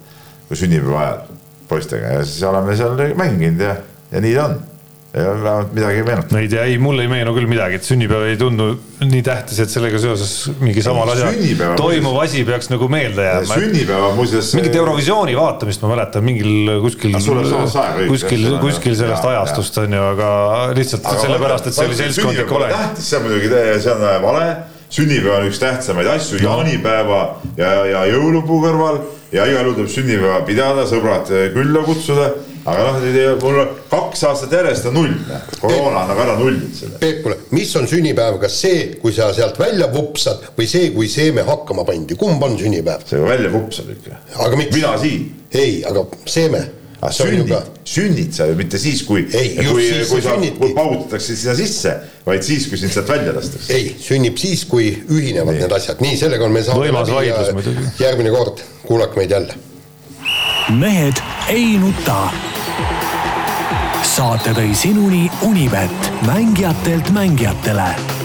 kui 0.46 0.58
sünnipäeva 0.58 1.02
ajal 1.02 1.25
poistega 1.68 2.16
ja 2.18 2.24
siis 2.24 2.42
oleme 2.46 2.76
seal 2.78 2.96
mänginud 3.18 3.68
ja 3.68 3.76
ja 4.12 4.22
nii 4.22 4.34
ta 4.34 4.48
on 4.50 4.56
ja 5.16 5.22
vähemalt 5.42 5.72
midagi 5.72 5.96
ei 5.96 6.02
meenuta. 6.04 6.28
no 6.34 6.38
ei 6.38 6.48
tea, 6.48 6.64
ei 6.68 6.78
mulle 6.78 7.04
ei 7.06 7.08
meenu 7.08 7.32
küll 7.36 7.48
midagi, 7.48 7.78
et 7.78 7.86
sünnipäev 7.88 8.26
ei 8.28 8.36
tundu 8.36 8.66
nii 9.00 9.22
tähtis, 9.24 9.60
et 9.64 9.72
sellega 9.72 10.00
seoses 10.02 10.32
mingi 10.60 10.84
samal 10.84 11.08
asjal 11.14 11.38
toimuv 11.78 12.18
asi 12.20 12.44
peaks 12.44 12.68
nagu 12.72 12.88
meelde 12.92 13.24
jääma. 13.24 13.58
sünnipäeva 13.62 14.12
muuseas. 14.18 14.52
mingit 14.58 14.76
Eurovisiooni 14.76 15.36
vaatamist 15.38 15.84
ma 15.84 15.94
mäletan 15.94 16.26
mingil 16.26 16.76
kuskil, 16.84 17.16
kuskil, 17.16 18.46
kuskil 18.60 18.98
sellest 18.98 19.24
ja, 19.24 19.32
ajastust 19.32 19.80
on 19.86 19.98
ju, 19.98 20.06
aga 20.12 20.30
lihtsalt 20.76 21.08
aga 21.08 21.24
sellepärast, 21.24 21.70
et 21.70 21.80
see 21.80 21.88
oli 21.88 22.00
seltskondlik 22.02 22.56
olek. 22.60 22.76
tähtis, 22.76 23.10
see 23.10 23.20
on 23.20 23.28
muidugi, 23.30 23.52
see 23.86 23.94
on 23.96 24.08
vale 24.26 24.48
sünnipäev 24.92 25.40
on 25.40 25.48
üks 25.48 25.64
tähtsamaid 25.64 26.12
asju 26.12 26.44
jaanipäeva 26.44 27.22
ja, 27.56 27.72
ja 27.88 28.04
jõulupuu 28.12 28.60
kõrval 28.68 29.00
ja 29.32 29.46
igal 29.46 29.64
juhul 29.64 29.80
tuleb 29.80 29.94
sünnipäeva 29.94 30.42
pidada, 30.46 30.86
sõbrad 30.90 31.32
külla 31.54 31.82
kutsuda 31.86 32.30
aga 32.66 32.86
noh, 32.86 33.36
mul 33.42 33.60
on 33.62 33.74
kaks 33.90 34.24
aastat 34.26 34.54
järjest 34.58 34.88
on 34.90 34.96
null, 34.98 35.12
koroona 35.60 36.02
on 36.02 36.10
nagu 36.10 36.22
ära 36.24 36.36
nullinud 36.38 36.74
selle. 36.74 36.98
Peep, 37.02 37.20
kuule, 37.24 37.36
mis 37.54 37.74
on 37.78 37.86
sünnipäev, 37.90 38.40
kas 38.42 38.58
see, 38.64 38.80
kui 39.02 39.14
sa 39.14 39.28
sealt 39.36 39.58
välja 39.60 39.88
vupsad 39.92 40.48
või 40.56 40.66
see, 40.70 40.90
kui 40.94 41.10
seeme 41.10 41.46
hakkama 41.46 41.86
pandi, 41.88 42.18
kumb 42.18 42.42
on 42.42 42.58
sünnipäev? 42.60 43.06
see 43.06 43.22
välja 43.22 43.52
vupsab 43.54 43.92
ikka. 43.94 44.18
aga 44.46 44.58
mina 44.64 44.96
siin. 45.02 45.30
ei, 45.54 45.78
aga 45.86 46.08
seeme. 46.26 46.64
sünnid, 47.12 47.52
sünnid 47.86 48.32
sa 48.34 48.48
ju 48.48 48.56
mitte 48.58 48.78
siis, 48.82 49.02
kui, 49.06 49.26
kui, 49.30 49.90
kui 50.10 50.22
sa 50.24 50.32
paugutatakse 50.74 51.36
sinna 51.36 51.54
sisse, 51.54 51.92
vaid 52.26 52.42
siis, 52.42 52.66
kui 52.66 52.80
sind 52.80 52.90
sealt 52.94 53.12
välja 53.12 53.36
lastakse. 53.36 53.68
ei, 53.76 53.92
sünnib 54.02 54.40
siis, 54.42 54.64
kui 54.66 54.88
ühinevad 55.04 55.54
nii. 55.54 55.66
need 55.66 55.76
asjad, 55.76 56.02
nii, 56.02 56.16
sellega 56.18 56.48
on 56.48 56.56
meil 56.56 56.66
saanud 56.66 58.00
järgmine 58.00 58.32
kord, 58.34 58.64
kuulake 58.86 59.16
meid 59.16 59.30
jälle. 59.30 59.54
mehed 60.68 61.22
ei 61.48 61.78
nuta 61.78 62.28
saate 64.02 64.50
tõi 64.56 64.74
sinuni 64.74 65.30
Unibet, 65.42 66.12
mängijatelt 66.26 67.10
mängijatele 67.10 68.15